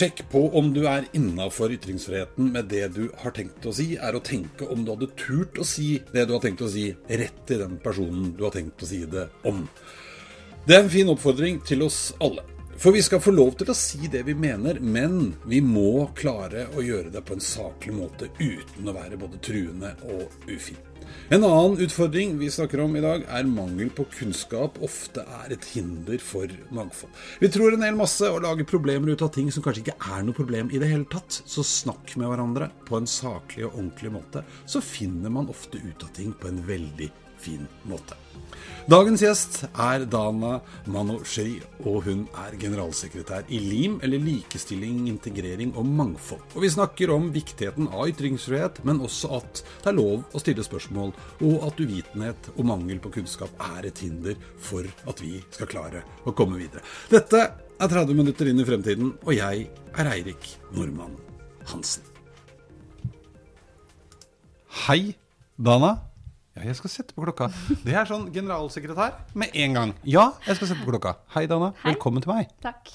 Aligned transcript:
Sjekk 0.00 0.22
på 0.32 0.40
om 0.56 0.70
du 0.72 0.86
er 0.88 1.04
innafor 1.12 1.74
ytringsfriheten 1.74 2.46
med 2.54 2.70
det 2.72 2.86
du 2.94 3.10
har 3.20 3.34
tenkt 3.36 3.66
å 3.68 3.72
si, 3.76 3.98
er 4.00 4.16
å 4.16 4.22
tenke 4.24 4.64
om 4.72 4.80
du 4.80 4.94
hadde 4.94 5.10
turt 5.12 5.60
å 5.60 5.66
si 5.66 5.98
det 6.14 6.24
du 6.24 6.32
har 6.32 6.40
tenkt 6.40 6.62
å 6.64 6.70
si, 6.72 6.86
rett 7.20 7.42
til 7.44 7.60
den 7.60 7.74
personen 7.84 8.30
du 8.38 8.46
har 8.46 8.54
tenkt 8.54 8.80
å 8.80 8.88
si 8.88 9.02
det 9.04 9.26
om. 9.50 9.60
Det 10.64 10.78
er 10.78 10.86
en 10.86 10.92
fin 10.94 11.12
oppfordring 11.12 11.60
til 11.68 11.84
oss 11.84 12.00
alle. 12.24 12.46
For 12.80 12.96
vi 12.96 13.04
skal 13.04 13.20
få 13.20 13.36
lov 13.36 13.58
til 13.60 13.68
å 13.68 13.76
si 13.76 14.08
det 14.08 14.24
vi 14.24 14.32
mener, 14.32 14.80
men 14.80 15.34
vi 15.44 15.60
må 15.60 16.06
klare 16.16 16.70
å 16.72 16.86
gjøre 16.86 17.12
det 17.12 17.20
på 17.20 17.36
en 17.36 17.44
saklig 17.44 17.98
måte 18.00 18.32
uten 18.40 18.88
å 18.88 18.96
være 18.96 19.20
både 19.20 19.42
truende 19.44 19.98
og 20.08 20.48
ufin. 20.48 20.80
En 21.30 21.44
annen 21.46 21.78
utfordring 21.84 22.32
vi 22.40 22.50
snakker 22.50 22.80
om 22.82 22.96
i 22.98 23.02
dag, 23.04 23.22
er 23.30 23.46
mangel 23.46 23.90
på 23.94 24.06
kunnskap 24.10 24.80
ofte 24.82 25.22
er 25.22 25.54
et 25.54 25.68
hinder 25.74 26.18
for 26.18 26.50
mangfold. 26.74 27.12
Vi 27.38 27.50
tror 27.54 27.76
en 27.76 27.86
hel 27.86 27.98
masse 27.98 28.26
og 28.26 28.42
lager 28.42 28.66
problemer 28.66 29.14
ut 29.14 29.22
av 29.22 29.30
ting 29.36 29.52
som 29.54 29.62
kanskje 29.62 29.84
ikke 29.84 30.10
er 30.16 30.26
noe 30.26 30.36
problem 30.36 30.72
i 30.74 30.82
det 30.82 30.90
hele 30.90 31.06
tatt. 31.12 31.42
Så 31.46 31.62
snakk 31.66 32.16
med 32.18 32.32
hverandre 32.32 32.72
på 32.88 32.98
en 32.98 33.10
saklig 33.10 33.68
og 33.68 33.76
ordentlig 33.76 34.14
måte, 34.18 34.44
så 34.66 34.82
finner 34.82 35.30
man 35.30 35.50
ofte 35.52 35.78
ut 35.78 36.06
av 36.06 36.10
ting 36.18 36.34
på 36.34 36.50
en 36.50 36.62
veldig 36.66 37.12
fin 37.40 37.68
måte. 37.88 38.18
Dagens 38.90 39.22
gjest 39.22 39.56
er 39.68 40.04
Dana 40.10 40.56
Manosheri, 40.90 41.60
og 41.84 42.06
hun 42.08 42.24
er 42.42 42.56
generalsekretær 42.58 43.46
i 43.52 43.60
LIM, 43.62 43.98
eller 44.02 44.22
Likestilling, 44.24 45.04
integrering 45.10 45.74
og 45.78 45.86
mangfold. 45.86 46.42
Og 46.56 46.64
Vi 46.64 46.72
snakker 46.72 47.12
om 47.14 47.30
viktigheten 47.32 47.90
av 47.92 48.08
ytringsfrihet, 48.10 48.82
men 48.88 49.02
også 49.04 49.30
at 49.38 49.62
det 49.84 49.92
er 49.92 49.98
lov 49.98 50.24
å 50.34 50.42
stille 50.42 50.64
spørsmål, 50.66 51.14
og 51.46 51.68
at 51.68 51.80
uvitenhet 51.80 52.50
og 52.56 52.66
mangel 52.72 52.98
på 52.98 53.14
kunnskap 53.20 53.54
er 53.76 53.86
et 53.90 54.02
hinder 54.02 54.36
for 54.58 54.84
at 55.06 55.22
vi 55.22 55.38
skal 55.50 55.70
klare 55.70 56.04
å 56.24 56.34
komme 56.34 56.58
videre. 56.58 56.82
Dette 57.12 57.46
er 57.80 57.88
30 57.88 58.16
minutter 58.16 58.50
inn 58.50 58.60
i 58.60 58.66
fremtiden, 58.66 59.14
og 59.22 59.34
jeg 59.36 59.68
er 59.94 60.14
Eirik 60.16 60.54
Normann 60.74 61.16
Hansen. 61.70 62.02
Hei, 64.86 65.14
Dana. 65.58 66.09
Ja, 66.60 66.66
jeg 66.68 66.76
skal 66.76 66.90
sette 66.92 67.14
på 67.16 67.22
klokka. 67.24 67.46
Det 67.86 67.94
er 67.96 68.04
sånn 68.04 68.26
generalsekretær 68.34 69.14
med 69.40 69.54
en 69.56 69.76
gang. 69.78 69.92
Ja, 70.04 70.26
jeg 70.44 70.58
skal 70.58 70.68
sette 70.68 70.84
på 70.84 70.92
klokka. 70.92 71.14
Hei, 71.32 71.46
Dana. 71.48 71.70
Hei. 71.80 71.94
Velkommen 71.94 72.20
til 72.20 72.34
meg. 72.34 72.50
Takk. 72.60 72.90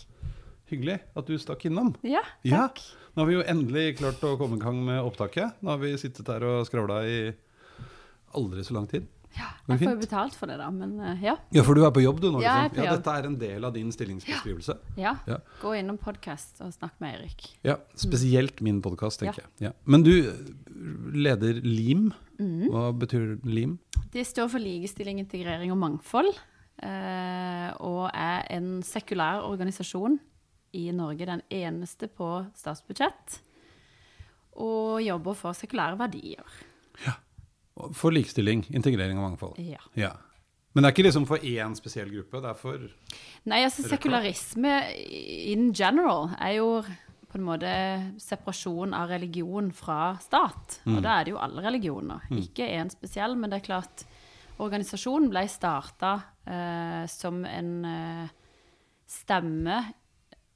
Hyggelig 0.69 0.99
at 1.17 1.25
du 1.25 1.33
stakk 1.41 1.65
innom. 1.65 1.89
Ja, 2.05 2.21
Ja, 2.45 2.67
takk. 2.67 2.83
Nå 3.15 3.23
har 3.23 3.29
vi 3.31 3.37
jo 3.39 3.45
endelig 3.49 3.85
klart 3.97 4.21
å 4.27 4.35
komme 4.37 4.59
i 4.59 4.61
gang 4.61 4.77
med 4.85 5.01
opptaket. 5.01 5.57
Nå 5.65 5.71
har 5.73 5.81
vi 5.81 5.95
sittet 5.97 6.29
her 6.29 6.45
og 6.45 6.67
skravla 6.69 6.99
i 7.09 7.17
aldri 8.37 8.67
så 8.67 8.75
lang 8.77 8.85
tid. 8.91 9.07
Ja, 9.35 9.47
jeg 9.67 9.79
får 9.81 9.91
jo 9.91 9.99
betalt 9.99 10.35
for 10.39 10.47
det, 10.47 10.55
da, 10.61 10.69
men 10.71 10.93
eh, 11.03 11.23
ja. 11.25 11.33
Ja, 11.51 11.63
for 11.67 11.75
du 11.75 11.83
er 11.83 11.91
på 11.91 12.01
jobb, 12.03 12.21
du 12.23 12.29
nå? 12.31 12.39
Ja, 12.43 12.53
jeg 12.69 12.77
er 12.79 12.85
ja, 12.85 12.95
dette 12.95 13.15
er 13.19 13.25
en 13.27 13.37
del 13.41 13.65
av 13.67 13.73
din 13.75 13.89
stillingsbeskrivelse. 13.91 14.75
ja. 14.97 15.15
Ja. 15.27 15.37
Gå 15.61 15.73
innom 15.79 15.97
podkast 15.99 16.61
og 16.63 16.71
snakk 16.75 16.95
med 17.03 17.15
Eirik. 17.17 17.47
Ja, 17.67 17.75
Spesielt 17.99 18.61
min 18.63 18.81
podkast, 18.85 19.19
tenker 19.19 19.43
jeg. 19.43 19.51
Ja. 19.67 19.71
Men 19.85 20.03
du 20.07 20.13
leder 21.15 21.59
LIM. 21.63 22.11
Mhm. 22.39 22.69
Hva 22.71 22.89
betyr 22.95 23.39
LIM? 23.43 23.77
Det 24.13 24.23
står 24.27 24.47
for 24.51 24.59
likestilling, 24.63 25.19
integrering 25.19 25.71
og 25.71 25.77
mangfold. 25.81 26.31
eh, 26.83 27.71
og 27.79 28.09
er 28.13 28.45
en 28.51 28.81
sekulær 28.83 29.43
organisasjon 29.47 30.17
i 30.75 30.91
Norge, 30.91 31.25
den 31.25 31.41
eneste 31.49 32.07
på 32.11 32.45
statsbudsjett. 32.55 33.39
Og 34.59 35.01
jobber 35.03 35.33
for 35.35 35.55
sekulære 35.55 35.97
verdier. 35.99 36.43
For 37.95 38.15
likestilling, 38.15 38.63
integrering 38.71 39.19
og 39.19 39.29
mangfold. 39.29 39.59
Ja. 39.59 39.81
Ja. 39.99 40.13
Men 40.75 40.83
det 40.83 40.89
er 40.89 40.95
ikke 40.95 41.07
liksom 41.07 41.25
for 41.27 41.43
én 41.43 41.75
spesiell 41.77 42.11
gruppe? 42.11 42.41
Det 42.43 42.51
er 42.51 42.59
for 42.59 42.85
Nei, 43.47 43.61
altså 43.63 43.85
sekularisme 43.87 44.73
in 45.53 45.69
general 45.75 46.33
er 46.35 46.57
jo 46.57 46.69
på 47.35 47.39
en 47.39 47.47
måte 47.47 47.71
separasjon 48.19 48.95
av 48.95 49.09
religion 49.11 49.67
fra 49.75 50.15
stat. 50.23 50.79
Og 50.87 51.01
da 51.03 51.17
er 51.17 51.27
det 51.27 51.33
jo 51.33 51.39
alle 51.43 51.63
religioner, 51.65 52.23
ikke 52.31 52.67
én 52.77 52.91
spesiell. 52.91 53.35
Men 53.35 53.51
det 53.51 53.59
er 53.59 53.65
klart, 53.65 54.05
organisasjonen 54.63 55.27
ble 55.31 55.43
starta 55.51 56.13
eh, 56.47 57.03
som 57.11 57.41
en 57.47 57.71
eh, 57.91 58.33
stemme, 59.07 59.81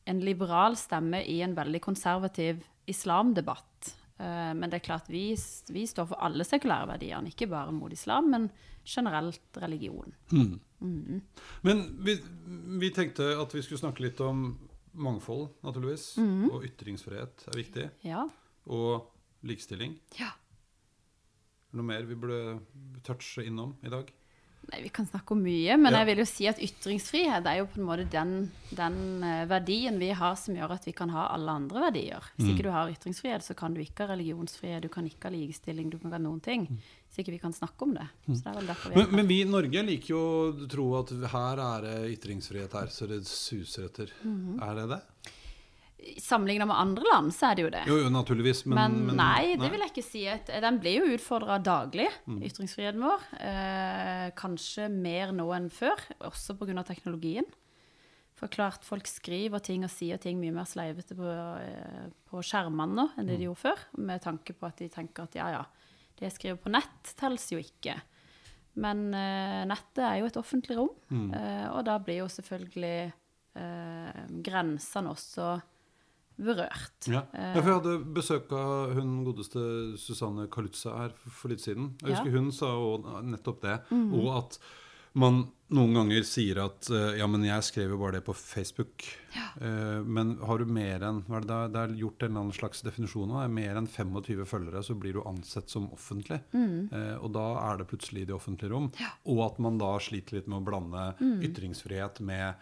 en 0.07 0.21
liberal 0.23 0.79
stemme 0.79 1.19
i 1.27 1.41
en 1.43 1.55
veldig 1.57 1.83
konservativ 1.83 2.63
islamdebatt. 2.89 3.93
Eh, 4.19 4.53
men 4.53 4.67
det 4.69 4.81
er 4.81 4.85
klart, 4.89 5.07
vi, 5.11 5.31
vi 5.71 5.85
står 5.87 6.09
for 6.11 6.25
alle 6.25 6.43
sekulære 6.47 6.89
verdiene, 6.91 7.31
ikke 7.31 7.47
bare 7.51 7.71
mot 7.75 7.93
islam, 7.95 8.27
men 8.33 8.49
generelt 8.83 9.59
religion. 9.63 10.13
Men 11.61 11.85
vi, 12.03 12.17
vi 12.81 12.89
tenkte 12.95 13.31
at 13.39 13.55
vi 13.55 13.63
skulle 13.63 13.81
snakke 13.81 14.03
litt 14.03 14.19
om 14.23 14.51
mangfold, 14.99 15.49
naturligvis. 15.63 16.11
Mm. 16.19 16.49
Og 16.51 16.65
ytringsfrihet 16.67 17.47
er 17.51 17.59
viktig. 17.59 17.87
Ja. 18.07 18.27
Og 18.67 19.09
likestilling. 19.47 19.97
ja. 20.19 20.33
Er 21.69 21.77
det 21.77 21.77
Noe 21.77 21.85
mer 21.85 22.05
vi 22.09 22.15
burde 22.17 22.37
touche 23.05 23.43
innom 23.45 23.75
i 23.85 23.91
dag? 23.93 24.07
Nei, 24.71 24.81
Vi 24.83 24.89
kan 24.93 25.07
snakke 25.07 25.31
om 25.33 25.41
mye, 25.43 25.77
men 25.77 25.91
Ja. 25.93 25.99
jeg 26.03 26.07
vil 26.11 26.17
jo 26.23 26.25
si 26.29 26.47
at 26.47 26.59
ytringsfrihet 26.59 27.45
er 27.45 27.57
jo 27.59 27.65
på 27.65 27.79
en 27.79 27.85
måte 27.87 28.09
den, 28.09 28.51
den 28.75 29.23
eh, 29.23 29.45
verdien 29.49 29.97
vi 29.99 30.09
har 30.11 30.35
som 30.35 30.55
gjør 30.55 30.71
at 30.75 30.85
vi 30.85 30.91
kan 30.93 31.09
ha 31.09 31.27
alle 31.33 31.49
andre 31.51 31.79
verdier. 31.91 32.21
Hvis 32.37 32.45
Mm. 32.47 32.53
ikke 32.55 32.63
du 32.63 32.69
har 32.71 32.89
ytringsfrihet, 32.91 33.41
så 33.41 33.55
kan 33.55 33.73
du 33.73 33.81
ikke 33.81 34.05
ha 34.05 34.13
religionsfrihet, 34.13 34.81
du 34.83 34.89
kan 34.89 35.05
ikke 35.05 35.23
ha 35.23 35.29
likestilling, 35.29 35.89
du 35.89 35.97
kan 35.97 36.11
ikke 36.11 36.19
ha 36.21 36.23
noen 36.29 36.41
ting. 36.41 36.67
Hvis 37.09 37.23
ikke 37.25 37.31
vi 37.31 37.39
kan 37.39 37.51
snakke 37.53 37.81
om 37.81 37.93
det. 37.95 38.07
Så 38.27 38.43
det 38.43 38.47
er 38.47 38.61
vel 38.61 38.67
vi 38.67 38.89
Mm. 38.89 38.95
Men, 38.95 39.15
men 39.15 39.27
vi 39.27 39.41
i 39.41 39.45
Norge 39.45 39.83
liker 39.85 40.07
jo 40.13 40.53
å 40.53 40.67
tro 40.69 40.99
at 40.99 41.09
her 41.31 41.57
er 41.57 41.81
det 41.81 42.19
ytringsfrihet 42.19 42.71
her, 42.73 42.87
så 42.87 43.07
det 43.07 43.25
suser 43.25 43.85
etter. 43.89 44.09
Mhm. 44.23 44.61
Er 44.61 44.75
det 44.75 44.89
det? 44.89 45.01
Sammenlignet 46.19 46.67
med 46.67 46.77
andre 46.79 47.03
land, 47.13 47.31
så 47.35 47.49
er 47.51 47.55
det 47.55 47.63
jo 47.65 47.69
det. 47.73 47.81
Jo, 47.87 47.95
jo, 48.03 48.09
naturligvis. 48.09 48.65
Men, 48.65 48.75
Men, 48.77 49.05
men- 49.07 49.17
nei, 49.19 49.55
det 49.59 49.69
vil 49.71 49.79
jeg 49.83 49.91
ikke 49.91 50.03
si. 50.09 50.21
at... 50.31 50.47
Den 50.63 50.79
blir 50.79 50.99
jo 51.01 51.15
utfordra 51.17 51.57
daglig, 51.61 52.07
Mm. 52.27 52.41
ytringsfriheten 52.47 53.01
vår. 53.03 53.19
Eh, 53.39 54.31
kanskje 54.39 54.89
mer 54.91 55.31
nå 55.35 55.47
enn 55.55 55.69
før, 55.69 55.99
også 56.21 56.55
pga. 56.57 56.83
teknologien. 56.85 57.45
For 58.33 58.47
klart, 58.47 58.83
folk 58.87 59.05
skriver 59.05 59.59
ting 59.61 59.83
og 59.83 59.89
sier 59.91 60.17
ting 60.17 60.39
mye 60.39 60.53
mer 60.53 60.63
sleivete 60.63 61.13
på, 61.15 61.27
eh, 61.59 62.09
på 62.31 62.39
skjermene 62.41 62.95
nå 62.95 63.09
enn 63.17 63.27
det 63.27 63.35
Mm. 63.35 63.39
de 63.39 63.45
gjorde 63.47 63.57
før. 63.65 63.77
Med 63.97 64.21
tanke 64.21 64.53
på 64.55 64.67
at 64.67 64.77
de 64.77 64.87
tenker 64.87 65.23
at 65.23 65.33
ja, 65.35 65.49
ja, 65.51 65.65
det 66.17 66.31
jeg 66.31 66.31
skriver 66.39 66.57
på 66.63 66.71
nett, 66.71 67.15
telles 67.17 67.49
jo 67.51 67.57
ikke. 67.59 67.99
Men 68.75 69.13
eh, 69.13 69.65
nettet 69.65 69.99
er 69.99 70.19
jo 70.19 70.25
et 70.27 70.37
offentlig 70.37 70.77
rom, 70.77 70.89
Mm. 71.11 71.33
eh, 71.33 71.67
og 71.75 71.83
da 71.85 71.97
blir 71.99 72.19
jo 72.19 72.27
selvfølgelig 72.27 73.11
eh, 73.55 74.27
grensene 74.41 75.09
også 75.09 75.61
berørt. 76.39 77.07
Ja. 77.09 77.25
Eh, 77.33 77.55
jeg 77.59 77.67
hadde 77.67 77.95
besøk 78.15 78.51
av 78.55 78.93
hun 78.97 79.23
godeste 79.27 79.61
Susanne 79.99 80.47
Kalutza 80.51 80.95
her 80.97 81.15
for, 81.27 81.51
litt 81.51 81.63
siden. 81.63 81.93
Jeg 82.01 82.15
husker 82.15 82.31
Ja. 82.31 82.37
hun 82.39 82.51
sa 82.51 82.73
nettopp 83.21 83.61
det. 83.61 83.79
Mhm. 83.91 84.13
Og 84.19 84.37
at 84.37 84.59
man 85.13 85.51
noen 85.73 85.93
ganger 85.93 86.23
sier 86.23 86.59
at 86.63 86.89
eh, 86.89 87.17
ja, 87.17 87.27
men 87.27 87.43
jeg 87.43 87.65
skrev 87.65 87.89
jo 87.93 87.97
bare 87.97 88.19
det 88.19 88.25
på 88.25 88.33
Facebook. 88.33 89.05
Ja. 89.29 90.01
men 90.01 90.39
har 90.41 90.57
du 90.57 90.65
mer 90.65 91.03
enn 91.05 91.19
hva 91.27 91.37
er 91.37 91.45
det, 91.45 91.57
det 91.73 91.81
er 91.81 91.91
gjort 91.99 92.23
en 92.23 92.31
eller 92.31 92.41
annen 92.41 92.55
slags 92.55 92.81
definisjon 92.81 93.29
av. 93.29 93.49
Mer 93.51 93.77
enn 93.77 93.87
25 93.87 94.45
følgere, 94.49 94.81
så 94.81 94.95
blir 94.97 95.13
du 95.13 95.21
ansett 95.21 95.69
som 95.69 95.85
offentlig. 95.93 96.39
Eh, 96.55 97.15
og 97.19 97.33
da 97.33 97.45
er 97.67 97.77
det 97.77 97.89
plutselig 97.91 98.23
i 98.23 98.29
det 98.31 98.33
offentlige 98.33 98.71
rom. 98.71 98.89
Og 99.25 99.43
at 99.45 99.59
man 99.59 99.77
da 99.77 99.91
sliter 100.01 100.39
litt 100.39 100.47
med 100.47 100.61
å 100.61 100.65
blande 100.65 101.05
mm. 101.19 101.41
ytringsfrihet 101.45 102.21
med 102.25 102.55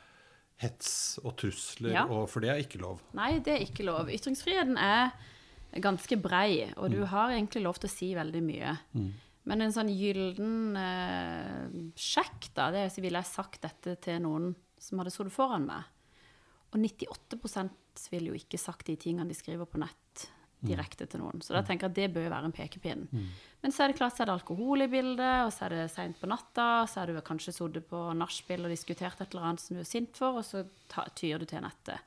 hets 0.61 1.19
og 1.23 1.35
trusler, 1.37 1.91
Ja. 1.93 2.05
og, 2.09 2.27
for 2.29 2.41
det 2.41 2.49
er 2.49 2.61
ikke 2.63 2.79
lov. 2.81 3.01
Nei, 3.17 3.39
det 3.39 3.53
er 3.53 3.65
ikke 3.65 3.85
lov. 3.85 4.09
Ytringsfriheten 4.09 4.77
er 4.81 5.11
ganske 5.83 6.17
brei, 6.21 6.71
og 6.77 6.89
du 6.91 7.03
har 7.05 7.29
egentlig 7.35 7.61
lov 7.63 7.77
til 7.77 7.89
å 7.89 7.93
si 7.93 8.13
veldig 8.17 8.41
mye. 8.43 8.77
Men 9.47 9.61
en 9.63 9.71
sånn 9.71 9.87
gyllen 9.93 10.75
eh, 10.75 11.67
sjekk, 11.95 12.49
da, 12.57 12.71
det 12.73 12.81
er 12.85 12.89
så 12.91 13.03
ville 13.05 13.21
jeg 13.21 13.29
sagt 13.31 13.61
dette 13.63 13.93
til 14.03 14.19
noen 14.25 14.49
som 14.81 14.99
hadde 14.99 15.13
sittet 15.13 15.31
foran 15.35 15.67
meg. 15.69 15.85
Og 16.73 16.81
98% 16.83 18.09
ville 18.11 18.33
jo 18.33 18.39
ikke 18.41 18.59
sagt 18.59 18.87
de 18.89 18.97
tingene 18.99 19.29
de 19.29 19.37
skriver 19.37 19.65
på 19.69 19.79
nett 19.79 20.25
direkte 20.65 21.05
til 21.05 21.21
noen. 21.21 21.41
Så 21.45 21.53
da 21.53 21.61
tenker 21.61 21.85
jeg 21.85 21.91
at 21.91 21.97
det 21.99 22.13
bør 22.15 22.23
jo 22.25 22.31
være 22.33 22.49
en 22.49 22.55
pekepinn. 22.55 23.03
Men 23.61 23.73
så 23.73 23.83
er 23.83 23.91
det 23.91 23.97
klart 23.99 24.17
så 24.17 24.23
er 24.23 24.29
det 24.29 24.37
alkohol 24.39 24.81
i 24.85 24.89
bildet, 24.89 25.45
og 25.45 25.51
så 25.53 25.65
er 25.67 25.75
det 25.75 25.91
seint 25.93 26.17
på 26.17 26.29
natta, 26.29 26.85
så 26.89 27.03
er 27.03 27.11
du 27.11 27.21
kanskje 27.21 27.53
sittet 27.53 27.85
på 27.89 28.01
nachspiel 28.17 28.65
og 28.65 28.73
diskutert 28.73 29.21
et 29.21 29.33
eller 29.33 29.51
annet 29.51 29.61
som 29.61 29.77
du 29.77 29.81
er 29.83 29.89
sint 29.89 30.17
for, 30.17 30.39
og 30.41 30.45
så 30.45 30.63
tyr 31.17 31.41
du 31.41 31.45
til 31.45 31.61
nettet. 31.61 32.01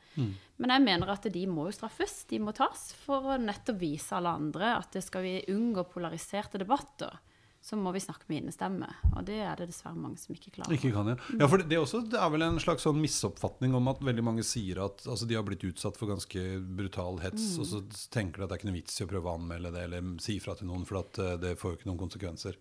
Men 0.60 0.74
jeg 0.74 0.86
mener 0.86 1.14
at 1.14 1.30
de 1.32 1.46
må 1.46 1.68
jo 1.68 1.76
straffes, 1.78 2.24
de 2.30 2.38
må 2.42 2.52
tas, 2.56 2.90
for 3.06 3.34
å 3.34 3.40
nettopp 3.40 3.78
vise 3.80 4.14
alle 4.18 4.34
andre 4.42 4.74
at 4.78 4.92
det 4.92 5.02
skal 5.06 5.22
vi 5.22 5.36
unngå 5.54 5.86
polariserte 5.92 6.58
debatter. 6.58 7.20
Så 7.60 7.76
må 7.76 7.92
vi 7.92 8.00
snakke 8.00 8.24
med 8.30 8.40
innestemme, 8.40 8.86
og 9.10 9.26
det 9.28 9.36
er 9.44 9.58
det 9.60 9.66
dessverre 9.68 9.98
mange 10.00 10.16
som 10.16 10.32
ikke 10.32 10.54
klarer. 10.54 10.72
Ikke 10.72 10.94
kan, 10.94 11.10
ja. 11.12 11.16
ja 11.42 11.48
for 11.50 11.60
det, 11.60 11.76
også, 11.76 12.00
det 12.08 12.16
er 12.16 12.32
vel 12.32 12.46
en 12.46 12.60
slags 12.62 12.86
sånn 12.86 12.96
misoppfatning 12.96 13.76
om 13.76 13.90
at 13.92 14.00
veldig 14.00 14.24
mange 14.24 14.44
sier 14.48 14.80
at 14.86 15.04
altså, 15.04 15.28
de 15.28 15.36
har 15.36 15.44
blitt 15.44 15.66
utsatt 15.68 16.00
for 16.00 16.08
ganske 16.08 16.44
brutal 16.80 17.20
hets, 17.20 17.52
og 17.60 17.68
så 17.68 17.82
tenker 18.08 18.40
de 18.40 18.46
at 18.46 18.52
det 18.52 18.56
er 18.56 18.62
ikke 18.62 18.70
noe 18.70 18.78
vits 18.78 18.96
i 18.96 19.04
å 19.04 19.10
prøve 19.12 19.28
å 19.28 19.36
anmelde 19.36 19.74
det 19.76 19.86
eller 19.90 20.12
si 20.24 20.38
ifra 20.40 20.56
til 20.56 20.70
noen, 20.72 20.88
for 20.88 21.02
at 21.02 21.20
uh, 21.20 21.34
det 21.42 21.58
får 21.60 21.74
jo 21.74 21.80
ikke 21.80 21.90
noen 21.90 22.04
konsekvenser. 22.06 22.60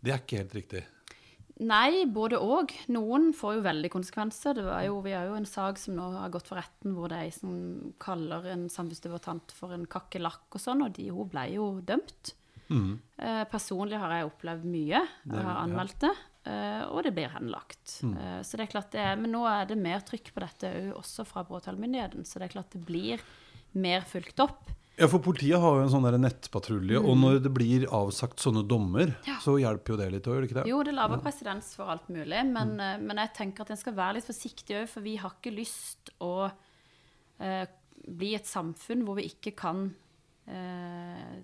Det 0.00 0.12
er 0.12 0.20
ikke 0.20 0.42
helt 0.42 0.56
riktig. 0.56 0.84
Nei, 1.60 2.06
både 2.08 2.38
òg. 2.40 2.72
Noen 2.88 3.34
får 3.36 3.58
jo 3.58 3.64
veldig 3.66 3.90
konsekvenser. 3.92 4.56
Det 4.56 4.64
var 4.64 4.84
jo, 4.86 5.00
vi 5.04 5.12
har 5.12 5.26
jo 5.28 5.36
en 5.36 5.48
sak 5.48 5.80
som 5.80 5.96
nå 5.96 6.06
har 6.14 6.32
gått 6.32 6.48
for 6.48 6.56
retten, 6.56 6.94
hvor 6.96 7.12
det 7.12 7.18
er 7.18 7.28
ei 7.28 7.34
som 7.36 7.56
kaller 8.00 8.48
en 8.54 8.64
samfunnsdebattant 8.72 9.52
for 9.52 9.76
en 9.76 9.84
kakerlakk 9.90 10.56
og 10.56 10.62
sånn, 10.62 10.86
og 10.86 10.94
de, 10.96 11.10
hun 11.12 11.28
ble 11.28 11.44
jo 11.52 11.66
dømt. 11.84 12.32
Eh, 12.70 13.44
personlig 13.50 13.98
har 14.00 14.14
jeg 14.14 14.28
opplevd 14.30 14.66
mye. 14.70 15.04
Jeg 15.26 15.46
har 15.46 15.62
anmeldt 15.64 16.00
det, 16.04 16.12
eh, 16.48 16.82
og 16.88 17.02
det 17.06 17.14
blir 17.16 17.32
henlagt. 17.34 18.00
Eh, 18.06 18.40
så 18.46 18.58
det 18.58 18.66
er 18.66 18.74
klart 18.74 18.92
det 18.94 19.02
er, 19.02 19.16
Men 19.20 19.34
nå 19.34 19.44
er 19.50 19.66
det 19.66 19.78
mer 19.78 20.04
trykk 20.06 20.32
på 20.34 20.44
dette 20.44 20.74
også 20.96 21.26
fra 21.26 21.44
påtalemyndigheten, 21.44 22.24
så 22.24 22.38
det 22.38 22.48
er 22.48 22.56
klart 22.58 22.76
det 22.76 22.84
blir 22.86 23.24
mer 23.72 24.06
fulgt 24.06 24.40
opp. 24.40 24.70
Ja, 25.00 25.06
for 25.08 25.22
politiet 25.24 25.56
har 25.56 25.78
jo 25.78 25.84
en 25.86 25.92
sånn 25.92 26.04
nettpatrulje. 26.04 26.98
nettpatrulje, 26.98 26.98
og 27.00 27.14
når 27.16 27.38
det 27.40 27.52
blir 27.54 27.86
avsagt 27.88 28.42
sånne 28.42 28.66
dommer, 28.68 29.14
så 29.40 29.54
hjelper 29.56 29.94
jo 29.94 29.96
det 29.96 30.08
litt 30.12 30.26
òg, 30.28 30.34
gjør 30.34 30.44
det 30.44 30.48
ikke 30.50 30.58
det? 30.58 30.64
Jo, 30.68 30.82
det 30.84 30.92
lager 30.92 31.22
presedens 31.24 31.70
for 31.78 31.88
alt 31.88 32.10
mulig, 32.12 32.42
men, 32.50 32.74
mm. 32.76 33.06
men 33.08 33.22
jeg 33.22 33.32
tenker 33.38 33.64
at 33.64 33.72
en 33.72 33.80
skal 33.80 33.96
være 33.96 34.18
litt 34.18 34.28
forsiktig 34.28 34.76
òg, 34.82 34.90
for 34.92 35.06
vi 35.06 35.14
har 35.22 35.32
ikke 35.38 35.54
lyst 35.56 36.12
å 36.20 36.50
eh, 37.40 37.64
bli 38.04 38.34
et 38.36 38.50
samfunn 38.50 39.06
hvor 39.06 39.16
vi 39.16 39.30
ikke 39.30 39.54
kan 39.56 39.86
eh, 40.50 41.40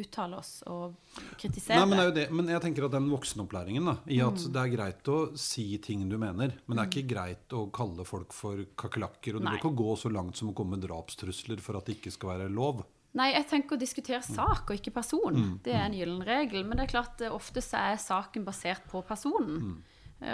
uttale 0.00 0.38
oss 0.38 0.52
og 0.70 0.94
kritisere. 1.40 1.80
Nei, 1.80 1.88
men, 1.90 2.14
det 2.14 2.28
men 2.30 2.48
jeg 2.52 2.62
tenker 2.64 2.86
at 2.86 2.94
den 2.94 3.08
voksenopplæringen 3.10 3.90
da, 3.90 3.96
i 4.06 4.20
at 4.24 4.46
det 4.46 4.62
er 4.62 4.72
greit 4.76 5.10
å 5.10 5.18
si 5.38 5.66
ting 5.82 6.06
du 6.10 6.16
mener, 6.20 6.54
men 6.66 6.78
det 6.78 6.84
er 6.84 6.92
ikke 6.92 7.10
greit 7.14 7.56
å 7.56 7.66
kalle 7.74 8.06
folk 8.08 8.32
for 8.36 8.62
kakerlakker. 8.78 9.36
Og 9.36 9.44
du 9.44 9.48
Nei. 9.50 9.58
ikke 9.58 9.74
gå 9.76 9.96
så 9.98 10.12
langt 10.12 10.38
som 10.40 10.52
å 10.52 10.56
komme 10.56 10.76
med 10.76 10.86
drapstrusler 10.86 11.60
for 11.64 11.80
at 11.80 11.88
det 11.88 11.98
ikke 11.98 12.14
skal 12.14 12.34
være 12.36 12.50
lov. 12.52 12.84
Nei, 13.18 13.32
jeg 13.34 13.46
tenker 13.50 13.74
å 13.74 13.80
diskutere 13.80 14.22
sak 14.22 14.68
og 14.70 14.76
ikke 14.76 14.92
person. 14.94 15.56
Det 15.64 15.72
er 15.74 15.88
en 15.88 15.96
gyllen 15.98 16.20
regel. 16.22 16.62
Men 16.62 16.78
det 16.78 16.84
er 16.84 16.92
klart, 16.92 17.20
eh, 17.26 17.32
ofte 17.34 17.58
så 17.64 17.80
er 17.90 17.98
saken 17.98 18.44
basert 18.46 18.84
på 18.90 19.02
personen. 19.02 19.56
Mm. 19.58 19.80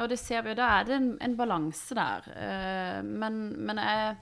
Og 0.02 0.08
det 0.10 0.18
ser 0.20 0.42
vi 0.42 0.50
jo, 0.50 0.58
da 0.58 0.68
er 0.74 0.84
det 0.84 0.96
en, 0.98 1.10
en 1.22 1.36
balanse 1.38 1.96
der. 1.96 2.28
Eh, 2.34 3.02
Men, 3.06 3.38
men 3.64 3.80
jeg, 3.80 4.16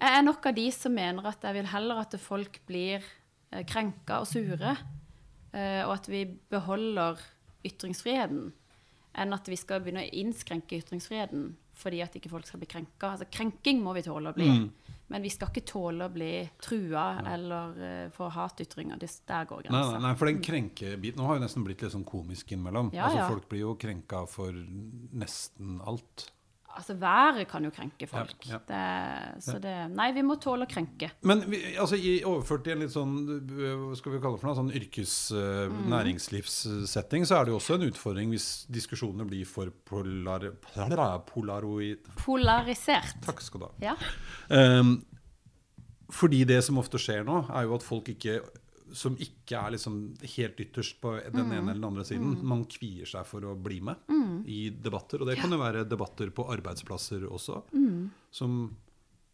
jeg 0.00 0.16
er 0.16 0.26
nok 0.26 0.50
av 0.50 0.56
de 0.56 0.66
som 0.74 0.94
mener 0.96 1.30
at 1.30 1.46
jeg 1.46 1.60
vil 1.60 1.70
heller 1.70 2.02
at 2.02 2.16
folk 2.18 2.58
blir 2.66 2.98
eh, 2.98 3.19
krenka 3.66 4.20
og 4.22 4.28
sure, 4.30 4.76
eh, 5.52 5.82
og 5.86 5.96
at 5.96 6.08
vi 6.10 6.24
beholder 6.50 7.20
ytringsfriheten, 7.66 8.50
enn 9.20 9.34
at 9.34 9.50
vi 9.50 9.58
skal 9.58 9.82
begynne 9.82 10.06
å 10.06 10.14
innskrenke 10.22 10.78
ytringsfriheten 10.78 11.50
fordi 11.80 12.02
at 12.04 12.16
ikke 12.18 12.30
folk 12.30 12.44
skal 12.44 12.60
bli 12.60 12.68
krenka. 12.68 13.14
Altså, 13.14 13.26
krenking 13.32 13.78
må 13.82 13.94
vi 13.96 14.02
tåle 14.04 14.32
å 14.32 14.36
bli, 14.36 14.48
men 15.10 15.24
vi 15.24 15.30
skal 15.32 15.48
ikke 15.48 15.64
tåle 15.66 16.06
å 16.06 16.12
bli 16.12 16.32
trua 16.60 17.04
eller 17.32 17.78
uh, 17.78 18.10
få 18.14 18.28
hatytringer. 18.34 19.00
Det, 19.00 19.08
der 19.28 19.48
går 19.48 19.64
grensa. 19.64 19.94
nei, 19.94 20.02
nei, 20.04 20.10
for 20.20 20.28
den 20.28 20.42
krenkebiten 20.44 21.22
nå 21.22 21.30
har 21.30 21.38
jo 21.38 21.44
nesten 21.46 21.64
blitt 21.64 21.80
litt 21.80 21.94
sånn 21.94 22.04
komisk 22.06 22.52
innimellom. 22.52 22.92
Ja, 22.92 23.08
altså, 23.08 23.22
ja. 23.22 23.30
Folk 23.32 23.48
blir 23.48 23.64
jo 23.64 23.72
krenka 23.80 24.26
for 24.30 24.60
nesten 25.24 25.80
alt. 25.88 26.28
Altså, 26.70 26.94
været 26.94 27.48
kan 27.50 27.64
jo 27.66 27.70
krenke 27.74 28.06
folk. 28.06 28.46
Ja, 28.46 28.56
ja. 28.56 28.58
Det, 28.68 29.42
så 29.42 29.56
det 29.60 29.72
Nei, 29.90 30.12
vi 30.14 30.22
må 30.22 30.36
tåle 30.40 30.68
å 30.68 30.70
krenke. 30.70 31.10
Men 31.26 31.42
vi, 31.50 31.58
altså, 31.74 31.98
i, 31.98 32.20
overført 32.24 32.62
til 32.64 32.76
en 32.76 32.84
litt 32.84 32.94
sånn 32.94 33.16
hva 33.50 33.98
skal 33.98 34.14
vi 34.14 34.20
kalle 34.22 34.38
det 34.38 34.42
for 34.44 34.50
noe, 34.50 34.58
sånn 34.60 34.74
yrkes 34.78 35.16
Mm. 35.70 35.88
næringslivssetting, 35.90 37.26
så 37.26 37.38
er 37.38 37.44
det 37.44 37.52
jo 37.52 37.58
også 37.58 37.76
en 37.76 37.86
utfordring 37.88 38.32
hvis 38.32 38.48
diskusjonene 38.72 39.26
blir 39.28 39.46
for 39.48 39.70
polar, 39.86 40.46
polaroid 41.28 42.10
Polarisert. 42.20 43.20
Takk 43.26 43.42
skal 43.44 43.64
du 43.64 43.66
ha. 43.66 43.72
Ja. 43.90 43.96
Um, 44.48 45.00
fordi 46.10 46.42
det 46.48 46.62
som 46.66 46.78
ofte 46.80 46.98
skjer 47.00 47.24
nå, 47.26 47.44
er 47.54 47.68
jo 47.68 47.76
at 47.76 47.86
folk 47.86 48.08
ikke 48.12 48.40
som 48.92 49.16
ikke 49.16 49.56
er 49.58 49.70
liksom 49.76 49.96
helt 50.36 50.60
ytterst 50.60 51.00
på 51.00 51.14
den 51.32 51.46
Mm. 51.46 51.52
ene 51.52 51.70
eller 51.70 51.80
den 51.80 51.84
andre 51.84 52.04
siden, 52.04 52.42
man 52.42 52.64
kvier 52.64 53.06
seg 53.06 53.26
for 53.26 53.40
å 53.40 53.54
bli 53.60 53.80
med 53.80 53.96
i 54.46 54.70
debatter. 54.70 55.20
Og 55.20 55.26
det 55.28 55.38
kan 55.38 55.50
jo 55.50 55.58
være 55.58 55.84
debatter 55.88 56.30
på 56.30 56.46
arbeidsplasser 56.50 57.26
også. 57.30 57.62
Mm. 57.72 58.10
Som 58.30 58.76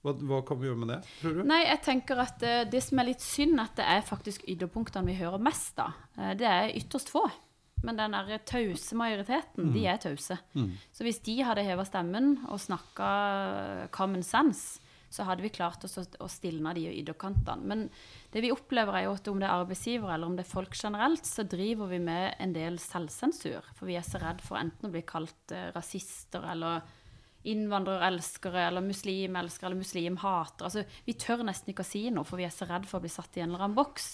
hva, 0.04 0.12
hva 0.14 0.42
kan 0.46 0.58
vi 0.60 0.68
gjøre 0.68 0.78
med 0.78 0.88
det, 0.88 1.00
tror 1.20 1.34
du? 1.34 1.42
Nei, 1.44 1.64
jeg 1.66 1.80
tenker 1.82 2.18
at 2.22 2.42
eh, 2.46 2.64
det 2.70 2.82
som 2.82 2.98
er 2.98 3.08
litt 3.08 3.20
synd, 3.24 3.58
at 3.58 3.74
det 3.76 3.84
er 3.90 4.02
faktisk 4.06 4.44
ytterpunktene 4.46 5.06
vi 5.06 5.14
hører 5.18 5.38
mest 5.42 5.78
av. 5.82 5.92
Eh, 6.16 6.34
det 6.38 6.46
er 6.46 6.70
ytterst 6.78 7.10
få. 7.10 7.24
Men 7.82 7.96
den 7.98 8.12
der 8.12 8.38
tause 8.46 8.96
majoriteten, 8.96 9.72
de 9.74 9.82
er 9.86 9.98
tause. 10.00 10.38
Så 10.92 11.04
hvis 11.04 11.18
de 11.22 11.34
hadde 11.44 11.62
heva 11.62 11.84
stemmen 11.84 12.38
og 12.48 12.58
snakka 12.58 13.88
common 13.92 14.22
sense, 14.24 14.80
så 15.10 15.26
hadde 15.28 15.44
vi 15.44 15.52
klart 15.54 15.84
oss 15.86 15.96
å, 16.00 16.04
å 16.22 16.28
stilne 16.30 16.74
de 16.76 16.88
ytterkantene. 16.90 17.68
Men 17.68 17.86
det 18.32 18.42
vi 18.44 18.52
opplever, 18.54 18.98
er 18.98 19.06
jo 19.06 19.14
at 19.16 19.30
om 19.30 19.40
det 19.40 19.48
er 19.48 19.62
arbeidsgivere 19.62 20.16
eller 20.16 20.30
om 20.30 20.36
det 20.36 20.44
er 20.46 20.52
folk 20.52 20.76
generelt, 20.76 21.26
så 21.28 21.46
driver 21.46 21.90
vi 21.92 22.00
med 22.02 22.36
en 22.42 22.54
del 22.56 22.78
selvsensur. 22.82 23.72
For 23.78 23.88
vi 23.90 23.98
er 23.98 24.06
så 24.06 24.20
redd 24.22 24.42
for 24.44 24.60
enten 24.60 24.88
å 24.88 24.94
bli 24.94 25.04
kalt 25.06 25.54
eh, 25.54 25.70
rasister 25.76 26.44
eller 26.52 26.86
innvandrerelskere 27.46 28.66
eller 28.66 28.82
muslimelskere 28.82 29.70
eller 29.70 29.78
muslimhatere. 29.78 30.66
Altså, 30.66 31.00
vi 31.06 31.14
tør 31.20 31.44
nesten 31.46 31.72
ikke 31.72 31.86
å 31.86 31.88
si 31.88 32.02
noe, 32.10 32.26
for 32.26 32.40
vi 32.40 32.46
er 32.48 32.54
så 32.54 32.66
redd 32.68 32.88
for 32.90 32.98
å 32.98 33.06
bli 33.06 33.12
satt 33.12 33.38
i 33.38 33.44
en 33.44 33.52
eller 33.52 33.68
annen 33.68 33.78
boks. 33.78 34.12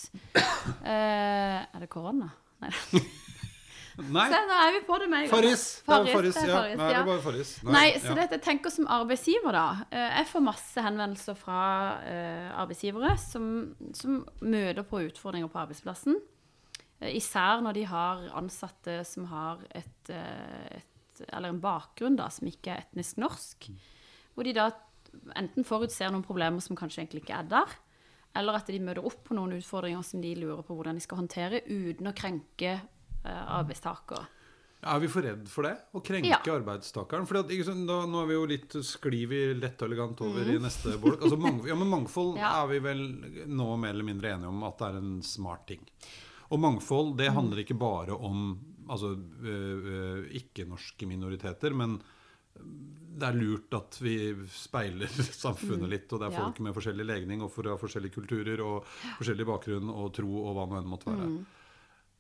Eh, 0.83 1.59
er 1.63 1.83
det 1.83 1.89
korona? 1.91 2.29
Nei. 2.63 2.73
Nei, 3.99 4.25
Se, 4.33 4.39
nå 4.49 4.59
er 4.65 4.73
vi 4.77 4.81
på 4.87 4.97
det 5.03 5.09
med 5.13 5.19
en 5.19 5.27
gang. 5.27 5.33
Farris! 5.35 5.65
Farris, 5.87 6.13
Farris, 6.15 6.37
ja. 6.41 6.47
Farris, 6.57 6.77
Nei, 6.79 6.87
det 6.89 6.95
ja. 6.97 7.01
er 7.03 7.09
bare 7.11 7.23
Farris. 7.25 7.51
Nei, 7.67 7.85
så 8.01 8.11
ja. 8.13 8.15
det, 8.19 8.27
jeg 8.39 8.43
tenker 8.47 8.73
som 8.75 8.87
arbeidsgiver, 8.89 9.53
da. 9.57 9.65
eh, 9.91 10.19
Jeg 10.21 10.29
får 10.33 10.45
masse 10.47 10.85
henvendelser 10.87 11.37
fra 11.39 11.59
eh, 12.09 12.49
arbeidsgivere 12.63 13.17
som, 13.21 13.49
som 13.99 14.23
møter 14.41 14.87
på 14.89 15.03
utfordringer 15.09 15.51
på 15.53 15.61
arbeidsplassen. 15.65 16.17
Eh, 17.03 17.17
især 17.19 17.61
når 17.67 17.77
de 17.81 17.85
har 17.91 18.25
ansatte 18.41 19.01
som 19.09 19.29
har 19.33 19.61
et, 19.77 20.13
et 20.15 21.25
Eller 21.29 21.53
en 21.53 21.61
bakgrunn 21.61 22.17
da, 22.17 22.31
som 22.33 22.49
ikke 22.49 22.73
er 22.73 22.87
etnisk 22.87 23.21
norsk. 23.21 23.69
Hvor 24.33 24.49
de 24.49 24.55
da 24.57 24.71
enten 25.37 25.67
forutser 25.69 26.09
noen 26.11 26.25
problemer 26.25 26.63
som 26.65 26.77
kanskje 26.79 27.03
egentlig 27.03 27.27
ikke 27.27 27.37
er 27.43 27.49
der, 27.51 27.75
eller 28.35 28.57
at 28.57 28.71
de 28.73 28.79
møter 28.81 29.05
opp 29.05 29.19
på 29.27 29.35
noen 29.37 29.53
utfordringer 29.59 30.01
som 30.09 30.23
de 30.25 30.31
lurer 30.41 30.63
på 30.65 30.73
hvordan 30.73 30.97
de 30.97 31.03
skal 31.05 31.19
håndtere, 31.21 31.61
uten 31.69 32.09
å 32.09 32.15
krenke 32.17 32.79
arbeidstaker. 33.25 34.27
Er 34.85 34.99
vi 34.99 35.07
for 35.07 35.23
redd 35.23 35.47
for 35.49 35.63
det? 35.63 35.77
Å 35.95 36.01
krenke 36.03 36.27
Ja. 36.27 36.39
arbeidstakeren? 36.59 37.25
For 37.27 37.35
da, 37.35 37.43
nå 38.05 38.23
er 38.23 38.27
vi 38.27 38.35
jo 38.35 38.47
litt 38.47 38.71
sklir 38.83 39.29
vi 39.29 39.55
lett 39.55 39.81
og 39.81 39.89
elegant 39.89 40.21
over 40.21 40.41
i 40.43 40.57
Mhm. 40.59 40.63
neste 40.63 40.99
bolk. 41.01 41.21
Altså, 41.23 41.39
mang, 41.39 41.65
ja, 41.65 41.75
men 41.77 41.87
mangfold 41.89 42.37
Ja. 42.43 42.65
er 42.65 42.67
vi 42.69 42.79
vel 42.81 43.47
nå 43.47 43.79
mer 43.79 43.91
eller 43.91 44.03
mindre 44.05 44.33
enige 44.35 44.49
om 44.49 44.63
at 44.65 44.79
det 44.79 44.89
er 44.89 44.97
en 44.99 45.23
smart 45.23 45.67
ting. 45.69 45.87
Og 46.51 46.59
mangfold 46.59 47.17
det 47.17 47.29
Mhm. 47.31 47.35
handler 47.35 47.65
ikke 47.65 47.79
bare 47.79 48.11
om 48.19 48.59
altså, 48.89 49.17
ikke-norske 50.33 51.07
minoriteter, 51.07 51.73
men 51.75 52.01
det 53.19 53.23
er 53.29 53.33
lurt 53.39 53.73
at 53.73 53.97
vi 54.03 54.35
speiler 54.51 55.07
samfunnet 55.45 55.89
litt, 55.89 56.13
og 56.13 56.21
det 56.21 56.33
er 56.33 56.37
folk 56.43 56.61
med 56.61 56.75
forskjellig 56.75 57.07
legning 57.07 57.41
og 57.45 57.53
fra 57.55 57.77
forskjellige 57.81 58.13
kulturer 58.19 58.61
og 58.61 58.85
forskjellig 59.19 59.47
bakgrunn 59.47 59.89
og 59.95 60.13
tro 60.13 60.29
og 60.49 60.55
hva 60.57 60.67
nå 60.69 60.79
enn 60.83 60.91
måtte 60.91 61.07
være. 61.13 61.29
Mhm. 61.29 61.47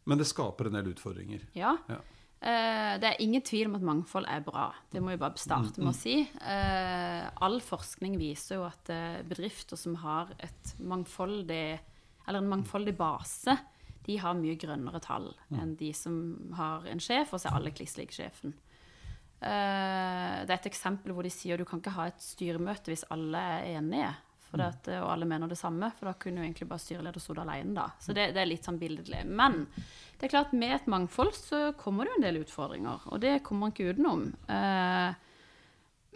Men 0.04 0.18
det 0.18 0.26
skaper 0.30 0.68
en 0.68 0.78
del 0.78 0.90
utfordringer. 0.94 1.46
Ja. 1.58 1.76
Ja. 1.90 2.00
Uh, 2.42 2.98
det 2.98 3.06
er 3.06 3.20
ingen 3.22 3.42
tvil 3.46 3.68
om 3.68 3.76
at 3.78 3.84
mangfold 3.86 4.26
er 4.26 4.42
bra. 4.42 4.72
Det 4.90 4.98
må 5.02 5.12
vi 5.12 5.20
bare 5.20 5.38
starte 5.38 5.78
med 5.78 5.92
å 5.92 5.94
si. 5.94 6.16
Uh, 6.42 7.28
all 7.46 7.60
forskning 7.62 8.16
viser 8.18 8.58
jo 8.58 8.64
at 8.66 8.90
uh, 8.90 9.20
bedrifter 9.28 9.78
som 9.78 9.94
har 10.02 10.32
et 10.42 10.72
mangfoldig, 10.82 11.78
eller 12.26 12.42
en 12.42 12.50
mangfoldig 12.50 12.96
base, 12.98 13.54
de 14.02 14.16
har 14.18 14.34
mye 14.34 14.58
grønnere 14.58 14.98
tall 14.98 15.28
enn 15.54 15.76
de 15.78 15.92
som 15.94 16.16
har 16.58 16.88
en 16.90 16.98
sjef, 16.98 17.30
og 17.30 17.38
så 17.38 17.52
er 17.52 17.60
alle 17.60 17.70
kliss 17.70 17.94
lik 18.00 18.10
sjefen. 18.10 18.50
Det 19.42 20.50
er 20.50 20.50
et 20.54 20.66
eksempel 20.66 21.14
hvor 21.14 21.26
de 21.26 21.30
sier 21.30 21.54
at 21.54 21.62
du 21.62 21.66
kan 21.66 21.78
ikke 21.78 21.94
ha 21.94 22.08
et 22.10 22.22
styremøte 22.22 22.90
hvis 22.90 23.04
alle 23.14 23.38
er 23.38 23.68
enige. 23.76 24.10
At, 24.60 24.88
og 24.98 25.08
alle 25.14 25.24
mener 25.24 25.48
det 25.48 25.56
samme, 25.56 25.88
for 25.96 26.10
da 26.10 26.12
kunne 26.20 26.42
jo 26.42 26.44
egentlig 26.44 26.68
bare 26.68 26.82
styreleder 26.82 27.22
stått 27.24 27.40
alene. 27.40 27.72
da. 27.78 27.86
Så 28.02 28.12
det, 28.12 28.34
det 28.36 28.42
er 28.42 28.50
litt 28.50 28.66
sånn 28.68 28.80
billedlig. 28.80 29.22
Men 29.24 29.62
det 30.18 30.28
er 30.28 30.34
klart 30.34 30.52
med 30.52 30.74
et 30.76 30.90
mangfold 30.92 31.32
så 31.38 31.72
kommer 31.80 32.04
det 32.04 32.12
jo 32.12 32.18
en 32.20 32.26
del 32.26 32.40
utfordringer, 32.42 33.08
og 33.08 33.22
det 33.24 33.38
kommer 33.46 33.66
man 33.66 33.72
ikke 33.72 33.94
utenom. 33.94 34.26
Eh, 34.52 35.14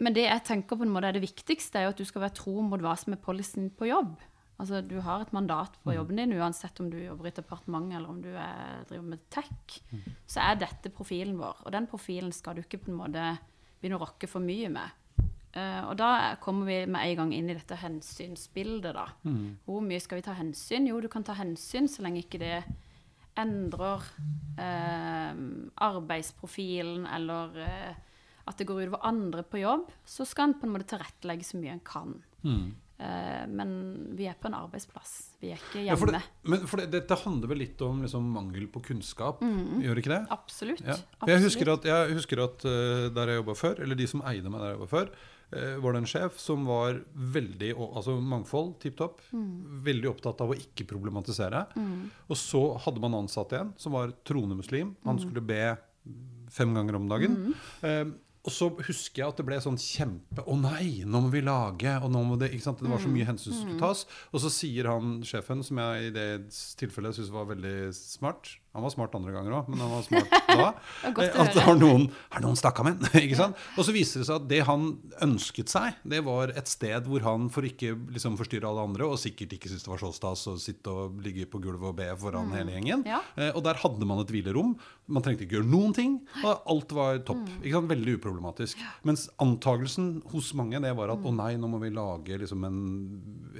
men 0.05 0.13
det 0.13 0.27
jeg 0.27 0.45
tenker 0.45 0.77
på 0.77 0.85
en 0.85 0.93
måte 0.93 1.09
er 1.09 1.17
det 1.17 1.25
viktigste, 1.25 1.79
er 1.79 1.87
jo 1.87 1.95
at 1.95 2.01
du 2.01 2.05
skal 2.05 2.27
være 2.27 2.37
tro 2.37 2.61
mot 2.61 2.81
hva 2.83 2.93
som 2.99 3.15
er 3.15 3.23
policyen 3.23 3.71
på 3.73 3.89
jobb. 3.89 4.13
Altså 4.57 4.81
Du 4.81 4.99
har 5.05 5.21
et 5.21 5.33
mandat 5.33 5.75
på 5.83 5.93
jobben 5.93 6.17
din, 6.17 6.33
uansett 6.37 6.79
om 6.81 6.89
du 6.89 6.97
jobber 6.97 7.27
i 7.27 7.31
et 7.33 7.41
departement 7.41 7.91
eller 7.93 8.09
om 8.09 8.21
du 8.21 8.29
er, 8.29 8.85
driver 8.89 9.09
med 9.13 9.25
tech. 9.33 9.81
Så 10.25 10.41
er 10.41 10.61
dette 10.61 10.89
profilen 10.93 11.37
vår, 11.37 11.65
og 11.65 11.73
den 11.73 11.89
profilen 11.89 12.31
skal 12.33 12.57
du 12.57 12.63
ikke 12.63 12.81
på 12.85 12.91
en 12.93 13.01
måte 13.01 13.25
begynne 13.77 13.99
å 13.99 14.05
rokke 14.05 14.29
for 14.29 14.41
mye 14.41 14.69
med. 14.73 14.95
Eh, 15.55 15.83
og 15.87 15.95
da 15.99 16.35
kommer 16.43 16.67
vi 16.67 16.81
med 16.89 17.03
en 17.03 17.21
gang 17.21 17.31
inn 17.37 17.49
i 17.49 17.55
dette 17.57 17.77
hensynsbildet, 17.79 18.93
da. 18.97 19.07
Hvor 19.65 19.85
mye 19.85 20.01
skal 20.03 20.19
vi 20.19 20.27
ta 20.27 20.35
hensyn? 20.37 20.89
Jo, 20.89 20.99
du 21.01 21.09
kan 21.11 21.25
ta 21.25 21.37
hensyn 21.37 21.89
så 21.91 22.05
lenge 22.05 22.25
ikke 22.25 22.41
det 22.43 22.59
endrer 23.37 24.01
uh, 24.57 25.37
arbeidsprofilen 25.85 27.05
eller 27.17 27.61
uh, 27.61 27.93
at 28.47 28.57
det 28.57 28.65
går 28.65 28.87
utover 28.87 29.05
andre 29.05 29.43
på 29.45 29.61
jobb, 29.61 29.89
så 30.07 30.25
skal 30.25 30.49
en 30.49 30.57
på 30.57 30.65
en 30.65 30.73
måte 30.73 30.87
tilrettelegge 30.93 31.45
så 31.45 31.59
mye 31.59 31.77
en 31.77 31.85
kan. 31.85 32.19
Mm. 32.47 32.67
men 33.53 33.71
vi 34.17 34.25
er 34.25 34.37
på 34.39 34.47
en 34.47 34.55
arbeidsplass. 34.57 35.35
Vi 35.41 35.51
er 35.51 35.59
ikke 35.59 35.83
Ja, 35.83 35.97
for 35.99 36.09
hjemme. 36.09 36.21
det, 36.23 36.49
men 36.49 36.63
for 36.65 36.81
det, 36.81 36.87
dette 36.95 37.17
handler 37.21 37.51
vel 37.51 37.59
litt 37.61 37.81
om 37.85 37.99
liksom, 38.01 38.29
mangel 38.33 38.65
på 38.71 38.81
kunnskap, 38.87 39.43
gjør 39.83 39.99
ikke 40.01 40.13
det? 40.15 40.21
Absolutt. 40.33 40.81
Ja. 40.87 40.95
Jeg 41.27 41.43
husker 41.43 41.73
at, 41.75 41.85
jeg 41.85 42.15
husker 42.17 42.41
at 42.41 42.65
der 43.13 43.33
jeg 43.33 43.41
jobba 43.43 43.57
før, 43.59 43.83
eller 43.83 43.99
de 43.99 44.07
som 44.09 44.23
eide 44.25 44.49
meg 44.49 44.63
der 44.63 44.71
jeg 44.71 44.79
jobba 44.79 44.89
før, 44.95 45.11
var 45.49 45.93
det 45.95 46.01
en 46.01 46.09
sjef 46.09 46.39
som 46.41 46.65
var 46.67 46.97
veldig 47.15 47.69
Altså 47.77 48.17
mangfold, 48.19 48.73
tipp 48.83 48.97
topp. 48.99 49.21
Veldig 49.31 50.09
opptatt 50.11 50.41
av 50.43 50.51
å 50.51 50.57
ikke 50.59 50.87
problematisere. 50.89 51.65
Og 52.27 52.35
så 52.39 52.63
hadde 52.83 53.03
man 53.03 53.15
ansatt 53.21 53.55
en 53.55 53.73
som 53.79 53.95
var 53.95 54.11
troende 54.27 54.59
muslim. 54.59 54.95
Han 55.07 55.21
skulle 55.23 55.45
be 55.47 55.61
fem 56.51 56.73
ganger 56.75 56.95
om 56.99 57.07
dagen. 57.09 57.37
Eh, 57.81 58.05
og 58.47 58.53
så 58.55 58.69
husker 58.87 59.21
jeg 59.21 59.27
at 59.27 59.39
det 59.41 59.45
ble 59.47 59.57
sånn 59.59 59.79
kjempe 59.81 60.43
Å 60.47 60.55
nei, 60.55 61.03
nå 61.03 61.19
må 61.25 61.31
vi 61.33 61.41
lage 61.43 61.91
og 61.99 62.07
nå 62.13 62.21
må 62.23 62.37
Det 62.39 62.47
ikke 62.55 62.63
sant? 62.63 62.79
Det 62.79 62.91
var 62.91 63.01
så 63.03 63.11
mye 63.11 63.27
hensyn 63.27 63.51
som 63.51 63.65
skulle 63.65 63.81
tas. 63.81 64.05
Og 64.31 64.43
så 64.43 64.51
sier 64.53 64.87
han 64.87 65.17
sjefen, 65.27 65.63
som 65.67 65.81
jeg 65.83 66.07
i 66.07 66.13
det 66.15 66.27
tilfellet 66.79 67.17
syns 67.17 67.33
var 67.33 67.49
veldig 67.51 67.91
smart 67.97 68.53
Han 68.77 68.85
var 68.85 68.93
smart 68.93 69.15
andre 69.17 69.31
ganger 69.33 69.55
òg, 69.57 69.69
men 69.73 69.79
han 69.81 69.89
var 69.89 70.03
smart 70.05 70.33
da. 70.47 70.67
er 71.09 71.31
at 71.41 71.55
det 71.57 71.63
har 71.65 71.79
noen, 71.79 72.03
har 72.35 72.43
noen 72.45 72.59
ham? 72.61 72.99
ikke 73.23 73.39
sant? 73.39 73.57
Og 73.73 73.87
så 73.87 73.95
viser 73.95 74.21
det 74.21 74.27
seg 74.29 74.35
at 74.37 74.45
det 74.51 74.59
han 74.67 74.83
ønsket 75.25 75.71
seg, 75.73 75.97
det 76.05 76.19
var 76.27 76.53
et 76.53 76.69
sted 76.69 77.09
hvor 77.09 77.25
han, 77.25 77.47
for 77.53 77.65
ikke 77.65 77.95
liksom 78.13 78.37
forstyrre 78.37 78.69
alle 78.69 78.85
andre, 78.85 79.07
og 79.09 79.17
sikkert 79.21 79.55
ikke 79.57 79.71
syntes 79.71 79.87
det 79.87 79.91
var 79.95 80.03
så 80.03 80.11
stas 80.13 80.45
å 80.51 80.53
sitte 80.61 80.93
og 80.93 81.17
ligge 81.25 81.47
på 81.49 81.61
gulvet 81.63 81.89
og 81.89 81.97
be 81.97 82.11
foran 82.21 82.53
hele 82.53 82.75
gjengen, 82.77 83.01
Ja. 83.09 83.23
eh, 83.39 83.49
og 83.57 83.63
der 83.65 83.81
hadde 83.81 84.05
man 84.05 84.21
et 84.21 84.29
hvilerom. 84.35 84.75
Man 85.09 85.23
trengte 85.25 85.45
ikke 85.47 85.57
gjøre 85.57 85.71
noen 85.71 85.93
ting, 85.97 86.17
og 86.43 86.61
alt 86.69 86.93
var 86.93 87.21
topp. 87.25 87.41
Mm. 87.47 87.59
Ikke 87.63 87.77
sant? 87.79 87.89
Veldig 87.95 88.15
uproblematisk. 88.19 88.81
Mens 89.07 89.25
antagelsen 89.41 90.09
hos 90.33 90.53
mange 90.59 90.81
det 90.83 90.93
var 90.97 91.09
at 91.15 91.23
Mm. 91.23 91.25
å 91.31 91.35
nei, 91.35 91.53
nå 91.57 91.67
må 91.71 91.79
vi 91.81 91.89
lage 91.95 92.37
liksom 92.37 92.63
en, 92.67 92.77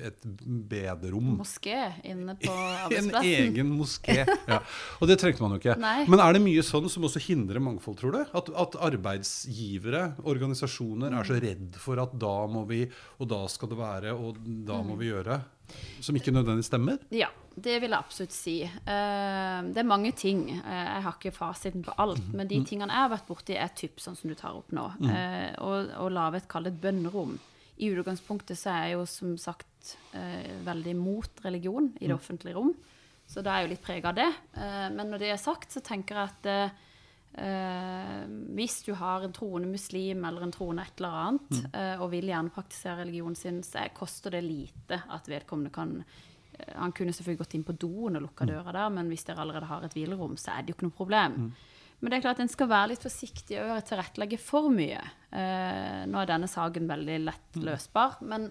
et 0.03 0.21
bederom. 0.69 1.38
Moské 1.39 1.79
inne 2.05 2.36
på 2.38 2.53
En 3.00 3.09
egen 3.24 3.71
moské. 3.79 4.25
Ja. 4.47 4.59
Og 5.01 5.06
det 5.07 5.17
trengte 5.21 5.41
man 5.41 5.55
jo 5.55 5.59
ikke. 5.61 5.77
Nei. 5.79 6.05
Men 6.11 6.19
er 6.23 6.33
det 6.37 6.41
mye 6.43 6.63
sånn 6.65 6.89
som 6.89 7.03
også 7.07 7.21
hindrer 7.23 7.59
mangfold, 7.63 7.97
tror 7.99 8.11
du? 8.13 8.21
At, 8.37 8.49
at 8.53 8.77
arbeidsgivere, 8.89 10.15
organisasjoner, 10.27 11.07
er 11.11 11.23
Mm. 11.23 11.27
så 11.27 11.39
redd 11.41 11.75
for 11.75 11.99
at 11.99 12.13
da 12.19 12.47
må 12.47 12.65
vi, 12.67 12.89
og 13.19 13.27
da 13.27 13.45
skal 13.47 13.69
det 13.69 13.77
være, 13.77 14.13
og 14.13 14.37
da 14.65 14.81
Mm. 14.81 14.87
må 14.87 14.97
vi 14.97 15.09
gjøre. 15.11 15.41
Som 15.99 16.15
ikke 16.15 16.31
nødvendigvis 16.31 16.69
stemmer? 16.71 16.97
Ja, 17.11 17.27
det 17.59 17.81
vil 17.81 17.89
jeg 17.91 17.99
absolutt 17.99 18.31
si. 18.31 18.61
Eh, 18.63 19.61
det 19.73 19.77
er 19.77 19.83
mange 19.83 20.13
ting. 20.15 20.49
Eh, 20.49 20.95
jeg 20.95 21.03
har 21.03 21.13
ikke 21.19 21.33
fasiten 21.35 21.83
på 21.83 21.93
alt. 21.97 22.19
Mhm. 22.19 22.35
Men 22.35 22.47
de 22.47 22.63
tingene 22.63 22.87
jeg 22.87 23.09
har 23.09 23.09
vært 23.09 23.27
borti, 23.27 23.55
er 23.57 23.67
typ 23.75 23.97
sånn 23.99 24.15
som 24.15 24.29
du 24.29 24.35
tar 24.35 24.55
opp 24.55 24.71
nå. 24.71 24.97
Mm. 24.99 25.55
Å, 25.59 25.97
å 25.99 26.09
lage 26.11 26.35
et 26.37 26.47
kall 26.47 26.67
et 26.67 26.79
bønnerom. 26.79 27.37
I 27.79 27.89
utgangspunktet 27.91 28.57
så 28.57 28.71
er 28.71 28.83
jeg 28.87 28.93
jo 28.97 29.05
som 29.05 29.37
sagt 29.37 29.65
eh, 30.13 30.47
veldig 30.65 30.95
mot 30.95 31.29
religion 31.43 31.91
i 32.01 32.07
det 32.07 32.15
offentlige 32.15 32.55
rom. 32.55 32.73
Så 33.27 33.43
da 33.43 33.53
er 33.53 33.63
jeg 33.63 33.67
jo 33.67 33.74
litt 33.75 33.84
prega 33.86 34.12
av 34.13 34.15
det. 34.17 34.27
Eh, 34.55 34.88
men 34.96 35.10
når 35.12 35.19
det 35.24 35.31
er 35.34 35.41
sagt, 35.41 35.74
så 35.75 35.81
tenker 35.84 36.15
jeg 36.15 36.31
at 36.31 36.48
eh, 37.38 38.24
hvis 38.57 38.79
du 38.88 38.93
har 38.98 39.25
en 39.27 39.36
troende 39.36 39.69
muslim 39.69 40.24
eller 40.25 40.46
en 40.48 40.53
troende 40.55 40.86
et 40.88 41.01
eller 41.01 41.17
annet, 41.25 41.60
eh, 41.75 42.00
og 42.01 42.10
vil 42.15 42.31
gjerne 42.31 42.53
praktisere 42.55 43.01
religionen 43.03 43.36
sin, 43.38 43.60
så 43.67 43.84
er- 43.84 43.93
koster 43.93 44.31
det 44.34 44.43
lite 44.48 45.01
at 45.13 45.27
vedkommende 45.29 45.74
kan 45.75 45.98
uh, 46.00 46.74
Han 46.79 46.91
kunne 46.91 47.13
selvfølgelig 47.13 47.38
gått 47.43 47.53
inn 47.53 47.63
på 47.67 47.75
doen 47.77 48.15
og 48.17 48.24
lukka 48.24 48.48
døra 48.50 48.72
der, 48.74 48.89
men 48.89 49.12
hvis 49.12 49.27
dere 49.27 49.43
allerede 49.43 49.67
har 49.69 49.84
et 49.86 49.93
hvilerom, 49.93 50.34
så 50.41 50.55
er 50.55 50.63
det 50.63 50.72
jo 50.72 50.77
ikke 50.79 50.88
noe 50.88 50.98
problem. 50.98 51.36
Men 52.00 52.10
det 52.10 52.17
er 52.17 52.24
klart 52.24 52.39
en 52.41 52.50
skal 52.50 52.69
være 52.72 52.89
litt 52.96 53.03
forsiktig 53.05 53.60
og 53.62 53.84
tilrettelegge 53.86 54.39
for 54.41 54.72
mye. 54.74 55.03
Nå 56.10 56.17
er 56.17 56.29
denne 56.29 56.50
saken 56.50 56.89
veldig 56.89 57.19
lett 57.27 57.60
løsbar, 57.62 58.17
men 58.25 58.50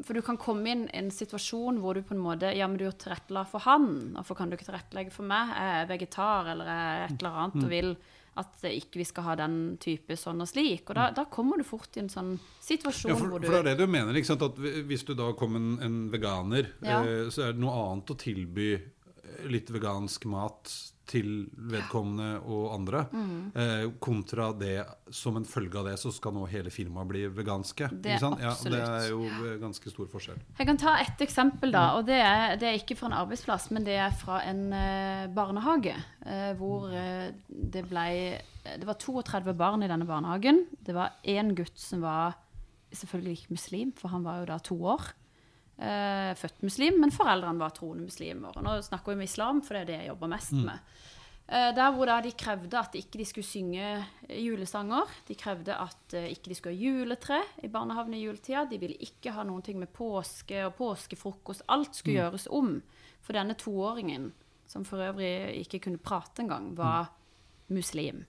for 0.00 0.16
du 0.16 0.22
kan 0.24 0.38
komme 0.40 0.70
inn 0.72 0.86
i 0.88 0.96
en 1.02 1.10
situasjon 1.12 1.76
hvor 1.82 1.94
du 1.98 2.02
på 2.06 2.14
en 2.16 2.22
måte 2.24 2.48
Ja, 2.56 2.64
men 2.66 2.78
du 2.80 2.86
tilrettela 2.90 3.42
for 3.48 3.60
han, 3.66 4.14
hvorfor 4.16 4.38
kan 4.38 4.48
du 4.48 4.56
ikke 4.56 4.70
tilrettelegge 4.70 5.12
for 5.12 5.28
meg? 5.28 5.52
Jeg 5.52 5.82
er 5.82 5.90
vegetar 5.90 6.48
eller 6.54 6.70
er 6.72 7.04
et 7.10 7.18
eller 7.20 7.36
annet 7.42 7.64
og 7.66 7.70
vil 7.70 7.92
at 8.40 8.62
ikke 8.64 8.96
vi 9.02 9.04
skal 9.04 9.26
ha 9.26 9.34
den 9.36 9.56
type 9.76 10.16
sånn 10.16 10.40
og 10.40 10.48
slik. 10.48 10.86
Og 10.88 10.96
da, 10.96 11.10
da 11.12 11.26
kommer 11.28 11.60
du 11.60 11.66
fort 11.68 11.98
i 11.98 12.00
en 12.00 12.08
sånn 12.08 12.30
situasjon 12.64 13.10
Ja, 13.12 13.16
for, 13.20 13.28
hvor 13.28 13.42
du 13.42 13.44
for 13.50 13.58
det 13.58 13.74
er 13.74 13.76
det 13.76 13.84
du 13.84 13.92
mener, 13.92 14.16
ikke 14.16 14.30
sant? 14.30 14.46
At 14.46 14.56
hvis 14.88 15.04
du 15.04 15.12
da 15.18 15.26
kom 15.36 15.58
en, 15.60 15.66
en 15.84 15.98
veganer, 16.14 16.70
Ja. 16.80 17.02
eh, 17.04 17.26
så 17.28 17.44
er 17.50 17.52
det 17.52 17.60
noe 17.60 17.74
annet 17.90 18.08
å 18.08 18.16
tilby 18.16 18.70
eh, 18.78 19.44
litt 19.52 19.68
vegansk 19.76 20.24
mat 20.32 20.72
til 21.12 21.28
vedkommende 21.70 22.38
og 22.48 22.70
andre, 22.74 23.02
Mm. 23.12 23.52
eh, 23.54 23.84
kontra 24.00 24.46
det 24.56 24.78
som 25.12 25.36
en 25.36 25.44
følge 25.44 25.76
av 25.78 25.84
det, 25.90 25.98
så 26.00 26.12
skal 26.12 26.32
nå 26.32 26.46
hele 26.48 26.70
firmaet 26.72 27.08
bli 27.10 27.26
veganske. 27.28 27.90
Det? 28.02 28.16
Ja, 28.20 28.30
det 28.64 28.80
er 28.80 29.08
jo 29.10 29.26
ganske 29.60 29.92
stor 29.92 30.08
forskjell. 30.08 30.40
Jeg 30.58 30.66
kan 30.70 30.80
ta 30.80 30.96
ett 31.02 31.20
eksempel, 31.20 31.72
da. 31.74 31.84
og 31.98 32.06
det 32.08 32.16
er, 32.20 32.56
det 32.56 32.68
er 32.70 32.78
ikke 32.80 32.96
fra 32.96 33.10
en 33.10 33.18
arbeidsplass, 33.20 33.70
men 33.76 33.84
det 33.84 33.98
er 34.00 34.10
fra 34.16 34.40
en 34.48 34.64
eh, 34.72 35.26
barnehage. 35.36 35.94
eh, 36.24 36.52
hvor 36.56 36.88
eh, 36.92 37.32
det 37.48 37.84
ble 37.90 38.06
Det 38.62 38.86
var 38.86 38.94
32 38.94 39.52
barn 39.58 39.82
i 39.82 39.88
denne 39.90 40.06
barnehagen. 40.06 40.66
Det 40.80 40.94
var 40.94 41.10
én 41.26 41.52
gutt 41.54 41.76
som 41.76 42.00
var 42.00 42.36
selvfølgelig 42.94 43.32
ikke 43.40 43.50
muslim, 43.56 43.92
for 43.96 44.08
han 44.12 44.22
var 44.22 44.38
jo 44.40 44.46
da 44.46 44.58
to 44.62 44.76
år. 44.86 45.00
Eh, 45.82 46.34
født 46.38 46.60
muslim, 46.62 47.00
men 47.02 47.10
foreldrene 47.10 47.58
var 47.58 47.72
troende 47.74 48.06
muslimer. 48.06 48.54
Og 48.54 48.62
nå 48.62 48.76
snakker 48.86 49.12
vi 49.12 49.18
om 49.18 49.24
islam, 49.24 49.62
for 49.66 49.74
det 49.74 49.82
er 49.82 49.88
det 49.88 49.98
jeg 50.02 50.10
jobber 50.12 50.30
mest 50.30 50.54
med. 50.54 50.92
Eh, 51.48 51.70
der 51.74 51.90
hvor 51.96 52.06
da 52.06 52.20
de 52.22 52.30
krevde 52.38 52.78
at 52.78 52.94
ikke 52.94 53.18
de 53.18 53.26
skulle 53.26 53.48
synge 53.48 53.88
julesanger. 54.30 55.10
De 55.28 55.34
krevde 55.38 55.74
at 55.74 56.14
eh, 56.18 56.30
ikke 56.30 56.52
de 56.52 56.58
skulle 56.58 56.76
ha 56.76 56.84
juletre 56.86 57.40
i 57.66 57.70
barnehagen 57.72 58.14
i 58.14 58.22
juletida. 58.22 58.62
De 58.70 58.78
ville 58.78 59.00
ikke 59.02 59.34
ha 59.34 59.42
noen 59.48 59.64
ting 59.66 59.80
med 59.80 59.90
påske 59.92 60.62
og 60.68 60.76
påskefrokost. 60.78 61.66
Alt 61.68 61.98
skulle 61.98 62.20
gjøres 62.20 62.46
om. 62.46 62.76
For 63.22 63.34
denne 63.34 63.58
toåringen, 63.58 64.30
som 64.70 64.86
for 64.86 65.02
øvrig 65.02 65.58
ikke 65.64 65.82
kunne 65.88 66.02
prate 66.02 66.44
engang, 66.46 66.76
var 66.78 67.10
muslim. 67.68 68.24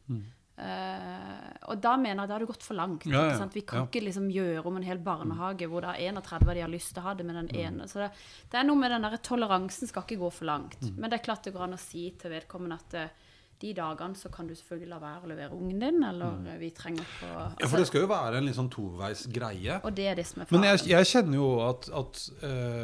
Eh, 0.54 1.54
og 1.66 1.80
da 1.82 1.96
mener 1.98 2.24
jeg 2.24 2.30
da 2.30 2.36
har 2.36 2.44
det 2.44 2.50
gått 2.52 2.66
for 2.66 2.78
langt. 2.78 3.08
Ja, 3.10 3.26
ja? 3.32 3.50
Vi 3.54 3.64
kan 3.66 3.84
ja. 3.84 3.90
ikke 3.90 4.04
liksom 4.06 4.30
gjøre 4.34 4.66
om 4.70 4.78
en 4.78 4.86
hel 4.86 5.02
barnehage 5.02 5.68
hvor 5.72 5.86
det 5.86 5.96
er 5.96 6.14
31 6.14 6.54
de 6.54 6.66
har 6.66 6.72
lyst 6.72 6.94
til 6.94 7.02
å 7.02 7.08
ha 7.08 7.16
det 7.18 7.26
med 7.28 7.40
den 7.42 7.52
ene. 7.64 7.90
Så 7.90 8.04
det, 8.04 8.12
det 8.52 8.62
er 8.62 8.68
noe 8.68 8.80
med 8.80 8.94
den 8.94 9.08
der 9.08 9.18
toleransen 9.26 9.90
skal 9.90 10.06
ikke 10.06 10.22
gå 10.22 10.34
for 10.34 10.50
langt. 10.52 10.82
Men 10.94 11.10
det 11.10 11.20
er 11.20 11.28
klart 11.30 11.48
det 11.48 11.56
går 11.56 11.68
an 11.68 11.78
å 11.78 11.82
si 11.82 12.10
til 12.20 12.36
vedkommende 12.36 12.78
at 12.78 12.98
uh, 13.02 13.30
de 13.64 13.72
dagene 13.78 14.20
så 14.20 14.30
kan 14.34 14.48
du 14.48 14.56
selvfølgelig 14.58 14.90
la 14.92 15.00
være 15.00 15.24
å 15.24 15.30
levere 15.32 15.56
ungen 15.56 15.80
din, 15.80 16.02
eller 16.04 16.36
mm. 16.36 16.48
vi 16.60 16.70
trenger 16.76 17.06
ikke 17.06 17.30
å 17.30 17.44
Ja, 17.62 17.70
for 17.70 17.80
det 17.80 17.88
skal 17.88 18.04
jo 18.04 18.10
være 18.12 18.42
en 18.42 18.50
litt 18.50 18.58
sånn 18.58 18.72
toveis 18.74 19.24
greie. 19.32 19.78
Og 19.88 19.96
det 19.96 20.10
er 20.12 20.20
det 20.20 20.26
som 20.28 20.44
er 20.44 20.52
Men 20.52 20.68
jeg, 20.68 20.84
jeg 20.92 21.10
kjenner 21.14 21.40
jo 21.40 21.48
at, 21.64 21.88
at 22.02 22.24
eh, 22.44 22.84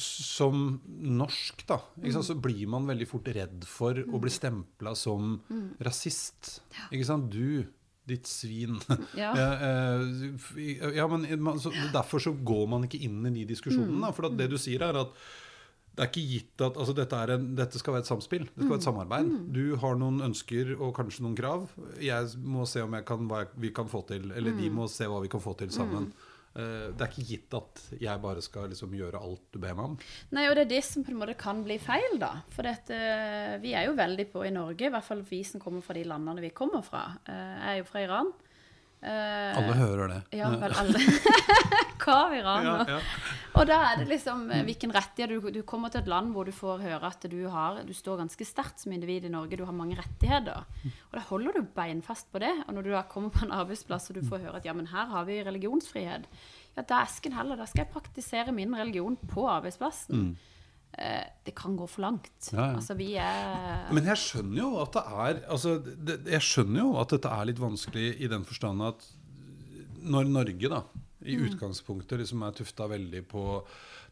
som 0.00 0.80
norsk, 0.88 1.66
da, 1.68 1.76
sant, 2.14 2.24
så 2.24 2.36
blir 2.40 2.64
man 2.70 2.86
veldig 2.88 3.06
fort 3.10 3.28
redd 3.34 3.66
for 3.68 3.98
å 4.00 4.20
bli 4.22 4.32
stempla 4.32 4.94
som 4.96 5.34
rasist. 5.84 6.62
Ikke 6.88 7.08
sant? 7.08 7.28
Du, 7.32 7.66
ditt 8.08 8.26
svin. 8.30 8.80
Ja. 9.18 9.34
eh, 9.36 10.96
ja, 10.96 11.06
men 11.10 11.28
så, 11.60 11.74
derfor 11.92 12.24
så 12.24 12.32
går 12.32 12.66
man 12.72 12.88
ikke 12.88 13.02
inn 13.04 13.20
i 13.28 13.34
de 13.42 13.46
diskusjonene. 13.52 14.00
Da, 14.06 14.12
for 14.16 14.32
det 14.32 14.48
du 14.52 14.58
sier, 14.60 14.82
er 14.88 15.02
at 15.04 15.12
det 15.92 16.06
er 16.06 16.08
ikke 16.08 16.24
gitt 16.24 16.62
at 16.64 16.76
altså 16.80 16.94
dette, 16.96 17.18
er 17.20 17.34
en, 17.34 17.50
dette 17.58 17.76
skal 17.76 17.92
være 17.92 18.06
et 18.06 18.08
samspill. 18.08 18.46
Det 18.48 18.62
skal 18.62 18.70
være 18.70 18.80
et 18.80 18.86
samarbeid. 18.86 19.32
Du 19.52 19.64
har 19.82 19.98
noen 20.00 20.22
ønsker 20.24 20.72
og 20.78 20.94
kanskje 20.96 21.26
noen 21.26 21.36
krav. 21.36 21.66
Jeg 22.00 22.30
må 22.40 22.64
se 22.70 22.80
om 22.80 22.96
jeg 22.96 23.04
kan, 23.08 23.26
hva 23.28 23.44
vi 23.60 23.74
kan 23.76 23.90
få 23.92 24.00
til, 24.08 24.30
eller 24.32 24.56
de 24.56 24.70
må 24.72 24.88
se 24.88 25.04
hva 25.04 25.20
vi 25.20 25.28
kan 25.32 25.42
få 25.44 25.52
til 25.60 25.68
sammen. 25.74 26.08
Eh, 26.54 26.90
det 26.92 27.00
er 27.00 27.08
ikke 27.12 27.24
gitt 27.30 27.54
at 27.56 27.82
jeg 28.02 28.20
bare 28.20 28.42
skal 28.44 28.68
liksom 28.68 28.92
gjøre 28.98 29.20
alt 29.24 29.44
du 29.54 29.58
ber 29.62 29.72
meg 29.78 29.84
om. 29.86 29.94
Nei, 30.36 30.46
og 30.50 30.56
det 30.58 30.66
er 30.66 30.72
det 30.74 30.82
som 30.84 31.04
på 31.06 31.14
en 31.14 31.20
måte 31.22 31.36
kan 31.40 31.62
bli 31.64 31.78
feil, 31.80 32.18
da. 32.20 32.34
For 32.52 32.62
dette, 32.68 32.98
vi 33.62 33.72
er 33.78 33.86
jo 33.88 33.94
veldig 33.96 34.26
på 34.34 34.44
i 34.44 34.52
Norge, 34.52 34.86
i 34.88 34.92
hvert 34.92 35.06
fall 35.06 35.22
vi 35.30 35.42
som 35.48 35.60
kommer 35.64 35.80
fra 35.86 35.96
de 35.96 36.04
landene 36.04 36.44
vi 36.44 36.50
kommer 36.56 36.84
fra. 36.84 37.06
Eh, 37.24 37.54
Jeg 37.62 37.70
er 37.72 37.78
jo 37.80 37.88
fra 37.88 38.04
Iran. 38.04 38.32
Eh, 39.02 39.56
Alle 39.58 39.74
hører 39.80 40.12
det. 40.12 40.20
Ja, 40.38 40.50
vel 40.60 40.76
alle. 40.82 41.00
Hva 42.02 42.16
av 42.26 42.34
Iran? 42.36 42.66
Ja, 42.66 42.76
ja. 42.96 42.98
Og 43.52 43.66
da 43.68 43.78
er 43.90 43.98
det 44.00 44.08
liksom 44.08 44.46
eh, 44.50 44.62
hvilken 44.66 44.94
rettighet 44.94 45.32
du, 45.32 45.50
du 45.52 45.60
kommer 45.68 45.92
til 45.92 46.02
et 46.02 46.10
land 46.10 46.32
hvor 46.34 46.48
du 46.48 46.52
får 46.56 46.80
høre 46.82 47.10
at 47.10 47.26
du 47.28 47.38
har 47.52 47.82
Du 47.86 47.92
står 47.96 48.22
ganske 48.22 48.46
sterkt 48.48 48.82
som 48.82 48.94
individ 48.96 49.28
i 49.28 49.32
Norge, 49.32 49.58
du 49.60 49.66
har 49.68 49.76
mange 49.76 49.98
rettigheter. 49.98 50.64
Og 51.10 51.18
da 51.18 51.24
holder 51.28 51.58
du 51.58 51.74
beinfast 51.76 52.30
på 52.32 52.40
det. 52.42 52.52
Og 52.66 52.76
når 52.76 52.86
du 52.86 52.92
da 52.94 53.04
kommer 53.10 53.34
på 53.34 53.44
en 53.46 53.54
arbeidsplass 53.62 54.10
og 54.10 54.18
du 54.18 54.24
får 54.28 54.46
høre 54.46 54.62
at 54.62 54.68
ja, 54.68 54.76
men 54.76 54.88
her 54.92 55.10
har 55.12 55.28
vi 55.28 55.42
religionsfrihet, 55.44 56.24
ja, 56.72 56.86
da 56.88 57.02
esken 57.04 57.36
heller, 57.36 57.60
da 57.60 57.68
skal 57.68 57.84
jeg 57.84 57.92
praktisere 57.92 58.54
min 58.56 58.72
religion 58.78 59.18
på 59.28 59.46
arbeidsplassen. 59.58 60.32
Mm 60.32 60.48
det 60.92 61.54
kan 61.56 61.72
gå 61.72 61.86
for 61.88 62.04
langt. 62.04 62.50
Ja, 62.52 62.66
ja. 62.66 62.74
Altså, 62.76 62.94
vi 62.94 63.14
er 63.16 63.92
Men 63.96 64.04
jeg 64.04 64.20
skjønner 64.20 64.58
jo 64.58 64.74
at 64.82 64.92
det 64.92 65.02
er 65.08 65.38
altså, 65.48 65.78
det, 65.80 66.18
Jeg 66.28 66.44
skjønner 66.44 66.80
jo 66.82 66.90
at 67.00 67.14
dette 67.14 67.32
er 67.32 67.48
litt 67.48 67.62
vanskelig 67.62 68.10
i 68.20 68.28
den 68.28 68.44
forstand 68.44 68.84
at 68.84 69.06
når 70.02 70.28
Norge 70.28 70.68
da 70.68 70.82
i 71.24 71.38
utgangspunktet 71.46 72.20
liksom 72.22 72.42
er 72.46 72.54
tufta 72.56 72.88
veldig 72.90 73.24
på 73.30 73.42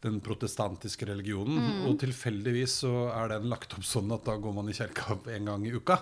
den 0.01 0.17
protestantiske 0.23 1.05
religionen. 1.05 1.59
Og 1.85 1.97
tilfeldigvis 2.01 2.79
så 2.83 2.93
er 3.13 3.35
den 3.35 3.49
lagt 3.51 3.75
opp 3.77 3.85
sånn 3.85 4.09
at 4.15 4.25
da 4.25 4.37
går 4.41 4.55
man 4.55 4.69
i 4.71 4.75
kirka 4.75 5.17
en 5.35 5.49
gang 5.51 5.65
i 5.67 5.73
uka. 5.75 5.99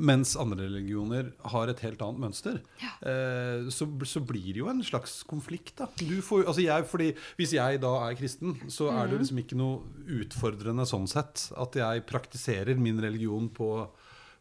Mens 0.00 0.34
andre 0.40 0.68
religioner 0.70 1.32
har 1.52 1.68
et 1.68 1.82
helt 1.84 2.00
annet 2.04 2.22
mønster. 2.26 2.62
Eh, 2.80 3.68
så, 3.74 3.88
så 4.08 4.22
blir 4.24 4.52
det 4.54 4.62
jo 4.62 4.70
en 4.72 4.80
slags 4.86 5.18
konflikt, 5.28 5.74
da. 5.82 5.90
Du 6.00 6.22
får, 6.24 6.46
altså 6.46 6.64
jeg, 6.64 6.86
fordi 6.88 7.10
hvis 7.40 7.56
jeg 7.58 7.82
da 7.82 7.92
er 8.06 8.16
kristen, 8.18 8.56
så 8.72 8.88
er 8.94 9.10
det 9.10 9.20
liksom 9.20 9.42
ikke 9.44 9.60
noe 9.60 9.82
utfordrende 10.22 10.88
sånn 10.88 11.10
sett 11.10 11.50
at 11.60 11.76
jeg 11.76 12.06
praktiserer 12.08 12.80
min 12.80 13.00
religion 13.04 13.50
på, 13.52 13.74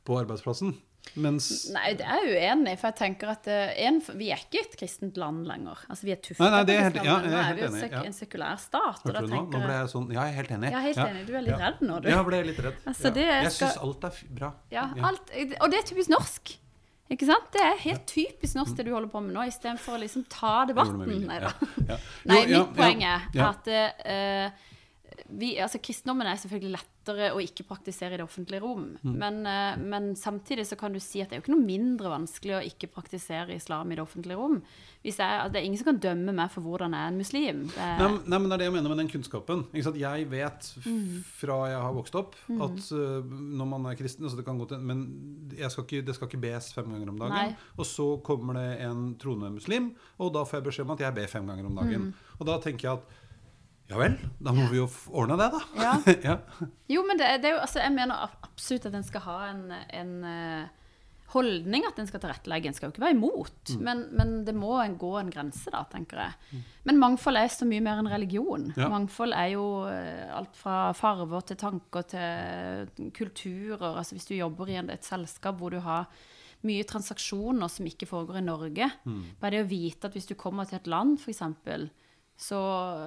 på 0.08 0.22
arbeidsplassen. 0.24 0.74
Mens 1.20 1.48
Nei, 1.74 1.92
det 2.00 2.06
er 2.08 2.22
jeg 2.24 2.38
uenig 2.40 2.76
i, 2.76 2.78
for 2.80 2.92
jeg 2.92 2.98
tenker 3.02 3.32
at 3.34 3.48
eh, 3.52 3.74
en, 3.84 3.98
vi 4.16 4.30
er 4.32 4.40
ikke 4.46 4.62
et 4.62 4.78
kristent 4.80 5.18
land 5.20 5.44
lenger. 5.50 5.82
Altså, 5.92 6.08
vi 6.08 6.14
er 6.14 6.22
tufta 6.24 6.40
på 6.46 6.62
det 6.70 6.78
kristent 6.78 7.00
ja, 7.04 7.18
jeg 7.18 7.34
nå 7.34 7.42
er 7.42 7.58
vi 7.58 7.64
jo 7.64 7.68
enig, 7.68 7.82
sek 7.84 7.96
ja. 7.98 8.04
en 8.08 8.16
sekulær 8.16 8.62
stat. 8.62 9.02
Hørte 9.04 9.26
du 9.26 9.34
nå? 9.34 9.42
Nå 9.44 9.62
ble 9.66 9.74
jeg 9.74 9.82
jeg 9.82 9.92
sånn 9.92 10.08
Ja, 10.14 10.24
jeg 10.24 10.32
er 10.32 10.40
helt 10.40 10.56
enig. 10.58 10.72
Jeg 10.72 10.80
er 10.80 10.88
helt 10.88 11.04
enig. 11.04 11.24
Du 11.28 11.36
er 11.36 11.46
litt 11.48 11.62
redd 11.66 11.84
nå, 11.84 12.00
du. 12.00 12.08
Ja, 12.08 12.16
jeg 12.16 12.28
ble 12.30 12.42
litt 12.48 12.64
redd. 12.64 12.82
Altså, 12.86 13.10
ja. 13.10 13.16
det 13.18 13.28
Jeg 13.28 13.54
skal- 13.58 13.74
syns 13.74 13.86
alt 13.90 14.08
er 14.08 14.24
bra. 14.40 14.52
Ja, 14.72 14.88
alt, 15.12 15.36
og 15.60 15.74
det 15.74 15.82
er 15.82 15.88
typisk 15.92 16.14
norsk. 16.14 16.56
Ikke 17.12 17.28
sant? 17.28 17.52
Det 17.52 17.60
er 17.60 17.76
helt 17.84 18.06
typisk 18.08 18.56
norsk 18.56 18.78
det 18.78 18.88
du 18.88 18.94
holder 18.96 19.12
på 19.12 19.20
med 19.26 19.36
nå, 19.36 19.44
istedenfor 19.52 19.98
å 19.98 20.02
liksom 20.06 20.24
ta 20.32 20.62
Jeg 20.62 20.72
debatten. 20.72 21.26
Nei 21.28 21.40
da. 21.44 21.52
Ja, 21.60 21.98
ja. 21.98 21.98
Nei, 22.32 22.42
mitt 22.54 22.78
poeng 22.78 23.04
er 23.04 23.26
at 23.50 23.68
uh, 23.68 24.70
vi, 25.28 25.58
altså, 25.60 25.82
kristendommen 25.84 26.30
er 26.30 26.40
selvfølgelig 26.40 26.78
lettere 27.02 27.32
å 27.34 27.40
ikke 27.42 27.66
praktisere 27.68 28.14
i 28.14 28.18
det 28.20 28.26
offentlige 28.26 28.62
rom. 28.62 28.98
Mm. 29.04 29.16
Men, 29.18 29.46
eh, 29.46 29.78
men 29.78 30.16
samtidig 30.16 30.66
så 30.68 30.78
kan 30.78 30.94
du 30.94 31.00
si 31.00 31.22
at 31.22 31.30
det 31.30 31.36
er 31.38 31.42
jo 31.42 31.46
ikke 31.48 31.56
noe 31.56 31.66
mindre 31.66 32.10
vanskelig 32.12 32.56
å 32.60 32.64
ikke 32.66 32.92
praktisere 32.94 33.56
islam 33.56 33.92
i 33.92 33.96
det 33.96 34.04
offentlige 34.04 34.38
rom. 34.38 34.62
Hvis 35.04 35.18
jeg, 35.18 35.28
altså, 35.40 35.52
det 35.54 35.62
er 35.62 35.66
ingen 35.66 35.78
som 35.82 35.86
kan 35.86 36.00
dømme 36.00 36.34
meg 36.34 36.52
for 36.52 36.62
hvordan 36.62 36.94
jeg 36.94 37.02
er 37.02 37.08
en 37.08 37.18
muslim. 37.18 37.64
Det 37.68 37.78
er, 37.78 37.98
Nei, 37.98 38.08
men- 38.12 38.30
nei, 38.30 38.38
men 38.38 38.50
det 38.50 38.54
er 38.54 38.58
det 38.58 38.66
jeg 38.66 38.74
mener 38.74 38.90
med 38.90 38.98
den 38.98 39.10
kunnskapen. 39.10 39.66
Jeg 39.74 40.30
vet 40.30 40.62
Mm. 40.86 41.24
fra 41.24 41.68
jeg 41.70 41.82
har 41.82 41.94
vokst 41.94 42.16
opp, 42.16 42.36
at 42.50 42.92
uh, 42.92 43.22
når 43.24 43.66
man 43.68 43.86
er 43.88 43.96
kristen 43.96 44.30
så 44.30 44.36
det 44.36 44.46
kan 44.46 44.60
gå 44.60 44.68
til, 44.68 44.78
Men 44.80 45.50
jeg 45.58 45.72
skal 45.72 45.84
ikke, 45.84 46.06
det 46.06 46.16
skal 46.16 46.28
ikke 46.28 46.42
bes 46.42 46.74
fem 46.74 46.86
ganger 46.86 47.10
om 47.10 47.18
dagen. 47.18 47.32
Nei. 47.32 47.56
Og 47.78 47.86
så 47.86 48.22
kommer 48.24 48.54
det 48.54 48.82
en 48.82 49.16
troende 49.16 49.52
muslim, 49.52 49.96
og 50.20 50.34
da 50.34 50.44
får 50.44 50.62
jeg 50.62 50.64
beskjed 50.64 50.86
om 50.86 50.92
at 50.92 51.00
jeg 51.00 51.14
ber 51.16 51.28
fem 51.28 51.46
ganger 51.48 51.66
om 51.66 51.76
dagen. 51.76 52.02
Mm. 52.02 52.14
Og 52.40 52.46
da 52.46 52.58
tenker 52.60 52.82
jeg 52.82 52.92
at 52.98 53.04
ja 53.92 53.98
vel, 54.00 54.14
da 54.40 54.54
må 54.56 54.66
vi 54.72 54.80
jo 54.80 54.88
ordne 55.12 55.36
det, 55.42 55.50
da. 55.54 55.62
Ja. 55.84 55.96
ja. 56.32 56.38
Jo, 56.92 57.02
men 57.08 57.20
det, 57.20 57.28
det 57.44 57.52
er 57.52 57.58
jo, 57.58 57.64
altså, 57.66 57.82
jeg 57.84 57.94
mener 57.98 58.24
absolutt 58.48 58.88
at 58.88 58.96
en 59.02 59.04
skal 59.08 59.26
ha 59.28 59.40
en, 59.52 59.66
en 60.02 60.14
eh, 60.32 60.70
holdning 61.32 61.86
at 61.88 62.00
en 62.02 62.08
skal 62.10 62.20
tilrettelegge. 62.24 62.68
En 62.72 62.76
skal 62.76 62.90
jo 62.90 62.94
ikke 62.96 63.04
være 63.06 63.16
imot, 63.16 63.70
Mm. 63.72 63.84
men, 63.88 64.00
men 64.20 64.32
det 64.48 64.54
må 64.58 64.74
en 64.82 64.98
gå 65.00 65.12
en 65.20 65.30
grense, 65.32 65.72
da, 65.72 65.84
tenker 65.88 66.20
jeg. 66.20 66.62
Men 66.90 66.98
mangfold 67.00 67.40
er 67.40 67.48
så 67.54 67.64
mye 67.70 67.80
mer 67.86 68.02
enn 68.02 68.10
religion. 68.12 68.66
Ja. 68.76 68.90
Mangfold 68.92 69.32
er 69.38 69.54
jo 69.54 69.64
eh, 69.88 70.28
alt 70.36 70.58
fra 70.60 70.80
farver 70.98 71.46
til 71.48 71.60
tanker 71.62 72.04
til 72.12 73.12
kulturer. 73.16 73.96
Altså 74.02 74.18
hvis 74.18 74.28
du 74.28 74.36
jobber 74.36 74.72
i 74.74 74.80
en, 74.82 74.90
et 74.92 75.08
selskap 75.08 75.60
hvor 75.62 75.72
du 75.72 75.80
har 75.86 76.10
mye 76.68 76.84
transaksjoner 76.86 77.72
som 77.74 77.88
ikke 77.90 78.06
foregår 78.06 78.38
i 78.38 78.46
Norge, 78.46 78.92
bare 79.42 79.56
det 79.56 79.64
å 79.64 79.70
vite 79.72 80.06
at 80.12 80.14
hvis 80.14 80.28
du 80.30 80.36
kommer 80.38 80.68
til 80.70 80.78
et 80.78 80.90
land, 80.92 81.16
f.eks., 81.18 81.42
så 82.42 82.60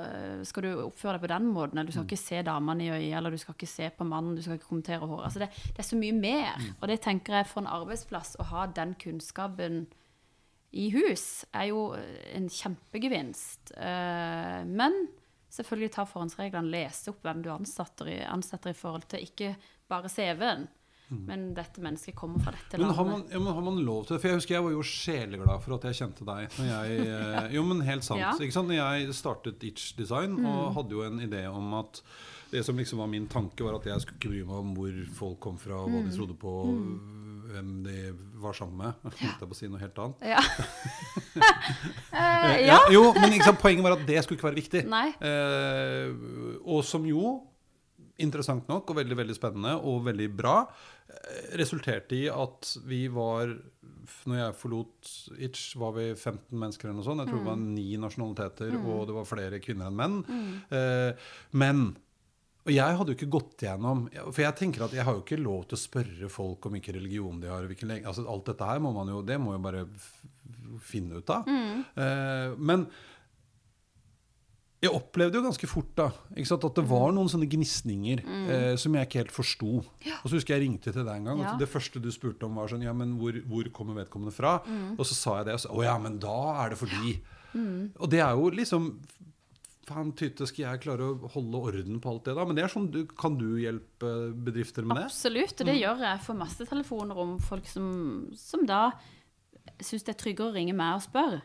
eh, 0.06 0.42
skal 0.46 0.62
du 0.62 0.68
oppføre 0.84 1.16
deg 1.16 1.24
på 1.24 1.30
den 1.32 1.48
måten. 1.50 1.78
Eller 1.80 1.90
du 1.90 1.96
skal 1.96 2.06
ikke 2.06 2.20
se 2.22 2.42
damene 2.46 2.84
i 2.86 2.92
øyet, 2.94 3.16
eller 3.18 3.34
du 3.34 3.40
skal 3.42 3.56
ikke 3.56 3.66
se 3.70 3.88
på 3.96 4.06
mannen, 4.06 4.36
du 4.38 4.42
skal 4.44 4.60
ikke 4.60 4.68
kommentere 4.70 5.02
håret. 5.10 5.24
Altså 5.26 5.42
det, 5.42 5.48
det 5.74 5.82
er 5.82 5.88
så 5.88 5.98
mye 5.98 6.14
mer. 6.14 6.68
Og 6.80 6.86
det 6.92 7.00
tenker 7.02 7.40
jeg 7.40 7.48
for 7.50 7.64
en 7.64 7.72
arbeidsplass, 7.74 8.36
å 8.38 8.46
ha 8.52 8.66
den 8.76 8.94
kunnskapen 9.02 9.84
i 10.74 10.88
hus, 10.90 11.44
er 11.54 11.68
jo 11.70 11.82
en 12.34 12.48
kjempegevinst. 12.50 13.74
Eh, 13.78 14.62
Men 14.66 14.96
selvfølgelig 15.54 15.92
ta 15.94 16.06
forhåndsreglene, 16.10 16.70
lese 16.70 17.12
opp 17.12 17.20
hvem 17.22 17.42
du 17.44 17.50
ansetter 17.54 18.10
i, 18.10 18.16
ansetter 18.26 18.72
i 18.72 18.78
forhold 18.78 19.06
til 19.10 19.22
ikke 19.26 19.52
bare 19.90 20.10
CV-en. 20.10 20.66
Men 21.08 21.54
dette 21.54 21.82
mennesket 21.84 22.14
kommer 22.16 22.40
fra 22.42 22.50
dette 22.56 22.78
Men 22.78 22.86
landet. 22.88 22.96
har, 22.96 23.04
man, 23.10 23.24
ja, 23.30 23.38
men 23.38 23.54
har 23.54 23.62
man 23.62 23.76
lov 23.84 24.06
til 24.06 24.16
det? 24.16 24.20
For 24.22 24.28
jeg 24.32 24.38
husker 24.40 24.54
jeg 24.56 24.64
var 24.64 24.72
jo 24.74 24.82
sjeleglad 24.88 25.62
for 25.62 25.74
at 25.76 25.84
jeg 25.90 25.98
kjente 26.00 26.24
deg. 26.26 26.56
Jeg, 26.64 27.00
eh, 27.14 27.50
jo, 27.54 27.62
men 27.68 27.82
helt 27.86 28.04
sant. 28.06 28.20
Ja. 28.22 28.32
Mm. 28.34 28.42
Ikke 28.46 28.56
sant? 28.56 28.68
Når 28.72 28.80
jeg 28.80 29.14
startet 29.14 29.66
Itch 29.68 29.90
Design 29.98 30.38
og 30.46 30.72
hadde 30.78 30.96
jo 30.96 31.04
en 31.06 31.20
idé 31.22 31.44
om 31.50 31.74
at 31.82 32.00
det 32.54 32.62
som 32.64 32.76
liksom 32.78 33.00
var 33.02 33.08
min 33.10 33.26
tanke, 33.26 33.64
var 33.66 33.76
at 33.80 33.86
jeg 33.88 34.00
skulle 34.04 34.18
ikke 34.20 34.30
bry 34.30 34.42
meg 34.46 34.58
om 34.62 34.74
hvor 34.76 34.98
folk 35.20 35.38
kom 35.42 35.56
fra, 35.58 35.80
hva 35.84 36.00
Mm. 36.02 36.08
de 36.10 36.16
trodde 36.16 36.36
på, 36.38 36.52
hvem 37.50 37.70
de 37.84 37.96
var 38.42 38.52
sammen 38.54 38.76
med. 38.78 38.92
Jeg 39.20 39.28
holdt 39.30 39.40
på 39.48 39.54
å 39.54 39.58
si 39.58 39.68
noe 39.70 39.80
helt 39.82 39.98
annet. 39.98 40.22
Ja. 40.34 40.42
Eh, 42.14 42.66
Ja, 42.68 42.76
ja. 42.78 42.78
jo, 42.92 43.00
men 43.16 43.32
sant, 43.42 43.58
poenget 43.58 43.82
var 43.84 43.96
at 43.96 44.04
det 44.06 44.20
skulle 44.22 44.38
ikke 44.38 44.46
være 44.46 44.58
viktig. 44.60 44.82
Nei. 44.90 45.08
Eh, 45.18 46.12
og 46.62 46.84
som 46.86 47.02
jo, 47.08 47.40
interessant 48.22 48.68
nok 48.70 48.90
og 48.90 48.98
veldig 49.00 49.16
veldig 49.18 49.36
spennende 49.36 49.74
og 49.82 50.04
veldig 50.06 50.28
bra, 50.36 50.58
eh, 51.08 51.56
resulterte 51.60 52.16
i 52.16 52.26
at 52.30 52.76
vi 52.86 53.06
var 53.08 53.56
Når 54.28 54.36
jeg 54.36 54.56
forlot 54.60 55.10
Itch, 55.40 55.76
var 55.80 55.94
vi 55.96 56.10
15 56.12 56.58
mennesker 56.60 56.84
eller 56.84 56.98
noe 56.98 57.04
sånt. 57.06 57.22
Jeg 57.22 57.30
tror 57.30 57.38
det 57.40 57.48
var 57.48 57.56
ni 57.56 57.96
nasjonaliteter, 57.96 58.74
og 58.84 59.06
det 59.08 59.14
var 59.16 59.24
flere 59.24 59.60
kvinner 59.64 59.88
enn 59.88 59.96
menn. 59.96 60.18
Eh, 60.68 61.16
men 61.56 61.96
og 62.64 62.72
jeg 62.72 62.96
hadde 62.96 63.12
jo 63.12 63.18
ikke 63.18 63.32
gått 63.32 63.64
gjennom 63.66 64.06
For 64.32 64.40
jeg 64.40 64.56
tenker 64.56 64.86
at 64.86 64.94
jeg 64.96 65.04
har 65.04 65.16
jo 65.16 65.20
ikke 65.20 65.40
lov 65.40 65.66
til 65.68 65.76
å 65.76 65.82
spørre 65.82 66.30
folk 66.32 66.64
om 66.64 66.76
hvilken 66.76 66.96
religion 66.96 67.40
de 67.40 67.50
har. 67.52 67.66
hvilken 67.68 67.92
altså 68.00 68.24
Alt 68.24 68.46
dette 68.52 68.68
her 68.68 68.80
må 68.80 68.92
man 68.96 69.10
jo 69.12 69.20
Det 69.22 69.36
må 69.40 69.52
jo 69.52 69.64
bare 69.64 69.84
finne 70.84 71.20
ut 71.20 71.30
av. 71.30 71.46
Eh, 71.46 72.54
men 72.58 72.86
jeg 74.84 74.92
opplevde 74.94 75.38
jo 75.40 75.44
ganske 75.46 75.68
fort 75.70 75.90
da, 75.98 76.06
sant, 76.44 76.64
at 76.68 76.78
det 76.78 76.84
var 76.90 77.12
noen 77.16 77.30
sånne 77.32 77.48
gnisninger 77.50 78.20
eh, 78.24 78.74
som 78.80 78.94
jeg 78.98 79.08
ikke 79.08 79.20
helt 79.22 79.34
forsto. 79.34 79.70
Og 79.80 80.26
så 80.28 80.34
husker 80.36 80.54
jeg 80.56 80.66
ringte 80.66 80.92
til 80.92 81.02
deg 81.06 81.14
en 81.20 81.28
gang, 81.30 81.40
og 81.40 81.46
Ja. 81.48 81.56
det 81.60 81.68
første 81.72 82.02
du 82.04 82.10
spurte 82.14 82.44
om 82.48 82.54
var 82.60 82.68
sånn 82.72 82.84
Ja, 82.84 82.92
men 82.96 83.16
hvor, 83.20 83.36
hvor 83.48 83.70
kommer 83.72 83.96
vedkommende 84.02 84.34
fra? 84.36 84.58
Og 84.98 85.04
så 85.08 85.14
sa 85.16 85.38
jeg 85.40 85.46
det, 85.50 85.54
og 85.58 85.64
så 85.64 85.72
Å 85.74 85.84
ja, 85.86 85.96
men 85.98 86.18
da 86.22 86.36
er 86.64 86.74
det 86.74 86.78
fordi. 86.84 87.16
Og 87.98 88.10
det 88.10 88.20
er 88.20 88.34
jo 88.36 88.50
liksom 88.50 88.90
Faen, 89.84 90.14
tytte, 90.16 90.46
skal 90.48 90.62
jeg 90.64 90.80
klare 90.80 91.04
å 91.12 91.28
holde 91.34 91.58
orden 91.60 91.98
på 92.00 92.08
alt 92.08 92.24
det, 92.24 92.32
da? 92.38 92.44
Men 92.48 92.56
det 92.56 92.62
er 92.64 92.70
sånn, 92.72 92.86
du, 92.90 93.02
kan 93.20 93.34
du 93.36 93.58
hjelpe 93.60 94.32
bedrifter 94.32 94.80
med 94.88 94.96
det? 94.96 95.10
Absolutt, 95.10 95.58
og 95.60 95.68
det 95.68 95.74
gjør 95.76 96.00
jeg. 96.06 96.22
Får 96.24 96.38
masse 96.40 96.64
telefoner 96.70 97.20
om 97.20 97.34
folk 97.44 97.68
som, 97.68 97.90
som 98.32 98.64
da 98.64 98.86
syns 99.84 100.06
det 100.06 100.14
er 100.14 100.20
tryggere 100.22 100.48
å 100.48 100.54
ringe 100.56 100.72
meg 100.76 100.96
og 100.96 101.04
spørre 101.04 101.42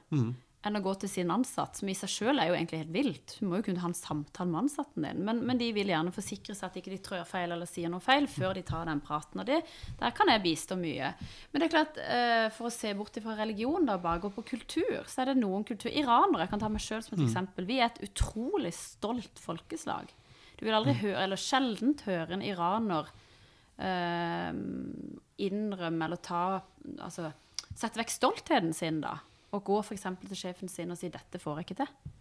enn 0.59 0.75
å 0.75 0.81
gå 0.83 0.91
til 0.99 1.07
sin 1.11 1.29
ansatt, 1.31 1.77
som 1.79 1.87
i 1.87 1.95
seg 1.95 2.11
sjøl 2.11 2.41
er 2.41 2.49
jo 2.49 2.55
egentlig 2.57 2.81
helt 2.81 2.91
vilt. 2.91 3.35
Du 3.39 3.45
må 3.47 3.59
jo 3.59 3.65
kunne 3.69 3.79
ha 3.79 3.87
en 3.87 3.95
samtale 3.95 4.51
med 4.51 4.65
ansatten 4.65 5.05
din, 5.05 5.21
men, 5.23 5.39
men 5.47 5.59
de 5.61 5.69
vil 5.75 5.91
gjerne 5.93 6.11
forsikre 6.11 6.55
seg 6.57 6.67
at 6.67 6.79
ikke 6.81 6.91
de 6.91 6.99
trør 7.05 7.23
feil 7.27 7.55
eller 7.55 7.69
sier 7.69 7.91
noe 7.91 8.03
feil 8.03 8.27
før 8.27 8.57
de 8.57 8.65
tar 8.67 8.89
den 8.89 8.99
praten. 9.05 9.39
Og 9.39 9.47
det, 9.47 9.61
der 10.01 10.15
kan 10.17 10.31
jeg 10.33 10.43
bistå 10.43 10.75
mye. 10.79 11.13
Men 11.51 11.63
det 11.63 11.69
er 11.69 11.75
klart, 11.77 12.01
eh, 12.03 12.47
for 12.55 12.67
å 12.67 12.73
se 12.75 12.91
bort 12.99 13.21
fra 13.23 13.37
religion 13.39 13.87
da, 13.87 13.95
bare 14.03 14.23
gå 14.25 14.33
på 14.35 14.45
kultur, 14.51 15.07
så 15.07 15.23
er 15.23 15.31
det 15.31 15.39
noen 15.39 15.63
kultur 15.67 15.93
Iranere, 15.93 16.43
jeg 16.43 16.51
kan 16.51 16.65
ta 16.65 16.71
meg 16.73 16.83
sjøl 16.83 17.05
som 17.05 17.15
et 17.15 17.23
eksempel. 17.29 17.69
Vi 17.69 17.79
er 17.79 17.87
et 17.87 18.03
utrolig 18.09 18.73
stolt 18.75 19.39
folkeslag. 19.39 20.11
Du 20.59 20.65
vil 20.67 20.75
aldri 20.75 20.97
høre, 21.05 21.23
eller 21.23 21.39
sjeldent 21.39 22.03
høre 22.03 22.35
en 22.35 22.43
iraner 22.43 23.07
eh, 23.79 24.51
innrømme 25.39 26.09
eller 26.09 26.19
ta 26.19 26.43
Altså 26.99 27.29
sette 27.79 27.99
vekk 27.99 28.11
stoltheten 28.11 28.73
sin, 28.75 28.99
da. 29.03 29.19
Og 29.51 29.63
gå 29.65 29.79
f.eks. 29.81 30.05
til 30.27 30.37
sjefen 30.37 30.69
sin 30.69 30.91
og 30.91 30.97
si 30.97 31.09
'dette 31.09 31.39
får 31.41 31.59
jeg 31.59 31.69
ikke 31.69 31.83
til'. 31.83 32.15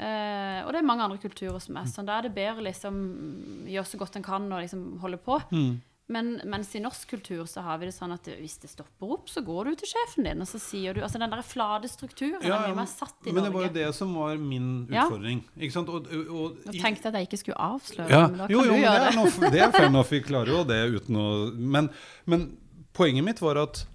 Eh, 0.00 0.60
og 0.64 0.72
det 0.72 0.80
er 0.80 0.86
mange 0.86 1.04
andre 1.04 1.18
kulturer 1.20 1.58
som 1.60 1.76
er 1.76 1.88
sånn. 1.90 2.06
Da 2.08 2.18
er 2.18 2.28
det 2.28 2.34
bedre 2.36 2.62
liksom 2.64 3.66
gjøre 3.68 3.88
så 3.88 3.98
godt 4.00 4.16
en 4.16 4.24
kan 4.24 4.46
og 4.52 4.60
liksom 4.62 4.98
holde 5.02 5.18
på. 5.20 5.40
Mm. 5.52 5.80
Men 6.10 6.30
mens 6.50 6.72
i 6.74 6.80
norsk 6.82 7.12
kultur 7.12 7.44
så 7.46 7.62
har 7.62 7.78
vi 7.78 7.86
det 7.86 7.94
sånn 7.94 8.10
at 8.10 8.26
hvis 8.26 8.56
det 8.58 8.70
stopper 8.72 9.12
opp, 9.14 9.28
så 9.30 9.44
går 9.46 9.68
du 9.70 9.76
til 9.78 9.92
sjefen 9.92 10.26
din, 10.26 10.40
og 10.42 10.48
så 10.50 10.58
sier 10.58 10.96
du 10.96 11.04
Altså 11.06 11.20
den 11.22 11.30
der 11.30 11.42
flate 11.46 11.86
strukturen 11.86 12.42
Ja, 12.42 12.56
er 12.56 12.72
mye 12.72 12.80
mer 12.80 12.88
satt 12.90 13.28
i 13.30 13.34
men 13.34 13.46
det 13.46 13.52
var 13.54 13.68
jo 13.68 13.72
det 13.76 13.86
som 13.94 14.16
var 14.18 14.40
min 14.42 14.88
Ja. 14.90 15.04
utfordring. 15.04 15.44
Ikke 15.54 15.76
sant? 15.76 15.88
Og, 15.88 16.08
og, 16.10 16.32
og, 16.34 16.56
Nå 16.66 16.72
tenkte 16.72 17.06
jeg 17.06 17.12
at 17.12 17.20
jeg 17.20 17.28
ikke 17.28 17.42
skulle 17.44 17.60
avsløre, 17.62 18.10
Ja, 18.10 18.24
men 18.26 18.38
da 18.42 18.48
kan 18.48 18.56
jo, 18.56 18.58
jo, 18.58 18.64
du 18.64 18.70
men 18.72 18.80
det 18.80 18.88
gjøre 18.88 19.04
er, 19.04 19.06
det. 19.06 19.20
noe, 19.20 19.50
det 19.54 19.60
er 19.62 19.70
fair 19.70 19.86
enough. 19.86 20.10
Vi 20.10 20.20
klarer 20.26 20.50
jo 20.56 20.64
det 20.66 20.80
uten 20.96 21.16
å 21.22 21.28
Men, 21.54 21.90
men 22.26 22.58
poenget 22.92 23.24
mitt 23.24 23.40
var 23.40 23.62
at 23.62 23.86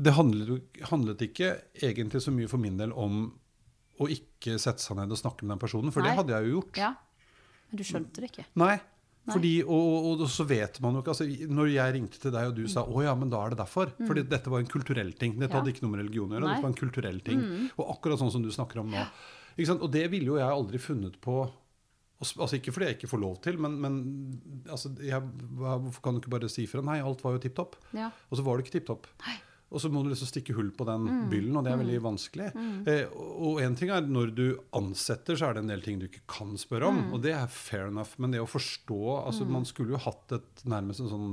det 0.00 0.14
handlet, 0.16 0.80
handlet 0.90 1.22
ikke 1.28 1.50
egentlig 1.82 2.22
så 2.24 2.32
mye 2.32 2.48
for 2.50 2.62
min 2.62 2.78
del 2.80 2.92
om 2.96 3.26
å 4.00 4.06
ikke 4.08 4.54
sette 4.62 4.80
seg 4.80 4.96
ned 4.96 5.12
og 5.12 5.18
snakke 5.20 5.44
med 5.44 5.54
den 5.56 5.60
personen, 5.62 5.92
for 5.92 6.00
Nei. 6.00 6.08
det 6.08 6.16
hadde 6.20 6.32
jeg 6.38 6.48
jo 6.48 6.54
gjort. 6.60 6.78
Ja. 6.80 6.94
Men 7.70 7.80
du 7.80 7.84
skjønte 7.86 8.22
det 8.24 8.30
ikke? 8.32 8.46
Nei. 8.62 8.78
Nei. 9.28 9.34
Fordi, 9.36 9.50
og, 9.66 9.88
og, 10.08 10.22
og 10.24 10.30
så 10.32 10.46
vet 10.48 10.78
man 10.80 10.94
jo 10.96 11.02
ikke 11.02 11.12
altså, 11.12 11.26
Når 11.52 11.68
jeg 11.74 11.92
ringte 11.98 12.18
til 12.22 12.32
deg 12.32 12.46
og 12.48 12.54
du 12.56 12.62
sa 12.72 12.86
å 12.88 13.02
ja, 13.04 13.12
men 13.20 13.28
da 13.30 13.42
er 13.44 13.52
det 13.52 13.58
derfor. 13.60 13.90
Fordi 14.08 14.22
dette 14.32 14.48
var 14.50 14.62
en 14.64 14.70
kulturell 14.72 15.10
ting. 15.20 15.34
Dette 15.36 15.50
Mm. 15.50 15.52
Ja. 15.52 15.58
hadde 15.60 15.74
ikke 15.74 15.84
noe 15.84 15.92
med 15.92 16.00
religion 16.06 16.32
å 16.32 16.38
gjøre. 16.38 16.46
Nei. 16.46 16.48
Mm. 16.48 16.56
Dette 16.56 16.64
var 16.64 16.72
en 16.72 16.78
kulturell 16.80 17.20
ting. 17.26 17.42
Og 17.76 17.90
akkurat 17.92 18.22
sånn 18.22 18.32
som 18.32 18.42
du 18.42 18.48
snakker 18.56 18.80
om 18.80 18.88
nå. 18.90 19.02
Ikke 19.58 19.68
sant? 19.68 19.84
Og 19.84 19.92
det 19.92 20.06
ville 20.10 20.32
jo 20.32 20.38
jeg 20.40 20.48
aldri 20.48 20.80
funnet 20.82 21.20
på 21.20 21.42
Altså 22.20 22.58
Ikke 22.58 22.72
fordi 22.72 22.84
jeg 22.90 22.96
ikke 22.98 23.08
får 23.08 23.20
lov 23.22 23.36
til, 23.40 23.56
men, 23.64 23.76
men 23.80 23.94
altså, 24.68 24.90
jeg, 25.00 25.22
hvorfor 25.56 26.02
kan 26.04 26.16
du 26.16 26.20
ikke 26.20 26.32
bare 26.34 26.50
si 26.52 26.66
fra? 26.68 26.82
Nei, 26.84 26.98
alt 27.00 27.22
var 27.24 27.32
jo 27.32 27.40
tipp 27.40 27.54
topp. 27.56 27.78
Ja. 27.96 28.10
Og 28.28 28.36
så 28.36 28.44
var 28.44 28.58
det 28.60 28.66
ikke 28.66 28.74
tipp 28.74 28.90
topp. 28.90 29.06
Og 29.70 29.78
så 29.82 29.90
må 29.92 30.02
du 30.02 30.10
liksom 30.10 30.26
stikke 30.26 30.54
hull 30.56 30.72
på 30.74 30.84
den 30.88 31.06
byllen, 31.30 31.54
og 31.56 31.62
det 31.66 31.72
er 31.72 31.78
veldig 31.78 32.00
vanskelig. 32.02 32.48
Eh, 32.90 33.04
og 33.14 33.60
én 33.62 33.76
ting 33.78 33.92
er 33.94 34.02
når 34.02 34.32
du 34.34 34.44
ansetter, 34.76 35.38
så 35.38 35.46
er 35.46 35.56
det 35.56 35.62
en 35.64 35.70
del 35.70 35.84
ting 35.84 36.00
du 36.00 36.08
ikke 36.08 36.24
kan 36.30 36.56
spørre 36.58 36.90
om, 36.90 36.98
og 37.14 37.22
det 37.22 37.36
er 37.38 37.46
fair 37.54 37.86
enough. 37.86 38.16
Men 38.18 38.34
det 38.34 38.42
å 38.42 38.50
forstå 38.50 39.00
altså 39.20 39.46
Man 39.46 39.66
skulle 39.68 39.94
jo 39.94 40.02
hatt 40.02 40.34
et 40.34 40.64
nærmest 40.68 41.04
en 41.04 41.12
sånn 41.12 41.30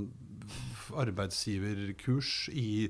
arbeidsgiverkurs 0.95 2.49
i 2.53 2.87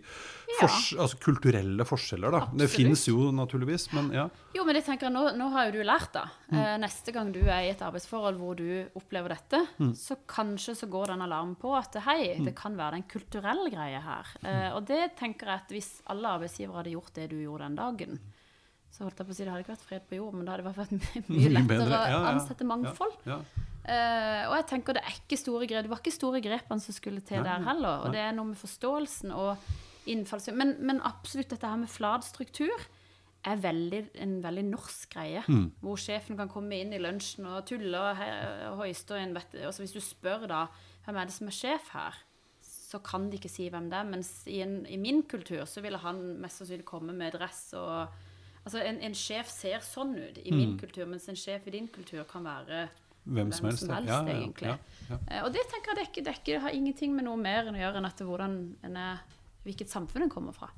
fors, 0.59 0.93
altså 0.97 1.17
kulturelle 1.21 1.85
forskjeller, 1.87 2.31
da. 2.33 2.41
Det 2.53 2.67
finnes 2.71 3.03
fins 3.03 3.07
jo 3.11 3.31
naturligvis, 3.35 3.87
men 3.95 4.11
ja. 4.15 4.27
Jo, 4.55 4.63
men 4.67 4.79
jeg 4.79 4.85
tenker, 4.87 5.11
nå, 5.13 5.23
nå 5.37 5.49
har 5.53 5.67
jo 5.69 5.77
du 5.77 5.83
lært, 5.87 6.11
da. 6.15 6.25
Mm. 6.51 6.57
Eh, 6.61 6.73
neste 6.85 7.13
gang 7.15 7.31
du 7.35 7.41
er 7.43 7.67
i 7.67 7.71
et 7.73 7.83
arbeidsforhold 7.85 8.39
hvor 8.41 8.57
du 8.59 8.67
opplever 8.97 9.35
dette, 9.35 9.63
Mm. 9.77 9.91
så 9.93 10.15
kanskje 10.27 10.73
så 10.75 10.87
går 10.89 11.11
den 11.13 11.21
alarmen 11.21 11.55
på 11.59 11.73
at 11.77 11.93
hei, 12.07 12.37
det 12.43 12.55
kan 12.57 12.75
være 12.77 12.97
en 13.01 13.03
kulturell 13.09 13.67
greie 13.69 13.99
her. 14.01 14.25
Mm. 14.41 14.47
Eh, 14.49 14.71
og 14.77 14.85
det 14.89 15.15
tenker 15.19 15.47
jeg 15.51 15.61
at 15.63 15.73
hvis 15.75 15.91
alle 16.09 16.31
arbeidsgivere 16.37 16.81
hadde 16.81 16.95
gjort 16.95 17.13
det 17.15 17.29
du 17.29 17.37
gjorde 17.41 17.67
den 17.67 17.75
dagen, 17.77 18.19
så 18.89 19.03
holdt 19.05 19.19
jeg 19.19 19.27
på 19.27 19.33
å 19.33 19.37
si 19.37 19.43
det 19.45 19.51
hadde 19.51 19.63
ikke 19.65 19.73
vært 19.75 19.85
fred 19.85 20.05
på 20.09 20.17
jord, 20.17 20.33
men 20.33 20.45
det 20.47 20.53
hadde 20.55 20.69
vært 20.71 20.91
mye, 21.29 21.49
lettere 21.53 21.89
ja, 21.91 22.03
ja. 22.09 22.19
å 22.21 22.29
ansette 22.31 22.65
mangfold. 22.65 23.17
Ja, 23.27 23.41
Eh, 23.87 24.43
og 24.49 24.55
jeg 24.57 24.67
tenker 24.73 24.97
det 24.97 25.03
er 25.07 25.15
ikke 25.15 25.39
store 25.39 25.67
grep, 25.69 25.85
det 25.85 25.91
var 25.93 26.01
ikke 26.01 26.11
store 26.11 26.41
grepene 26.43 26.83
som 26.83 26.95
skulle 26.95 27.23
til 27.23 27.45
der 27.45 27.63
heller. 27.63 28.03
Og 28.03 28.15
det 28.15 28.19
er 28.19 28.35
noe 28.35 28.51
med 28.51 28.59
forståelsen 28.59 29.31
og 29.31 29.55
innfallsvinkelen. 30.11 30.75
Men, 30.75 30.87
men 30.89 31.03
absolutt 31.07 31.53
dette 31.53 31.69
her 31.69 31.79
med 31.79 31.91
flat 31.91 32.27
struktur 32.27 32.87
er 33.47 33.59
veldig, 33.63 34.01
en 34.23 34.37
veldig 34.43 34.65
norsk 34.67 35.13
greie. 35.13 35.43
Mm. 35.47 35.69
Hvor 35.83 35.99
sjefen 36.01 36.39
kan 36.39 36.51
komme 36.51 36.81
inn 36.81 36.91
i 36.95 37.01
lunsjen 37.01 37.47
og 37.47 37.63
tulle 37.69 38.01
og, 38.01 38.23
og 38.73 38.83
hoiste. 38.83 39.15
Og 39.15 39.23
en 39.23 39.35
vet, 39.37 39.59
altså 39.63 39.85
hvis 39.85 39.95
du 39.95 40.03
spør 40.03 40.47
da 40.51 40.65
hvem 41.05 41.21
er 41.21 41.29
det 41.29 41.37
som 41.37 41.47
er 41.47 41.55
sjef 41.55 41.91
her, 41.95 42.17
så 42.59 42.99
kan 43.03 43.27
de 43.31 43.39
ikke 43.39 43.51
si 43.51 43.69
hvem 43.71 43.87
det 43.91 44.01
er. 44.01 44.07
Mens 44.11 44.31
i, 44.51 44.59
en, 44.65 44.81
i 44.83 44.99
min 44.99 45.23
kultur 45.31 45.63
så 45.67 45.83
ville 45.83 45.99
han 46.03 46.19
mest 46.43 46.59
sannsynlig 46.59 46.87
komme 46.87 47.15
med 47.15 47.37
dress 47.39 47.69
og 47.79 48.23
Altså 48.67 48.81
en, 48.83 48.97
en 48.99 49.13
sjef 49.15 49.47
ser 49.47 49.79
sånn 49.79 50.09
ut 50.19 50.39
i 50.43 50.51
min 50.51 50.73
kultur, 50.75 51.05
mens 51.07 51.29
en 51.31 51.37
sjef 51.39 51.69
i 51.69 51.71
din 51.71 51.85
kultur 51.87 52.25
kan 52.27 52.43
være 52.43 52.81
Hvem 53.27 53.51
som 53.51 53.65
helst. 53.67 53.87
ja. 53.87 53.99
Ja, 54.07 54.21
ja, 54.23 54.35
egentlig. 54.39 54.67
ja, 54.71 54.77
ja. 55.09 55.17
Eh, 55.27 55.43
Og 55.43 55.51
det 55.53 55.63
tenker 55.71 55.93
jeg 55.93 55.99
dekker, 56.05 56.23
er 56.23 56.31
er 56.31 56.53
det 56.57 56.61
har 56.63 56.75
ingenting 56.77 57.15
med 57.15 57.25
noe 57.27 57.37
mer 57.37 57.67
enn 57.67 57.75
å 57.75 57.81
gjøre 57.81 57.97
enn 58.01 58.05
at 58.09 58.23
hvordan 58.23 58.57
en 58.87 58.97
er, 58.97 59.17
hvilket 59.67 59.89
samfunn 59.91 60.23
en 60.27 60.29
kommer 60.33 60.55
fra. 60.55 60.69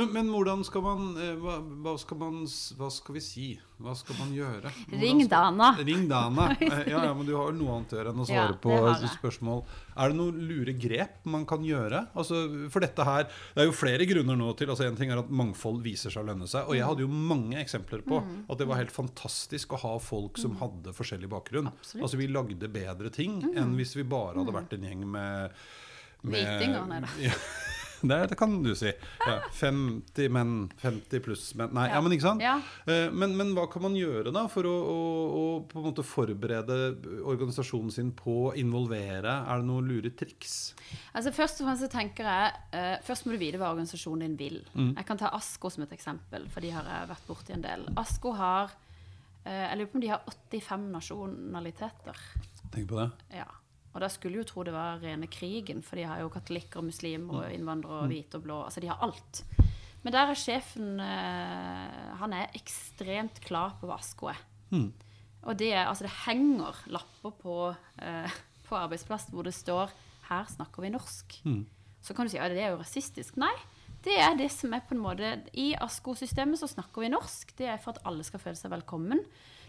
Men, 0.00 0.12
men 0.16 0.30
hvordan 0.32 0.64
skal 0.66 0.82
man 0.84 1.10
eh, 1.20 1.34
hva, 1.40 1.58
hva 1.84 1.92
skal 2.00 2.18
man 2.20 2.40
Hva 2.78 2.88
skal 2.92 3.14
vi 3.16 3.20
si? 3.24 3.46
Hva 3.80 3.94
skal 3.96 4.16
man 4.18 4.32
gjøre? 4.36 4.68
Hvordan 4.90 5.00
Ring 5.00 5.20
skal- 5.24 5.30
Dana. 5.56 5.68
Ring 5.78 6.02
Dana. 6.10 6.46
Eh, 6.60 6.88
Ja, 6.90 7.04
ja, 7.06 7.12
men 7.16 7.24
du 7.28 7.32
har 7.36 7.46
vel 7.52 7.56
noe 7.60 7.76
annet 7.78 7.94
å 7.94 7.98
gjøre 8.00 8.12
enn 8.12 8.20
å 8.20 8.26
Ja, 8.28 8.42
svare 8.44 8.56
på 8.60 8.74
har 8.74 8.90
jeg. 9.00 9.12
spørsmål. 9.14 9.62
Er 10.00 10.12
det 10.12 10.16
noen 10.18 10.40
lure 10.50 10.74
grep 10.80 11.24
man 11.32 11.46
kan 11.48 11.64
gjøre? 11.64 12.02
Altså, 12.18 12.40
for 12.72 12.84
dette 12.84 13.04
her 13.08 13.24
Det 13.28 13.62
er 13.64 13.68
jo 13.70 13.74
flere 13.76 14.06
grunner 14.10 14.36
nå 14.40 14.50
til 14.58 14.68
altså 14.72 14.86
En 14.88 14.96
ting 15.00 15.10
er 15.12 15.20
at 15.22 15.30
mangfold 15.32 15.80
viser 15.84 16.12
seg 16.12 16.24
å 16.24 16.28
lønne 16.32 16.48
seg. 16.50 16.68
Og 16.68 16.76
jeg 16.76 16.86
hadde 16.88 17.04
jo 17.06 17.10
mange 17.12 17.56
eksempler 17.62 18.04
på 18.06 18.20
Mm. 18.20 18.44
at 18.52 18.58
det 18.60 18.66
var 18.68 18.76
helt 18.82 18.92
fantastisk 18.92 19.72
å 19.72 19.78
ha 19.80 19.94
folk 20.02 20.36
som 20.38 20.56
hadde 20.60 20.92
forskjellig 20.96 21.28
bakgrunn. 21.32 21.70
Absolutt. 21.72 22.00
Mm. 22.00 22.04
Altså 22.04 22.18
Vi 22.20 22.26
lagde 22.28 22.68
bedre 22.72 23.10
ting 23.14 23.40
enn 23.56 23.76
hvis 23.78 23.94
vi 23.96 24.04
bare 24.04 24.36
hadde 24.42 24.52
vært 24.52 24.74
en 24.76 24.84
gjeng 24.90 25.06
med 25.08 25.50
Hvitinger, 26.20 26.84
nei 26.90 27.00
da. 27.00 27.08
Det, 28.00 28.16
det 28.30 28.36
kan 28.40 28.54
du 28.64 28.70
si. 28.74 28.88
Ja, 29.26 29.34
50 29.52 30.28
menn, 30.32 30.52
50 30.80 31.20
pluss 31.24 31.50
menn 31.58 31.72
Nei, 31.76 31.88
ja, 31.90 31.94
Ja. 31.98 32.00
men 32.00 32.12
ikke 32.16 32.24
sant? 32.24 32.40
Ja. 32.44 32.54
Eh, 32.86 33.10
Men, 33.12 33.34
men 33.36 33.50
hva 33.56 33.66
kan 33.72 33.82
man 33.84 33.94
gjøre 33.98 34.32
da 34.32 34.46
for 34.48 34.64
å, 34.64 34.72
å, 34.72 34.96
å 35.40 35.42
på 35.68 35.78
en 35.82 35.86
måte 35.90 36.04
forberede 36.06 36.78
organisasjonen 37.28 37.92
sin 37.92 38.12
på 38.16 38.36
å 38.48 38.54
involvere? 38.56 39.34
Er 39.50 39.60
det 39.60 39.68
noen 39.68 39.88
lure 39.90 40.10
triks? 40.16 40.74
Altså 41.12 41.32
Først 41.36 41.60
og 41.60 41.68
fremst 41.68 41.90
tenker 41.92 42.24
jeg 42.24 42.52
eh, 42.72 42.96
Først 43.04 43.26
må 43.26 43.34
du 43.36 43.40
vite 43.42 43.60
hva 43.60 43.72
organisasjonen 43.74 44.24
din 44.32 44.38
vil. 44.40 44.60
Mm. 44.74 44.94
Jeg 44.96 45.06
kan 45.08 45.20
ta 45.20 45.30
Asko 45.36 45.70
som 45.70 45.84
et 45.84 45.92
eksempel, 45.96 46.48
for 46.50 46.64
de 46.64 46.70
har 46.74 46.88
jeg 46.88 47.10
vært 47.12 47.26
borti 47.28 47.52
en 47.56 47.64
del. 47.64 47.84
Asko 48.00 48.32
har 48.38 48.72
eh, 49.44 49.66
Jeg 49.68 49.78
lurer 49.82 49.90
på 49.92 50.00
om 50.00 50.04
de 50.06 50.12
har 50.14 50.24
85 50.50 50.88
nasjonaliteter. 50.96 52.24
Tenk 52.70 52.88
på 52.90 53.00
det. 53.00 53.10
Ja. 53.34 53.46
Og 53.90 54.00
da 54.04 54.08
skulle 54.12 54.38
jo 54.38 54.46
tro 54.46 54.62
det 54.66 54.74
var 54.74 55.00
rene 55.02 55.26
krigen, 55.30 55.82
for 55.82 55.98
de 55.98 56.06
har 56.06 56.20
jo 56.22 56.30
katolikker 56.30 56.78
og 56.78 56.86
muslimer 56.86 57.40
og 57.42 57.54
innvandrere 57.54 58.04
og 58.04 58.12
hvite 58.12 58.38
og 58.38 58.44
blå. 58.44 58.58
Altså 58.68 58.82
de 58.82 58.90
har 58.90 59.02
alt. 59.02 59.42
Men 60.02 60.14
der 60.14 60.30
er 60.30 60.38
sjefen 60.38 61.00
eh, 61.04 62.12
Han 62.22 62.32
er 62.32 62.54
ekstremt 62.56 63.42
klar 63.44 63.74
på 63.80 63.90
hva 63.90 63.98
Asko 63.98 64.30
er. 64.32 64.38
Og 65.42 65.58
det, 65.58 65.72
altså 65.74 66.04
det 66.06 66.14
henger 66.26 66.78
lapper 66.92 67.34
på, 67.42 67.56
eh, 68.02 68.38
på 68.68 68.76
arbeidsplassen 68.76 69.34
hvor 69.34 69.42
det 69.42 69.54
står 69.54 69.90
'Her 70.28 70.46
snakker 70.46 70.82
vi 70.82 70.94
norsk'. 70.94 71.42
Så 72.02 72.14
kan 72.14 72.26
du 72.26 72.30
si 72.30 72.38
at 72.38 72.50
det 72.50 72.62
er 72.62 72.70
jo 72.70 72.80
rasistisk. 72.80 73.36
Nei, 73.36 73.52
det 74.04 74.16
er 74.16 74.36
det 74.36 74.50
som 74.52 74.72
er 74.72 74.80
på 74.80 74.94
en 74.94 75.02
måte 75.02 75.42
I 75.52 75.74
ASKO-systemet 75.74 76.58
så 76.58 76.66
snakker 76.66 77.02
vi 77.02 77.08
norsk. 77.08 77.58
Det 77.58 77.66
er 77.66 77.76
for 77.76 77.92
at 77.92 78.02
alle 78.06 78.24
skal 78.24 78.40
føle 78.40 78.56
seg 78.56 78.70
velkommen. 78.70 79.20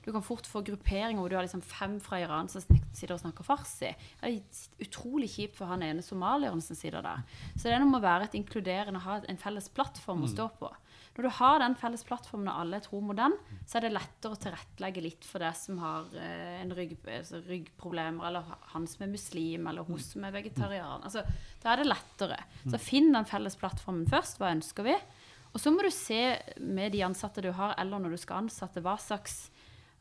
Du 0.01 0.11
kan 0.11 0.23
fort 0.25 0.47
få 0.49 0.63
grupperinger 0.65 1.21
hvor 1.21 1.29
du 1.29 1.37
har 1.37 1.45
liksom 1.45 1.63
fem 1.65 1.99
fra 2.01 2.21
Iran 2.23 2.49
som 2.49 2.63
sitter 2.63 3.15
og 3.15 3.21
snakker 3.21 3.45
farsi. 3.45 3.91
Det 4.21 4.29
er 4.31 4.85
utrolig 4.85 5.29
kjipt 5.33 5.59
for 5.59 5.69
han 5.69 5.85
ene 5.85 6.05
somalieren 6.05 6.63
som 6.63 6.77
sitter 6.77 7.05
der. 7.05 7.25
Så 7.55 7.67
det 7.67 7.75
er 7.75 7.83
noe 7.83 7.91
med 7.91 8.01
å 8.01 8.07
være 8.07 8.29
et 8.29 8.39
inkluderende 8.39 9.01
og 9.01 9.07
ha 9.07 9.19
en 9.29 9.41
felles 9.41 9.69
plattform 9.73 10.25
å 10.25 10.31
stå 10.31 10.49
på. 10.61 10.71
Når 11.11 11.27
du 11.27 11.31
har 11.41 11.57
den 11.59 11.73
felles 11.75 12.05
plattformen 12.07 12.47
og 12.47 12.59
alle 12.61 12.77
er 12.79 12.85
tro 12.85 13.01
mot 13.03 13.17
den, 13.17 13.33
så 13.67 13.77
er 13.77 13.85
det 13.85 13.95
lettere 13.97 14.35
å 14.35 14.39
tilrettelegge 14.39 15.03
litt 15.03 15.25
for 15.27 15.43
det 15.43 15.51
som 15.59 15.81
har 15.83 16.07
eh, 16.15 16.61
en 16.61 16.71
rygg, 16.75 16.93
altså 17.03 17.41
ryggproblemer, 17.49 18.29
eller 18.29 18.53
han 18.71 18.85
som 18.87 19.03
er 19.03 19.11
muslim, 19.11 19.67
eller 19.67 19.87
hun 19.89 19.99
som 19.99 20.23
er 20.23 20.37
vegetarianer. 20.37 21.03
Altså, 21.09 21.25
da 21.61 21.73
er 21.73 21.81
det 21.81 21.89
lettere. 21.89 22.39
Så 22.63 22.79
finn 22.79 23.11
den 23.11 23.27
felles 23.27 23.59
plattformen 23.59 24.07
først. 24.09 24.39
Hva 24.39 24.53
ønsker 24.55 24.87
vi? 24.87 24.95
Og 25.51 25.59
så 25.59 25.73
må 25.73 25.83
du 25.83 25.91
se 25.91 26.21
med 26.63 26.95
de 26.95 27.03
ansatte 27.03 27.43
du 27.43 27.51
har, 27.57 27.75
eller 27.81 27.99
når 27.99 28.15
du 28.15 28.21
skal 28.21 28.45
ansatte, 28.45 28.83
hva 28.83 28.95
slags, 29.01 29.49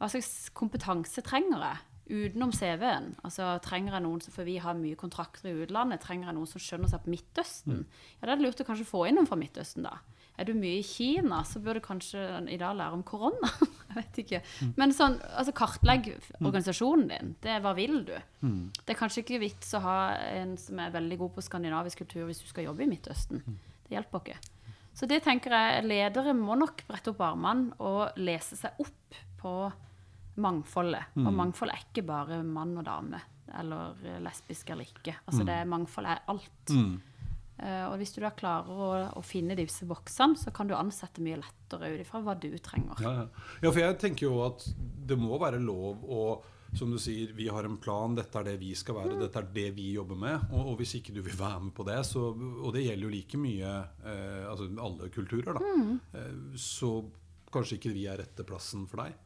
hva 0.01 0.09
slags 0.09 0.49
kompetanse 0.57 1.23
trenger 1.27 1.61
jeg? 1.67 1.87
Utenom 2.11 2.51
CV-en. 2.51 3.13
Altså, 3.23 3.53
trenger 3.63 3.95
jeg 3.95 4.03
noen 4.03 4.23
For 4.35 4.43
vi 4.49 4.57
har 4.59 4.75
mye 4.75 4.97
kontrakter 4.99 5.47
i 5.47 5.61
utlandet. 5.63 6.01
Trenger 6.03 6.27
jeg 6.33 6.35
noen 6.41 6.49
som 6.51 6.63
skjønner 6.63 6.91
seg 6.91 7.05
på 7.05 7.13
Midtøsten? 7.13 7.85
Ja, 8.19 8.25
Da 8.25 8.33
er 8.33 8.41
det 8.41 8.47
lurt 8.49 8.63
å 8.65 8.67
kanskje 8.67 8.89
få 8.89 9.05
inn 9.07 9.15
noen 9.21 9.29
fra 9.31 9.39
Midtøsten, 9.39 9.85
da. 9.87 10.01
Er 10.41 10.49
du 10.49 10.55
mye 10.57 10.81
i 10.81 10.87
Kina, 10.87 11.43
så 11.45 11.61
bør 11.63 11.77
du 11.77 11.83
kanskje 11.85 12.23
i 12.51 12.57
dag 12.59 12.75
lære 12.79 12.97
om 12.97 13.03
korona. 13.07 13.51
Jeg 13.91 13.97
vet 13.99 14.19
ikke. 14.23 14.41
Men 14.81 14.95
sånn, 14.97 15.19
altså 15.37 15.53
kartlegg 15.55 16.09
organisasjonen 16.41 17.11
din. 17.11 17.35
Det 17.45 17.53
er 17.53 17.61
hva 17.63 17.75
vil 17.77 18.01
du? 18.09 18.15
Det 18.41 18.95
er 18.95 18.99
kanskje 18.99 19.21
ikke 19.23 19.41
vits 19.43 19.75
å 19.77 19.83
ha 19.85 19.97
en 20.33 20.57
som 20.59 20.81
er 20.81 20.95
veldig 20.97 21.19
god 21.21 21.35
på 21.37 21.45
skandinavisk 21.45 22.01
kultur 22.03 22.25
hvis 22.31 22.41
du 22.43 22.49
skal 22.49 22.67
jobbe 22.71 22.87
i 22.87 22.89
Midtøsten. 22.91 23.43
Det 23.85 23.95
hjelper 23.99 24.25
ikke. 24.25 24.39
Så 24.97 25.07
det 25.11 25.21
tenker 25.29 25.55
jeg 25.55 25.85
ledere 25.87 26.33
må 26.35 26.57
nok 26.59 26.83
brette 26.89 27.13
opp 27.13 27.21
armene 27.23 27.77
og 27.79 28.19
lese 28.19 28.57
seg 28.59 28.81
opp 28.83 29.21
på 29.43 29.55
mangfoldet. 30.41 31.17
Og 31.25 31.33
mangfold 31.35 31.73
er 31.75 31.85
ikke 31.89 32.07
bare 32.07 32.43
mann 32.47 32.77
og 32.79 32.87
dame, 32.87 33.21
eller 33.59 34.21
lesbisk 34.23 34.71
eller 34.71 34.87
ikke. 34.87 35.17
Altså 35.27 35.47
det 35.47 35.57
er, 35.59 35.71
mangfold 35.71 36.07
er 36.07 36.23
alt. 36.31 36.75
Eh, 37.61 37.83
og 37.91 37.99
hvis 38.01 38.15
du 38.17 38.23
da 38.23 38.31
klarer 38.33 38.71
å, 38.73 38.93
å 39.19 39.23
finne 39.27 39.57
disse 39.59 39.85
boksene, 39.89 40.39
så 40.41 40.53
kan 40.55 40.71
du 40.71 40.77
ansette 40.77 41.21
mye 41.25 41.41
lettere 41.43 41.93
ut 41.93 42.05
ifra 42.07 42.23
hva 42.25 42.37
du 42.41 42.49
trenger. 42.63 43.03
Ja, 43.05 43.13
ja. 43.19 43.27
ja, 43.61 43.73
for 43.73 43.83
jeg 43.83 43.99
tenker 44.01 44.31
jo 44.31 44.41
at 44.47 44.65
det 45.11 45.19
må 45.21 45.37
være 45.41 45.61
lov 45.63 46.07
å 46.07 46.25
som 46.71 46.91
du 46.91 47.01
sier, 47.03 47.33
vi 47.35 47.49
har 47.51 47.67
en 47.67 47.81
plan, 47.83 48.13
dette 48.15 48.39
er 48.39 48.47
det 48.47 48.61
vi 48.61 48.69
skal 48.79 48.95
være, 49.01 49.17
dette 49.19 49.41
er 49.41 49.49
det 49.55 49.65
vi 49.75 49.89
jobber 49.97 50.19
med. 50.23 50.45
Og, 50.53 50.69
og 50.71 50.77
hvis 50.79 50.95
ikke 51.01 51.15
du 51.17 51.19
vil 51.27 51.35
være 51.35 51.65
med 51.65 51.73
på 51.75 51.87
det, 51.89 51.99
så, 52.07 52.29
og 52.31 52.71
det 52.77 52.85
gjelder 52.85 53.09
jo 53.09 53.11
like 53.11 53.41
mye 53.43 53.73
eh, 54.07 54.45
altså 54.47 54.69
alle 54.87 55.11
kulturer, 55.11 55.59
da, 55.59 55.73
eh, 56.21 56.37
så 56.55 56.93
kanskje 57.51 57.81
ikke 57.81 57.95
vi 57.97 58.07
er 58.07 58.23
rette 58.23 58.47
plassen 58.47 58.87
for 58.91 59.03
deg. 59.03 59.19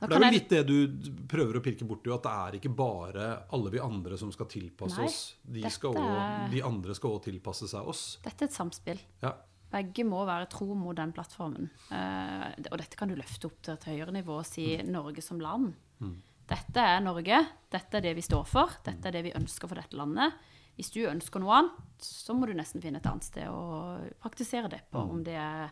For 0.00 0.08
det 0.08 0.16
er 0.16 0.24
jo 0.24 0.32
litt 0.32 0.52
det 0.54 0.60
du 0.64 1.10
prøver 1.28 1.58
å 1.58 1.62
pirke 1.64 1.86
borti, 1.88 2.08
at 2.14 2.24
det 2.24 2.32
er 2.32 2.56
ikke 2.58 2.72
bare 2.72 3.28
alle 3.52 3.72
vi 3.74 3.82
andre 3.84 4.16
som 4.20 4.32
skal 4.32 4.48
tilpasse 4.48 4.96
Nei, 4.96 5.10
oss. 5.10 5.20
De, 5.44 5.60
dette 5.60 5.74
skal 5.76 5.98
også, 6.00 6.24
de 6.54 6.62
andre 6.70 6.96
skal 6.96 7.16
òg 7.18 7.22
tilpasse 7.28 7.68
seg 7.70 7.90
oss. 7.92 8.04
Dette 8.24 8.46
er 8.46 8.50
et 8.50 8.56
samspill. 8.56 9.02
Ja. 9.20 9.34
Begge 9.70 10.02
må 10.08 10.24
være 10.26 10.48
tro 10.50 10.72
mot 10.74 10.96
den 10.98 11.12
plattformen. 11.14 11.68
Eh, 11.94 12.46
og 12.72 12.80
dette 12.80 12.98
kan 12.98 13.12
du 13.12 13.14
løfte 13.18 13.50
opp 13.50 13.60
til 13.62 13.76
et 13.76 13.86
høyere 13.92 14.16
nivå 14.16 14.40
og 14.40 14.48
si 14.48 14.72
Norge 14.88 15.22
som 15.22 15.38
land. 15.42 15.74
Dette 16.50 16.82
er 16.82 17.04
Norge, 17.04 17.44
dette 17.70 18.00
er 18.00 18.08
det 18.08 18.16
vi 18.18 18.24
står 18.26 18.48
for, 18.48 18.72
dette 18.82 19.06
er 19.06 19.14
det 19.14 19.22
vi 19.28 19.36
ønsker 19.38 19.70
for 19.70 19.78
dette 19.78 19.94
landet. 19.98 20.34
Hvis 20.74 20.90
du 20.94 21.04
ønsker 21.04 21.42
noe 21.42 21.60
annet, 21.60 22.02
så 22.02 22.34
må 22.34 22.48
du 22.48 22.54
nesten 22.56 22.82
finne 22.82 22.98
et 22.98 23.06
annet 23.06 23.26
sted 23.26 23.46
å 23.52 24.00
praktisere 24.22 24.70
det 24.72 24.80
på. 24.90 25.02
Om 25.02 25.22
det 25.26 25.36
er 25.38 25.70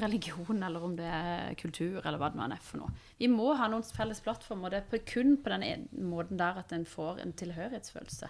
religion, 0.00 0.62
eller 0.62 0.82
om 0.84 0.96
det 0.96 1.06
er 1.06 1.54
kultur, 1.58 2.00
eller 2.04 2.18
hva 2.18 2.30
det 2.30 2.38
nå 2.38 2.48
er 2.54 2.62
for 2.62 2.82
noe. 2.82 2.92
Vi 3.18 3.28
må 3.28 3.52
ha 3.58 3.68
noen 3.68 3.82
felles 3.82 4.20
plattform, 4.24 4.64
og 4.64 4.70
det 4.74 4.82
er 4.84 5.04
kun 5.06 5.36
på 5.42 5.50
den 5.54 5.88
måten 6.08 6.38
der 6.38 6.60
at 6.62 6.72
en 6.72 6.84
får 6.86 7.22
en 7.24 7.32
tilhørighetsfølelse. 7.32 8.28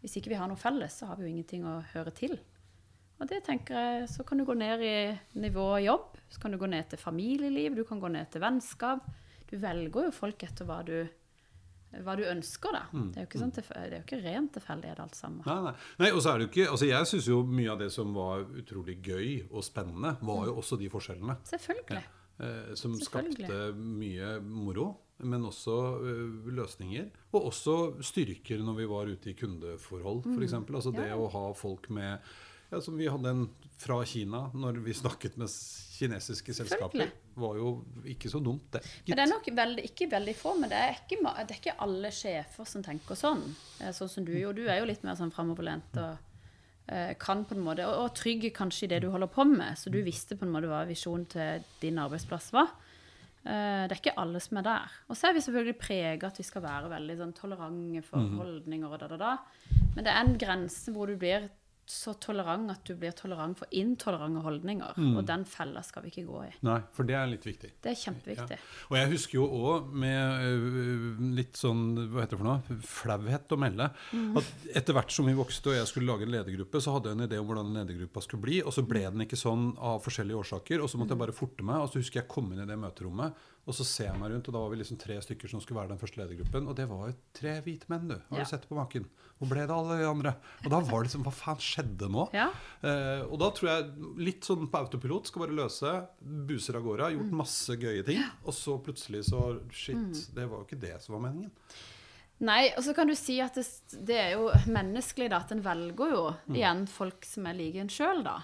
Hvis 0.00 0.16
ikke 0.16 0.30
vi 0.30 0.38
har 0.38 0.48
noe 0.48 0.56
felles, 0.60 0.94
så 1.00 1.06
har 1.10 1.16
vi 1.18 1.26
jo 1.26 1.32
ingenting 1.32 1.64
å 1.66 1.80
høre 1.92 2.10
til. 2.14 2.38
Og 3.18 3.26
det 3.26 3.42
tenker 3.44 3.74
jeg, 3.74 4.08
Så 4.08 4.24
kan 4.24 4.38
du 4.38 4.44
gå 4.44 4.54
ned 4.54 4.80
i 4.80 5.18
nivå 5.40 5.82
jobb, 5.82 6.16
så 6.30 6.40
kan 6.40 6.52
du 6.52 6.58
gå 6.58 6.68
ned 6.70 6.88
til 6.88 6.98
familieliv, 6.98 7.74
du 7.74 7.84
kan 7.84 7.98
gå 8.00 8.08
ned 8.08 8.30
til 8.30 8.40
vennskap. 8.40 9.02
Du 9.50 9.56
velger 9.56 10.04
jo 10.04 10.10
folk 10.12 10.42
etter 10.44 10.64
hva 10.64 10.84
du 10.84 11.08
hva 12.04 12.14
du 12.18 12.22
ønsker, 12.28 12.74
da. 12.76 12.82
Det 12.92 13.16
er 13.16 13.24
jo 13.24 13.28
ikke, 13.30 13.40
sånn 13.40 14.02
ikke 14.02 14.18
rent 14.24 14.52
tilfeldighet 14.52 15.00
alt 15.00 15.14
sammen. 15.16 15.42
Nei, 15.46 15.56
nei. 15.70 15.72
nei, 16.02 16.10
og 16.12 16.20
så 16.22 16.34
er 16.34 16.38
det 16.38 16.46
jo 16.46 16.50
ikke 16.52 16.70
Altså, 16.74 16.86
jeg 16.90 17.06
syns 17.08 17.28
jo 17.30 17.42
mye 17.48 17.70
av 17.72 17.78
det 17.80 17.90
som 17.94 18.12
var 18.14 18.44
utrolig 18.60 18.98
gøy 19.02 19.48
og 19.50 19.64
spennende, 19.64 20.16
var 20.20 20.46
jo 20.50 20.56
også 20.60 20.78
de 20.78 20.90
forskjellene. 20.92 21.38
Selvfølgelig. 21.48 22.02
Eh, 22.38 22.74
som 22.78 22.92
Selvfølgelig. 22.94 23.48
skapte 23.48 23.72
mye 23.74 24.34
moro, 24.44 24.88
men 25.26 25.42
også 25.48 25.78
eh, 26.06 26.52
løsninger. 26.54 27.08
Og 27.32 27.48
også 27.50 27.78
styrker 28.04 28.60
når 28.62 28.76
vi 28.78 28.86
var 28.92 29.08
ute 29.10 29.32
i 29.32 29.34
kundeforhold, 29.40 30.22
f.eks. 30.36 30.54
Altså 30.68 30.92
det 30.94 31.08
Mm. 31.08 31.10
Ja. 31.10 31.16
å 31.16 31.30
ha 31.32 31.46
folk 31.54 31.88
med 31.90 32.20
ja, 32.70 32.80
som 32.84 32.98
Vi 33.00 33.08
hadde 33.08 33.30
en 33.32 33.48
fra 33.80 34.04
Kina 34.04 34.50
når 34.52 34.82
vi 34.84 34.92
snakket 34.92 35.38
med 35.40 35.48
kinesiske 35.98 36.54
selskaper. 36.54 37.10
Var 37.38 37.58
jo 37.58 37.72
ikke 38.10 38.30
så 38.30 38.40
dumt, 38.42 38.68
det. 38.74 38.82
Men 39.08 39.18
det 39.18 39.24
er 39.24 39.32
nok 39.32 39.48
veldig, 39.58 39.84
ikke 39.90 40.08
veldig 40.12 40.34
få, 40.38 40.54
men 40.60 40.70
det 40.72 40.78
er 40.78 40.96
ikke, 41.00 41.18
det 41.22 41.54
er 41.56 41.60
ikke 41.60 41.76
alle 41.86 42.10
sjefer 42.14 42.68
som 42.70 42.84
tenker 42.86 43.18
sånn. 43.18 43.44
Eh, 43.80 43.92
Sånn 43.96 44.10
som 44.12 44.24
du 44.26 44.32
jo. 44.38 44.52
Du 44.56 44.64
er 44.68 44.80
jo 44.80 44.88
litt 44.90 45.04
mer 45.06 45.18
sånn 45.18 45.34
framoverlent 45.34 45.98
og 46.02 46.16
eh, 46.88 47.14
kan 47.20 47.44
på 47.44 47.54
en 47.58 47.64
måte, 47.66 47.86
og, 47.86 48.06
og 48.06 48.14
trygg 48.18 48.48
kanskje 48.56 48.86
i 48.86 48.92
det 48.94 49.02
du 49.04 49.10
holder 49.14 49.30
på 49.34 49.44
med. 49.50 49.78
Så 49.78 49.90
du 49.94 50.00
visste 50.06 50.38
på 50.38 50.46
en 50.46 50.54
måte 50.54 50.70
hva 50.70 50.84
visjonen 50.88 51.26
til 51.34 51.66
din 51.82 51.98
arbeidsplass 52.02 52.50
var. 52.56 52.74
Eh, 53.44 53.84
det 53.88 53.94
er 53.94 54.00
ikke 54.02 54.16
alle 54.20 54.40
som 54.44 54.58
er 54.60 54.66
der. 54.66 54.96
Og 55.08 55.16
så 55.18 55.28
er 55.30 55.36
vi 55.38 55.44
selvfølgelig 55.46 55.78
prega 55.80 56.30
at 56.32 56.38
vi 56.42 56.46
skal 56.46 56.64
være 56.66 56.90
veldig 56.94 57.16
sånn 57.22 57.36
tolerante 57.38 58.02
for 58.06 58.34
holdninger 58.42 58.90
og 58.92 59.00
da, 59.02 59.08
da, 59.14 59.20
da. 59.24 59.36
Men 59.94 60.04
det 60.06 60.12
er 60.12 60.20
en 60.24 60.36
grense 60.38 60.92
hvor 60.94 61.10
du 61.10 61.16
blir 61.18 61.48
så 61.88 62.12
tolerant 62.20 62.68
at 62.72 62.82
du 62.84 62.92
blir 63.00 63.14
tolerant 63.16 63.56
for 63.56 63.70
intolerante 63.72 64.42
holdninger. 64.44 64.98
Og 65.16 65.22
den 65.28 65.44
fella 65.48 65.80
skal 65.86 66.04
vi 66.04 66.12
ikke 66.12 66.26
gå 66.28 66.42
i. 66.44 66.50
Nei, 66.68 66.78
for 66.92 67.08
det 67.08 67.16
er 67.16 67.30
litt 67.30 67.46
viktig. 67.48 67.70
Det 67.84 67.92
er 67.94 67.96
kjempeviktig. 67.96 68.58
Og 68.90 68.98
jeg 68.98 69.10
husker 69.14 69.38
jo 69.38 69.46
òg 69.48 69.88
med 70.04 70.44
øh, 70.48 71.22
litt 71.38 71.56
sånn 71.56 71.84
hva 72.12 72.24
heter 72.24 72.36
det 72.36 72.40
for 72.42 72.48
noe, 72.48 72.78
flauhet 72.84 73.56
å 73.56 73.60
melde 73.60 73.88
at 74.38 74.68
etter 74.76 74.96
hvert 74.96 75.14
som 75.14 75.28
vi 75.28 75.36
vokste 75.38 75.72
og 75.72 75.78
jeg 75.78 75.88
skulle 75.90 76.12
lage 76.12 76.26
en 76.28 76.34
ledergruppe, 76.34 76.82
så 76.82 76.94
hadde 76.94 77.10
jeg 77.10 77.18
en 77.18 77.26
idé 77.28 77.40
om 77.40 77.48
hvordan 77.48 77.72
ledergruppa 77.80 78.22
skulle 78.24 78.44
bli, 78.44 78.60
og 78.62 78.74
så 78.74 78.84
ble 78.88 79.06
den 79.06 79.24
ikke 79.24 79.38
sånn 79.40 79.70
av 79.80 80.02
forskjellige 80.04 80.42
årsaker. 80.42 80.84
Og 80.84 80.90
så 80.90 81.00
måtte 81.00 81.16
jeg 81.16 81.22
bare 81.24 81.36
forte 81.36 81.66
meg, 81.66 81.82
og 81.82 81.92
så 81.92 82.02
husker 82.02 82.22
jeg 82.22 82.30
kom 82.30 82.52
inn 82.52 82.64
i 82.64 82.68
det 82.68 82.78
møterommet, 82.80 83.46
og 83.68 83.74
så 83.76 83.84
ser 83.84 84.06
jeg 84.08 84.18
meg 84.18 84.30
rundt, 84.32 84.48
og 84.48 84.54
da 84.56 84.60
var 84.64 84.70
vi 84.72 84.78
liksom 84.80 84.96
tre 84.98 85.18
stykker 85.20 85.50
som 85.52 85.60
skulle 85.60 85.78
være 85.82 85.90
den 85.92 86.00
første 86.00 86.16
ledergruppen, 86.22 86.68
og 86.70 86.76
det 86.78 86.86
var 86.88 87.10
jo 87.10 87.16
tre 87.36 87.52
hvite 87.66 87.90
menn, 87.92 88.06
du. 88.08 88.14
Har 88.30 88.38
Ja. 88.38 88.44
du 88.46 88.48
sett 88.48 88.64
på 88.68 88.74
maken? 88.78 89.04
Hvor 89.38 89.48
ble 89.52 89.60
det 89.66 89.70
av 89.70 89.84
alle 89.84 89.98
de 90.00 90.06
andre? 90.08 90.32
Og 90.64 90.70
da 90.72 90.80
var 90.80 91.02
det 91.04 91.10
liksom 91.10 91.22
Hva 91.28 91.32
faen 91.36 91.60
skjedde 91.62 92.08
nå? 92.10 92.24
Ja. 92.34 92.48
Eh, 92.82 93.22
og 93.28 93.36
da 93.38 93.50
tror 93.54 93.68
jeg 93.70 93.92
litt 94.24 94.42
sånn 94.48 94.66
på 94.72 94.80
autopilot 94.80 95.26
skal 95.30 95.44
bare 95.46 95.54
løse, 95.60 95.92
buser 96.48 96.74
av 96.80 96.82
gårde, 96.88 97.12
gjort 97.18 97.30
masse 97.44 97.76
gøye 97.78 98.02
ting, 98.08 98.24
og 98.44 98.52
så 98.56 98.78
plutselig 98.82 99.24
så 99.28 99.60
Shit, 99.70 100.34
det 100.34 100.48
var 100.48 100.58
jo 100.58 100.64
ikke 100.66 100.80
det 100.80 100.96
som 101.04 101.14
var 101.20 101.30
meningen. 101.30 101.52
Nei, 102.40 102.68
og 102.76 102.84
så 102.86 102.94
kan 102.94 103.06
du 103.10 103.14
si 103.18 103.40
at 103.42 103.54
det, 103.58 103.66
det 104.06 104.16
er 104.16 104.30
jo 104.36 104.48
menneskelig 104.70 105.28
da, 105.30 105.40
at 105.42 105.50
en 105.52 105.60
velger 105.64 106.12
jo 106.14 106.24
igjen 106.54 106.84
folk 106.86 107.24
som 107.26 107.46
er 107.50 107.54
like 107.58 107.80
en 107.82 107.88
sjøl, 107.90 108.22
da. 108.22 108.36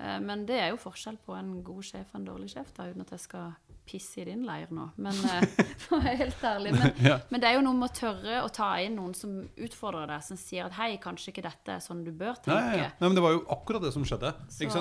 Eh, 0.00 0.18
Men 0.24 0.46
det 0.48 0.56
er 0.58 0.70
jo 0.72 0.78
forskjell 0.80 1.18
på 1.26 1.36
en 1.38 1.62
god 1.62 1.84
sjef 1.84 2.14
og 2.14 2.20
en 2.22 2.24
dårlig 2.30 2.48
sjef, 2.54 2.72
da, 2.74 2.88
uten 2.88 3.02
at 3.04 3.10
jeg 3.10 3.20
skal 3.20 3.52
pisse 3.88 4.20
i 4.22 4.24
din 4.28 4.44
leir 4.46 4.70
nå. 4.70 4.84
Men 5.02 5.16
eh, 5.26 5.42
for 5.82 5.96
å 5.98 6.00
være 6.04 6.16
helt 6.20 6.44
ærlig. 6.46 6.72
Men, 6.78 6.92
Ja. 7.08 7.16
men 7.32 7.42
det 7.42 7.48
er 7.50 7.56
jo 7.58 7.64
noe 7.66 7.76
med 7.80 7.88
å 7.90 7.96
tørre 7.98 8.38
å 8.46 8.50
ta 8.54 8.68
inn 8.84 8.94
noen 9.00 9.12
som 9.18 9.34
utfordrer 9.56 10.06
deg, 10.12 10.22
som 10.26 10.38
sier 10.40 10.68
at 10.68 10.76
hei, 10.78 10.92
kanskje 11.02 11.32
ikke 11.34 11.44
dette 11.48 11.74
er 11.76 11.82
sånn 11.84 12.04
du 12.06 12.12
bør 12.12 12.36
Nei, 12.36 12.44
tenke. 12.46 12.76
ja, 12.76 12.80
ja. 12.84 12.90
Nei, 13.00 13.08
men 13.10 13.18
Det 13.18 13.24
var 13.26 13.36
jo 13.36 13.42
akkurat 13.56 13.82
det 13.84 13.92
som 13.96 14.06
skjedde. 14.06 14.32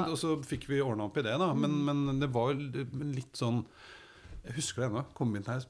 Og 0.06 0.18
så 0.22 0.36
fikk 0.48 0.70
vi 0.70 0.82
ordna 0.86 1.10
opp 1.10 1.18
i 1.18 1.26
det, 1.26 1.34
da. 1.42 1.52
Men, 1.58 1.78
men 1.90 2.22
det 2.22 2.30
var 2.34 2.54
jo 2.54 2.86
litt 3.16 3.36
sånn 3.40 3.64
Jeg 4.46 4.58
husker 4.62 4.82
det 4.86 4.92
ennå. 4.92 5.06
Kom 5.18 5.34
inn 5.38 5.46
her 5.50 5.62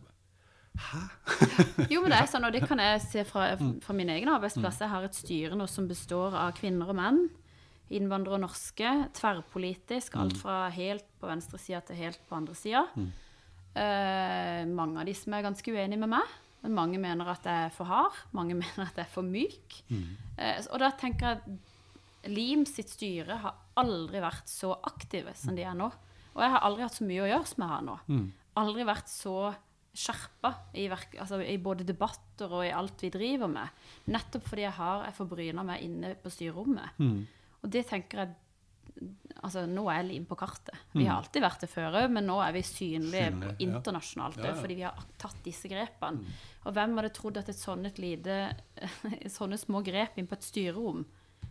Jo, 1.92 2.00
men 2.02 2.12
det 2.14 2.20
er 2.22 2.30
sånn, 2.32 2.46
og 2.48 2.54
det 2.56 2.62
kan 2.68 2.80
jeg 2.80 3.02
se 3.04 3.24
fra, 3.28 3.50
fra 3.84 3.96
min 3.98 4.10
egen 4.14 4.30
arbeidsplass. 4.32 4.80
Jeg 4.84 4.92
har 4.94 5.04
et 5.08 5.18
styre 5.18 5.58
nå 5.60 5.68
som 5.70 5.88
består 5.90 6.36
av 6.40 6.54
kvinner 6.60 6.92
og 6.94 6.98
menn. 7.00 7.24
Innvandrere 7.98 8.40
og 8.40 8.46
norske. 8.46 8.92
Tverrpolitisk. 9.18 10.16
Alt 10.22 10.38
fra 10.40 10.64
helt 10.74 11.06
på 11.22 11.30
venstresida 11.30 11.82
til 11.86 12.00
helt 12.02 12.22
på 12.30 12.38
andre 12.38 12.56
sida. 12.58 12.86
Eh, 13.76 14.64
mange 14.68 15.00
av 15.00 15.08
de 15.08 15.14
som 15.16 15.34
er 15.34 15.46
ganske 15.46 15.72
uenige 15.72 16.00
med 16.02 16.12
meg. 16.16 16.38
Men 16.62 16.76
mange 16.78 17.00
mener 17.02 17.30
at 17.32 17.46
jeg 17.48 17.68
er 17.68 17.74
for 17.76 17.90
hard. 17.90 18.18
Mange 18.38 18.56
mener 18.62 18.86
at 18.86 18.96
jeg 18.98 19.08
er 19.08 19.14
for 19.14 19.26
myk. 19.28 19.82
Eh, 20.38 20.62
og 20.72 20.80
da 20.84 20.92
tenker 21.00 21.36
jeg 21.36 21.60
Lim 22.30 22.68
sitt 22.70 22.92
styre 22.94 23.34
har 23.42 23.56
aldri 23.82 24.20
vært 24.22 24.46
så 24.46 24.76
aktive 24.86 25.32
som 25.34 25.56
de 25.58 25.64
er 25.66 25.74
nå. 25.74 25.88
Og 26.36 26.44
jeg 26.44 26.52
har 26.54 26.62
aldri 26.68 26.84
hatt 26.86 26.94
så 27.00 27.08
mye 27.10 27.24
å 27.24 27.30
gjøre 27.32 27.48
som 27.50 27.64
jeg 27.64 27.72
har 27.72 27.82
nå. 27.88 27.96
Aldri 28.62 28.86
vært 28.86 29.10
så 29.10 29.34
skjerpa 29.92 30.52
i, 30.78 30.86
altså 30.88 31.42
i 31.42 31.58
både 31.60 31.84
debatter 31.84 32.54
og 32.54 32.62
i 32.68 32.70
alt 32.72 33.02
vi 33.04 33.10
driver 33.12 33.50
med. 33.52 33.74
Nettopp 34.14 34.46
fordi 34.48 34.68
jeg 34.68 34.76
har 34.78 35.02
jeg 35.08 35.18
forbryna 35.18 35.66
meg 35.68 35.82
inne 35.88 36.14
på 36.22 36.30
styrerommet. 36.32 36.94
Og 37.62 37.74
det 37.74 37.86
tenker 37.90 38.26
jeg 38.26 38.38
Altså, 39.42 39.64
nå 39.66 39.88
er 39.90 40.04
Lim 40.06 40.28
på 40.30 40.36
kartet. 40.38 40.76
Vi 40.94 41.08
har 41.08 41.16
alltid 41.16 41.42
vært 41.42 41.64
det 41.64 41.70
før 41.72 41.96
òg, 42.04 42.12
men 42.14 42.28
nå 42.28 42.36
er 42.44 42.52
vi 42.54 42.62
synlige 42.68 43.32
Synlig, 43.32 43.48
ja. 43.48 43.54
internasjonalt 43.66 44.38
Ja, 44.38 44.52
ja. 44.52 44.58
fordi 44.60 44.76
vi 44.78 44.84
har 44.86 45.00
tatt 45.18 45.40
disse 45.42 45.72
grepene. 45.72 46.36
Og 46.68 46.76
hvem 46.76 46.94
hadde 47.00 47.10
trodd 47.16 47.40
at 47.42 47.50
et 47.50 47.58
sånn 47.58 47.88
lite 47.98 48.38
Sånne 49.38 49.58
små 49.58 49.82
grep 49.88 50.20
inn 50.22 50.30
på 50.30 50.38
et 50.38 50.46
styrerom 50.46 51.02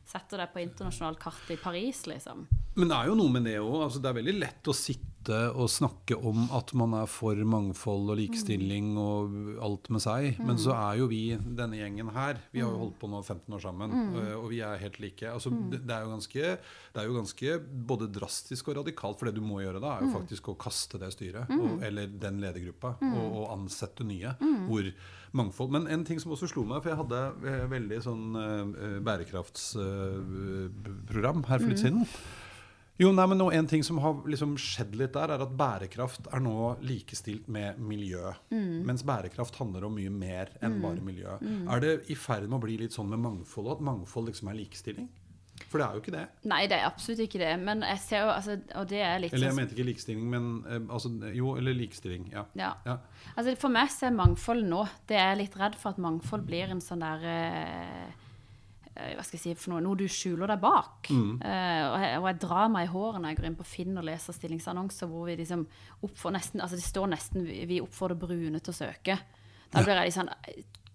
setter 0.07 0.45
deg 0.45 0.53
på 0.55 0.63
internasjonalt 0.63 1.19
kart 1.23 1.51
i 1.51 1.59
Paris, 1.61 2.05
liksom? 2.11 2.47
Men 2.81 2.91
det 2.91 2.97
er 2.97 3.11
jo 3.11 3.17
noe 3.19 3.33
med 3.33 3.47
det 3.49 3.59
òg. 3.61 3.79
Altså, 3.85 4.03
det 4.03 4.11
er 4.11 4.21
veldig 4.21 4.37
lett 4.41 4.71
å 4.71 4.77
sitte 4.77 5.07
og 5.53 5.69
snakke 5.69 6.17
om 6.17 6.47
at 6.57 6.71
man 6.81 6.95
er 6.97 7.09
for 7.11 7.37
mangfold 7.45 8.09
og 8.09 8.17
likestilling 8.17 8.97
og 8.99 9.35
alt 9.61 9.91
med 9.93 10.01
seg. 10.01 10.39
Men 10.41 10.57
så 10.61 10.73
er 10.73 10.97
jo 11.03 11.09
vi, 11.11 11.37
denne 11.37 11.77
gjengen 11.77 12.09
her, 12.15 12.41
vi 12.55 12.63
har 12.65 12.71
jo 12.73 12.81
holdt 12.87 12.97
på 13.03 13.11
nå 13.13 13.21
15 13.21 13.57
år 13.59 13.61
sammen, 13.61 13.93
mm. 13.93 14.17
og 14.39 14.47
vi 14.49 14.63
er 14.65 14.81
helt 14.81 14.97
like. 15.05 15.29
Altså, 15.29 15.53
det, 15.53 15.85
det, 15.85 15.93
er 15.93 16.07
jo 16.07 16.15
ganske, 16.15 16.57
det 16.95 17.03
er 17.03 17.11
jo 17.11 17.19
ganske 17.19 17.59
både 17.93 18.09
drastisk 18.17 18.73
og 18.73 18.81
radikalt, 18.81 19.21
for 19.21 19.29
det 19.29 19.37
du 19.37 19.45
må 19.45 19.61
gjøre 19.61 19.85
da, 19.85 19.99
er 19.99 20.09
jo 20.09 20.17
faktisk 20.17 20.49
å 20.49 20.61
kaste 20.61 20.97
det 21.03 21.13
styret, 21.13 21.53
og, 21.53 21.85
eller 21.85 22.09
den 22.25 22.41
ledergruppa, 22.41 22.97
og, 23.13 23.27
og 23.29 23.53
ansette 23.59 24.01
nye. 24.09 24.33
Hvor 24.71 24.85
mangfold 25.37 25.71
Men 25.77 25.85
en 25.87 26.05
ting 26.07 26.19
som 26.23 26.33
også 26.35 26.47
slo 26.51 26.63
meg, 26.67 26.83
for 26.83 26.91
jeg 26.91 27.01
hadde 27.05 27.21
eh, 27.47 27.67
veldig 27.71 27.99
sånn 28.03 28.27
eh, 28.41 28.99
bærekraftsprogram 29.07 31.41
her 31.47 31.59
for 31.61 31.69
litt 31.71 31.83
siden. 31.85 32.03
Jo, 33.01 33.11
nei, 33.17 33.25
men 33.33 33.41
nå, 33.41 33.47
En 33.57 33.69
ting 33.71 33.85
som 33.87 33.99
har 34.05 34.19
liksom 34.29 34.57
skjedd 34.61 34.97
litt 35.01 35.15
der, 35.17 35.33
er 35.33 35.45
at 35.47 35.55
bærekraft 35.57 36.29
er 36.29 36.43
nå 36.45 36.75
likestilt 36.85 37.49
med 37.49 37.81
miljø. 37.81 38.35
Mens 38.51 39.05
bærekraft 39.09 39.57
handler 39.61 39.89
om 39.89 39.97
mye 39.97 40.13
mer 40.13 40.53
enn 40.61 40.81
bare 40.85 41.01
miljø. 41.05 41.39
Er 41.41 41.85
det 41.85 41.95
i 42.13 42.19
ferd 42.19 42.49
med 42.49 42.61
å 42.61 42.65
bli 42.67 42.77
litt 42.83 42.97
sånn 42.97 43.09
med 43.11 43.23
mangfold, 43.25 43.73
at 43.77 43.85
mangfold 43.85 44.31
liksom 44.31 44.53
er 44.53 44.61
likestilling? 44.61 45.09
For 45.69 45.81
det 45.81 45.87
er 45.87 45.97
jo 45.97 46.03
ikke 46.03 46.15
det. 46.15 46.23
Nei, 46.49 46.61
det 46.71 46.79
er 46.79 46.87
absolutt 46.89 47.21
ikke 47.27 47.41
det. 47.43 47.51
Men 47.61 47.85
jeg 47.85 48.01
ser 48.03 48.25
jo 48.25 48.33
altså, 48.33 48.57
Og 48.81 48.89
det 48.91 49.03
er 49.05 49.21
litt 49.23 49.35
Eller 49.37 49.51
jeg 49.51 49.55
sånn 49.55 49.61
mente 49.61 49.77
ikke 49.77 49.89
likestilling, 49.91 50.25
men 50.33 50.49
eh, 50.65 50.81
altså, 50.89 51.13
jo, 51.37 51.53
eller 51.61 51.77
likestilling. 51.77 52.31
Ja. 52.33 52.47
ja. 52.59 52.73
ja. 52.87 52.97
Altså, 53.35 53.55
for 53.61 53.75
meg 53.75 53.93
så 53.93 54.09
er 54.09 54.17
mangfold 54.17 54.65
nå 54.71 54.85
Det 55.11 55.19
er 55.19 55.35
jeg 55.35 55.43
litt 55.45 55.61
redd 55.61 55.79
for 55.81 55.93
at 55.93 56.03
mangfold 56.03 56.47
blir 56.49 56.73
en 56.73 56.83
sånn 56.85 57.05
der 57.05 57.29
eh, 57.29 58.27
Hva 59.17 59.25
skal 59.27 59.39
jeg 59.39 59.43
si 59.43 59.55
for 59.59 59.75
noe? 59.75 59.83
Noe 59.85 59.99
du 59.99 60.07
skjuler 60.11 60.51
deg 60.51 60.63
bak. 60.63 61.11
Eh, 61.11 61.85
og, 61.87 61.97
jeg, 62.03 62.19
og 62.21 62.29
jeg 62.31 62.41
drar 62.47 62.73
meg 62.73 62.89
i 62.89 62.93
håret 62.93 63.23
når 63.23 63.33
jeg 63.33 63.41
går 63.41 63.49
inn 63.51 63.61
på 63.61 63.69
Finn 63.69 64.01
og 64.01 64.07
leser 64.07 64.37
stillingsannonser 64.37 65.11
hvor 65.11 65.29
vi 65.29 65.39
liksom 65.41 65.65
oppfordrer 66.01 66.39
nesten 66.39 66.65
Altså 66.65 66.79
det 66.79 66.87
står 66.87 67.09
nesten 67.15 67.47
vi 67.47 67.63
vi 67.71 67.81
oppfordrer 67.85 68.21
brune 68.21 68.61
til 68.61 68.75
å 68.75 68.81
søke. 68.81 69.17
Da 69.71 69.83
blir 69.85 69.97
jeg 69.97 70.11
litt 70.11 70.19
sånn 70.19 70.33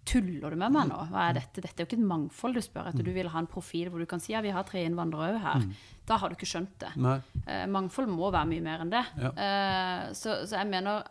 Tuller 0.05 0.53
du 0.53 0.59
med 0.61 0.69
meg 0.69 0.85
nå? 0.91 0.97
Hva 1.09 1.29
er 1.31 1.39
dette? 1.39 1.63
Dette 1.63 1.81
er 1.81 1.85
jo 1.85 1.89
ikke 1.89 1.97
et 1.97 2.09
mangfold 2.11 2.57
du 2.59 2.61
spør 2.61 2.91
etter. 2.91 3.01
Du 3.01 3.09
vil 3.15 3.29
ha 3.33 3.41
en 3.41 3.49
profil 3.49 3.89
hvor 3.89 4.01
du 4.01 4.05
kan 4.09 4.21
si 4.21 4.35
ja, 4.35 4.41
vi 4.45 4.51
har 4.53 4.65
tre 4.67 4.83
innvandrere 4.85 5.31
òg 5.33 5.39
her. 5.41 5.63
Da 6.05 6.19
har 6.21 6.29
du 6.29 6.37
ikke 6.37 6.49
skjønt 6.49 6.75
det. 6.83 6.91
Eh, 7.49 7.63
mangfold 7.73 8.11
må 8.13 8.29
være 8.29 8.51
mye 8.51 8.65
mer 8.67 8.83
enn 8.83 8.93
det. 8.93 9.01
Ja. 9.17 9.31
Uh, 9.33 10.03
så, 10.13 10.43
så 10.45 10.59
jeg 10.59 10.69
mener, 10.69 11.07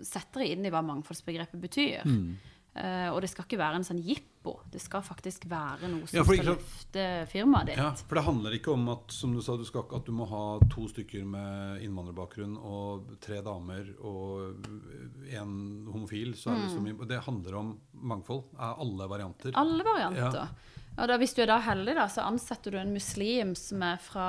setter 0.00 0.08
sett 0.08 0.32
dere 0.38 0.48
inn 0.54 0.64
i 0.64 0.72
hva 0.72 0.80
mangfoldsbegrepet 0.86 1.60
betyr. 1.60 2.08
Mm. 2.08 2.38
Eh, 2.78 3.08
og 3.10 3.20
det 3.24 3.30
skal 3.32 3.44
ikke 3.44 3.58
være 3.58 3.80
en 3.80 3.86
sånn 3.86 3.98
jippo. 4.06 4.52
Det 4.70 4.78
skal 4.80 5.02
faktisk 5.02 5.48
være 5.50 5.88
noe 5.90 6.06
som 6.06 6.18
Ja, 6.20 6.22
skal 6.24 6.46
løfte 6.46 7.04
firmaet 7.28 7.66
ditt. 7.72 7.76
Ja, 7.80 7.90
for 8.06 8.14
det 8.20 8.24
handler 8.24 8.54
ikke 8.54 8.72
om 8.72 8.88
at 8.92 9.10
som 9.12 9.34
du 9.34 9.40
sa, 9.42 9.56
du 9.58 9.64
skal, 9.66 9.82
at 9.98 10.06
du 10.06 10.12
må 10.14 10.28
ha 10.30 10.42
to 10.70 10.86
stykker 10.88 11.26
med 11.26 11.82
innvandrerbakgrunn 11.82 12.54
og 12.56 13.10
tre 13.24 13.42
damer 13.42 13.90
og 13.98 14.64
en 15.34 15.86
homofil. 15.92 16.34
Så 16.38 16.52
er 16.52 16.54
det, 16.54 16.70
Mm. 16.70 16.84
liksom, 16.86 17.08
det 17.08 17.20
handler 17.24 17.54
om 17.58 17.78
mangfold. 17.92 18.44
Alle 18.58 19.08
varianter. 19.10 19.52
Alle 19.54 19.82
varianter. 19.84 20.46
Ja. 20.46 20.46
Og 20.98 21.06
da, 21.06 21.16
hvis 21.20 21.32
du 21.36 21.42
er 21.44 21.46
da 21.46 21.56
heldig, 21.62 21.94
da, 21.94 22.04
så 22.10 22.24
ansetter 22.26 22.74
du 22.74 22.78
en 22.80 22.90
muslim 22.92 23.52
som 23.54 23.82
er 23.86 24.00
fra 24.02 24.24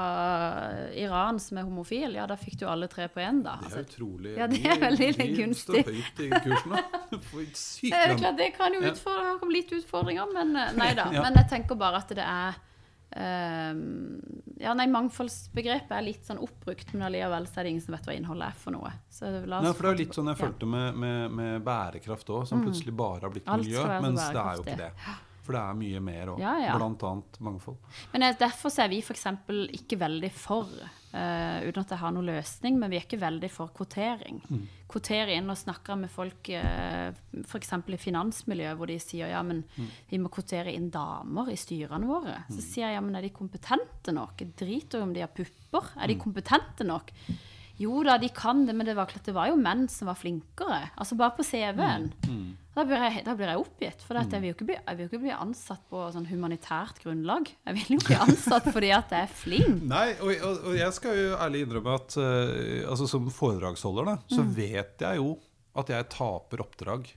Iran, 0.93 1.39
som 1.41 1.57
er 1.57 1.65
homofil. 1.65 2.13
Ja, 2.19 2.27
da 2.29 2.35
fikk 2.37 2.59
du 2.61 2.67
alle 2.69 2.87
tre 2.91 3.07
på 3.09 3.19
én, 3.25 3.41
da. 3.41 3.55
Det 3.61 3.71
er 3.71 3.79
Altså, 3.79 3.85
utrolig 3.87 4.35
Ja, 4.37 4.47
det 4.47 4.61
er 4.65 4.79
veldig 4.83 5.09
de 5.17 5.27
gunstig. 5.39 5.83
står 5.83 5.91
høyt 5.91 6.21
i 6.21 6.29
kursen. 6.45 6.77
Sykt 7.57 7.95
det 7.97 8.17
klart, 8.21 8.37
det 8.37 8.51
kan 8.57 8.73
jo 8.77 8.81
Ja. 8.85 8.91
utfordre, 8.93 9.35
komme 9.41 9.53
litt 9.57 9.71
utfordringer, 9.73 10.29
men 10.33 10.55
eh, 10.55 10.71
nei 10.77 10.93
da. 10.93 11.09
Ja. 11.17 11.23
Men 11.25 11.33
jeg 11.41 11.49
tenker 11.49 11.75
bare 11.75 12.03
at 12.05 12.09
det 12.13 12.25
er 12.25 12.65
Ehm, 13.17 14.19
ja, 14.61 14.73
nei, 14.77 14.85
Mangfoldsbegrepet 14.93 15.95
er 15.97 16.03
litt 16.05 16.27
sånn 16.27 16.37
oppbrukt, 16.45 16.91
men 16.93 17.07
allikevel 17.07 17.47
er 17.49 17.63
det 17.65 17.71
ingen 17.71 17.81
som 17.81 17.95
vet 17.95 18.05
hva 18.05 18.13
innholdet 18.13 18.51
er 18.51 18.59
for 18.61 18.75
noe. 18.75 18.91
Så 19.09 19.31
la 19.49 19.57
oss 19.57 19.65
Nei, 19.65 19.71
for 19.73 19.87
det 19.87 19.89
er 19.95 19.97
litt 20.03 20.13
sånn 20.19 20.29
jeg 20.29 20.37
tilbake- 20.37 20.51
følte 20.53 20.69
med, 20.69 20.99
med, 21.03 21.31
med 21.39 21.63
bærekraft 21.65 22.29
òg, 22.35 22.45
som 22.51 22.61
plutselig 22.61 22.93
bare 22.95 23.25
har 23.25 23.33
blitt 23.33 23.49
Mm. 23.49 23.63
Miljø. 23.63 23.87
Mens 24.05 24.27
det 24.29 24.43
er 24.43 24.55
jo 24.59 24.63
ikke 24.63 24.77
det. 24.77 24.91
For 25.49 25.57
det 25.57 25.61
er 25.65 25.77
mye 25.79 25.99
mer 26.05 26.29
òg. 26.35 26.39
Ja, 26.43 26.51
ja. 26.61 26.73
Blant 26.77 27.01
annet 27.09 27.37
mangfold. 27.41 27.77
Men 28.13 28.21
eh, 28.27 28.35
derfor 28.37 28.69
er 28.83 28.89
vi 28.91 28.99
f.eks. 29.01 29.23
ikke 29.79 29.97
veldig 29.97 30.29
for, 30.37 30.69
uh, 30.69 31.57
uten 31.65 31.81
at 31.81 31.89
jeg 31.95 31.97
har 32.03 32.13
noen 32.13 32.27
løsning, 32.29 32.77
men 32.77 32.91
vi 32.93 32.99
er 32.99 33.07
ikke 33.07 33.17
veldig 33.23 33.49
for 33.49 33.71
kvotering. 33.73 34.37
Mm. 34.45 34.67
Kvotere 34.93 35.33
inn 35.39 35.49
og 35.49 35.57
snakke 35.57 35.97
med 35.97 36.13
folk 36.13 36.51
uh, 36.53 37.09
f.eks. 37.49 37.73
i 37.89 37.97
finansmiljøet, 38.05 38.77
hvor 38.77 38.91
de 38.93 38.99
sier 39.01 39.33
ja, 39.33 39.41
men 39.41 39.63
Mm. 39.79 39.89
vi 40.11 40.17
må 40.21 40.29
kvotere 40.29 40.71
inn 40.73 40.91
damer 40.93 41.49
i 41.49 41.57
styrene 41.57 42.05
våre. 42.05 42.43
Så 42.53 42.61
sier 42.61 42.87
jeg 42.91 42.99
ja, 42.99 43.01
men 43.01 43.15
er 43.17 43.25
de 43.25 43.33
kompetente 43.33 44.13
nok? 44.13 44.37
Jeg 44.45 44.53
driter 44.59 44.99
jo 45.01 45.07
om 45.09 45.13
de 45.17 45.25
har 45.25 45.33
pupper. 45.33 45.89
Er 45.97 46.07
de 46.13 46.15
Mm. 46.15 46.21
kompetente 46.27 46.85
nok? 46.85 47.09
Jo 47.79 48.03
da, 48.03 48.17
de 48.19 48.27
kan 48.29 48.65
det, 48.67 48.75
men 48.75 48.85
det 48.85 48.95
var 48.97 49.07
klart 49.07 49.23
det 49.25 49.33
var 49.33 49.47
jo 49.47 49.55
menn 49.55 49.87
som 49.87 50.07
var 50.11 50.15
flinkere. 50.19 50.91
Altså 50.99 51.15
bare 51.15 51.31
på 51.37 51.43
CV-en. 51.47 52.09
Mm. 52.27 52.57
Da, 52.79 52.85
blir 52.87 53.01
jeg, 53.03 53.23
da 53.27 53.33
blir 53.35 53.49
jeg 53.51 53.59
oppgitt. 53.59 54.03
For 54.07 54.15
jeg, 54.15 54.39
vil 54.39 54.53
ikke 54.53 54.67
bli, 54.69 54.77
jeg 54.79 54.95
vil 54.95 55.03
jo 55.03 55.09
ikke 55.11 55.21
bli 55.25 55.33
ansatt 55.35 55.81
på 55.91 56.03
sånn 56.15 56.27
humanitært 56.29 57.01
grunnlag. 57.03 57.49
Jeg 57.67 57.75
vil 57.75 57.97
jo 57.97 57.99
bli 58.07 58.15
ansatt 58.23 58.69
fordi 58.71 58.91
at 58.95 59.11
jeg 59.11 59.27
er 59.27 59.33
flink. 59.41 59.81
Nei, 59.93 60.05
og, 60.23 60.31
og, 60.47 60.61
og 60.71 60.77
jeg 60.79 60.95
skal 60.95 61.17
jo 61.19 61.33
ærlig 61.43 61.65
innrømme 61.67 61.97
at 61.99 62.15
uh, 62.21 62.89
altså 62.93 63.09
som 63.11 63.27
foredragsholder, 63.35 64.13
da, 64.13 64.17
så 64.31 64.45
Mm. 64.47 64.53
vet 64.55 65.03
jeg 65.03 65.19
jo 65.19 65.33
at 65.79 65.91
jeg 65.91 66.07
taper 66.15 66.63
oppdrag 66.63 67.09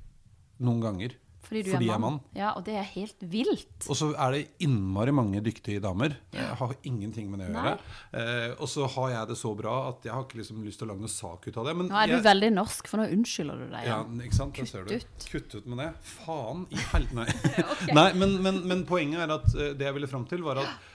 noen 0.63 0.83
ganger. 0.83 1.15
Fordi 1.53 1.63
du 1.67 1.71
Fordi 1.75 1.85
jeg 1.85 1.93
er 1.93 1.99
er 1.99 2.01
mann. 2.01 2.15
mann. 2.17 2.21
Ja, 2.39 2.51
og 2.57 2.65
det 2.65 2.75
er 2.81 2.87
helt 2.95 3.21
vilt. 3.29 3.85
Og 3.93 3.97
så 3.99 4.07
er 4.17 4.33
det 4.33 4.41
innmari 4.65 5.13
mange 5.13 5.43
dyktige 5.45 5.83
damer. 5.85 6.15
Jeg 6.33 6.47
har 6.63 6.71
ingenting 6.89 7.29
med 7.29 7.43
det 7.43 7.51
å 7.51 7.59
gjøre. 7.59 7.75
Eh, 8.17 8.55
og 8.57 8.71
så 8.73 8.87
har 8.95 9.11
jeg 9.13 9.29
det 9.29 9.37
så 9.37 9.53
bra 9.59 9.75
at 9.91 10.07
jeg 10.09 10.15
har 10.17 10.25
ikke 10.25 10.39
liksom 10.41 10.63
lyst 10.65 10.81
til 10.81 10.89
å 10.89 10.95
lage 10.95 11.05
noe 11.05 11.13
sak 11.13 11.45
ut 11.51 11.59
av 11.61 11.69
det. 11.69 11.75
Men 11.77 11.91
Nå 11.93 11.99
er 12.01 12.09
du 12.09 12.15
jeg, 12.17 12.25
veldig 12.25 12.51
norsk, 12.57 12.89
for 12.89 13.03
nå 13.03 13.11
unnskylder 13.13 13.61
du 13.61 13.67
deg. 13.75 13.85
ja, 13.91 14.01
ikke 14.25 14.39
sant? 14.41 14.55
Kutt 14.57 14.73
ser 14.73 14.89
du. 14.89 14.95
ut. 14.97 15.29
Kutt 15.29 15.55
ut 15.61 15.67
med 15.75 15.83
det. 15.85 15.91
Faen 16.15 16.65
i 16.73 16.81
helvete. 16.95 17.37
Nei, 17.93 17.95
Nei 18.01 18.09
men, 18.17 18.35
men, 18.43 18.63
men 18.73 18.87
poenget 18.89 19.21
er 19.27 19.37
at 19.37 19.53
eh, 19.55 19.75
det 19.77 19.91
jeg 19.91 19.99
ville 20.01 20.09
fram 20.09 20.25
til, 20.33 20.41
var 20.49 20.63
at 20.65 20.91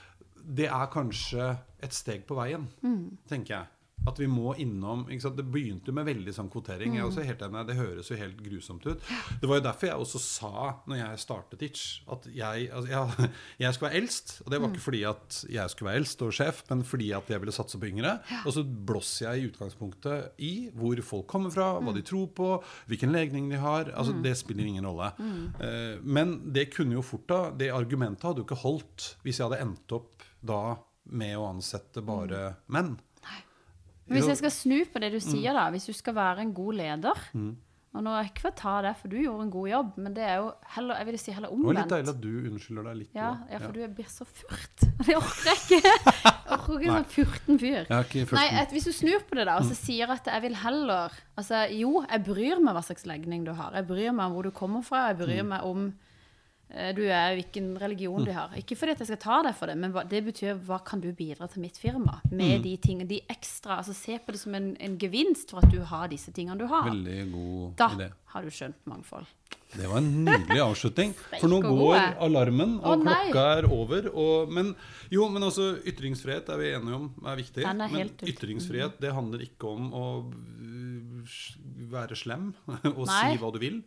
det 0.58 0.66
er 0.72 0.86
kanskje 0.90 1.52
et 1.84 1.92
steg 1.94 2.26
på 2.26 2.34
veien, 2.34 2.66
Mm. 2.82 3.18
tenker 3.28 3.54
jeg. 3.60 3.66
At 4.06 4.18
vi 4.20 4.28
må 4.30 4.54
innom 4.62 5.02
ikke 5.10 5.24
sant? 5.26 5.36
Det 5.38 5.46
begynte 5.50 5.92
med 5.92 6.06
veldig 6.08 6.32
sånn 6.34 6.50
kvotering. 6.52 6.94
Jeg 6.96 7.02
er 7.02 7.08
også 7.08 7.24
helt 7.26 7.42
enig, 7.44 7.64
Det 7.68 7.76
høres 7.76 8.10
jo 8.10 8.16
helt 8.16 8.38
grusomt 8.44 8.86
ut. 8.86 9.02
Det 9.40 9.48
var 9.50 9.58
jo 9.60 9.64
derfor 9.66 9.90
jeg 9.90 10.04
også 10.04 10.20
sa, 10.22 10.52
når 10.88 11.00
jeg 11.00 11.22
startet 11.24 11.64
Itch, 11.66 11.82
at 12.08 12.28
jeg, 12.32 12.70
altså, 12.72 12.88
jeg, 12.92 13.30
jeg 13.64 13.74
skulle 13.74 13.90
være 13.90 14.02
eldst. 14.02 14.34
Og 14.44 14.52
det 14.52 14.60
var 14.62 14.72
ikke 14.72 14.86
fordi 14.86 15.02
at 15.10 15.40
jeg 15.58 15.74
skulle 15.74 15.90
være 15.90 16.02
eldst 16.02 16.24
og 16.24 16.32
sjef, 16.38 16.62
men 16.70 16.84
fordi 16.88 17.10
at 17.18 17.32
jeg 17.34 17.42
ville 17.42 17.56
satse 17.56 17.80
på 17.80 17.90
yngre. 17.90 18.14
Og 18.44 18.54
så 18.56 18.64
blåser 18.64 19.28
jeg 19.28 19.42
i 19.42 19.50
utgangspunktet 19.50 20.40
i 20.46 20.52
hvor 20.78 21.02
folk 21.04 21.28
kommer 21.30 21.52
fra, 21.54 21.70
hva 21.82 21.94
de 21.96 22.04
tror 22.06 22.30
på, 22.38 22.50
hvilken 22.88 23.12
legning 23.12 23.50
de 23.52 23.60
har. 23.60 23.92
Altså, 23.94 24.16
Det 24.22 24.36
spiller 24.38 24.66
ingen 24.68 24.86
rolle. 24.88 25.12
Eh, 25.60 25.98
men 26.02 26.52
det 26.54 26.70
kunne 26.74 26.96
jo 26.96 27.04
fort 27.04 27.28
da, 27.28 27.40
det 27.50 27.72
argumentet 27.74 28.24
hadde 28.24 28.42
jo 28.42 28.48
ikke 28.48 28.62
holdt 28.62 29.12
hvis 29.24 29.38
jeg 29.40 29.48
hadde 29.48 29.62
endt 29.64 29.92
opp 29.96 30.24
da 30.40 30.78
med 31.08 31.36
å 31.38 31.46
ansette 31.48 32.02
bare 32.04 32.56
menn. 32.72 32.96
Men 34.08 34.16
hvis 34.18 34.28
jeg 34.32 34.36
skal 34.40 34.50
snu 34.54 34.78
på 34.92 35.00
det 35.00 35.12
du 35.12 35.18
Mm. 35.18 35.30
sier, 35.30 35.52
da, 35.52 35.70
hvis 35.70 35.86
du 35.86 35.92
skal 35.92 36.14
være 36.14 36.38
en 36.40 36.52
god 36.54 36.74
leder 36.74 37.18
Og 37.94 38.02
nå 38.04 38.10
er 38.12 38.22
jeg 38.22 38.30
ikke 38.30 38.42
for 38.44 38.50
å 38.52 38.54
ta 38.54 38.72
det, 38.84 38.90
for 39.00 39.08
du 39.08 39.16
gjorde 39.16 39.42
en 39.46 39.50
god 39.50 39.68
jobb, 39.68 39.92
men 39.96 40.14
det 40.14 40.22
er 40.22 40.34
jo 40.36 40.52
heller, 40.76 40.94
jeg 41.00 41.06
vil 41.06 41.18
si 41.18 41.32
heller 41.32 41.48
omvendt. 41.50 41.68
Det 41.68 41.74
var 41.74 41.82
litt 41.82 41.94
deilig 41.94 42.12
at 42.12 42.20
du 42.20 42.50
unnskylder 42.50 42.84
deg 42.84 42.96
litt. 42.98 43.14
Ja, 43.16 43.30
ja, 43.50 43.58
for 43.58 43.72
du 43.72 43.88
blir 43.96 44.10
så 44.12 44.26
furt. 44.28 44.84
Det 45.08 45.16
orker 45.16 45.48
jeg 45.48 45.56
ikke. 45.56 45.80
Jeg 45.80 46.58
orker 46.58 46.74
ikke 46.78 46.92
sånn 46.92 47.08
furten 47.14 47.58
fyr. 47.58 47.88
Nei, 48.36 48.44
et, 48.60 48.70
Hvis 48.76 48.84
du 48.84 48.92
snur 48.92 49.24
på 49.26 49.34
det 49.40 49.46
da, 49.48 49.56
og 49.58 49.64
så 49.64 49.74
sier 49.80 50.10
at 50.14 50.24
jeg 50.30 50.42
vil 50.42 50.54
heller 50.60 51.10
Altså, 51.38 51.64
Jo, 51.74 52.04
jeg 52.04 52.24
bryr 52.28 52.60
meg 52.60 52.74
hva 52.76 52.84
slags 52.84 53.06
legning 53.08 53.44
du 53.48 53.52
har. 53.56 53.72
Jeg 53.74 53.86
bryr 53.88 54.12
meg 54.12 54.26
om 54.26 54.32
hvor 54.36 54.42
du 54.44 54.50
kommer 54.50 54.84
fra. 54.84 55.08
Jeg 55.08 55.18
bryr 55.24 55.42
meg 55.48 55.64
om 55.64 55.88
du 56.68 57.02
er, 57.08 57.32
hvilken 57.38 57.70
religion 57.80 58.24
du 58.26 58.32
har. 58.36 58.52
Ikke 58.60 58.76
fordi 58.76 58.92
at 58.92 59.00
jeg 59.00 59.08
skal 59.08 59.20
ta 59.22 59.36
deg 59.46 59.54
for 59.56 59.70
det, 59.70 59.76
men 59.80 59.94
det 60.10 60.20
betyr 60.26 60.58
hva 60.68 60.78
kan 60.84 61.00
du 61.00 61.08
bidra 61.16 61.48
til 61.48 61.62
mitt 61.64 61.78
firma 61.80 62.18
med 62.28 62.62
de 62.66 62.74
tingene, 62.76 63.08
de 63.08 63.22
ekstra 63.32 63.78
altså 63.80 63.94
Se 63.96 64.18
på 64.20 64.34
det 64.36 64.40
som 64.42 64.54
en, 64.58 64.74
en 64.76 64.98
gevinst 65.00 65.50
for 65.54 65.64
at 65.64 65.72
du 65.72 65.80
har 65.88 66.08
disse 66.12 66.32
tingene 66.36 66.58
du 66.60 66.66
har. 66.68 66.90
Veldig 66.90 67.32
god 67.32 67.74
Da 67.80 67.88
idé. 67.96 68.10
har 68.34 68.44
du 68.44 68.50
skjønt 68.52 68.84
mangfold. 68.84 69.26
Det 69.68 69.84
var 69.88 69.98
en 70.00 70.24
nydelig 70.24 70.60
avslutning. 70.64 71.10
For 71.40 71.48
nå 71.52 71.58
går 71.60 71.76
gode. 71.76 72.04
alarmen, 72.24 72.70
og 72.80 72.94
Å, 72.94 73.02
klokka 73.04 73.42
er 73.58 73.66
over. 73.68 74.06
Og, 74.14 74.52
men 74.52 74.70
jo, 75.12 75.26
men 75.28 75.44
altså, 75.44 75.74
ytringsfrihet 75.84 76.48
er 76.54 76.60
vi 76.62 76.70
enige 76.72 76.96
om 76.96 77.10
er 77.28 77.36
viktig. 77.36 77.64
Er 77.68 77.76
men 77.76 78.12
ytringsfrihet 78.24 78.96
det 79.04 79.12
handler 79.12 79.44
ikke 79.44 79.68
om 79.68 79.90
å 79.92 80.04
være 81.92 82.16
slem 82.16 82.50
og 82.96 83.04
Nei. 83.06 83.18
si 83.34 83.40
hva 83.42 83.52
du 83.54 83.58
vil. 83.62 83.80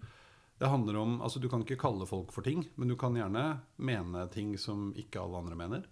Det 0.62 0.70
handler 0.70 0.98
om, 1.02 1.16
altså 1.26 1.40
Du 1.42 1.48
kan 1.50 1.64
ikke 1.66 1.80
kalle 1.82 2.06
folk 2.06 2.30
for 2.36 2.46
ting, 2.46 2.62
men 2.78 2.88
du 2.92 2.96
kan 2.96 3.16
gjerne 3.18 3.60
mene 3.82 4.28
ting 4.32 4.54
som 4.62 4.92
ikke 4.94 5.18
alle 5.24 5.40
andre 5.42 5.56
mener. 5.58 5.86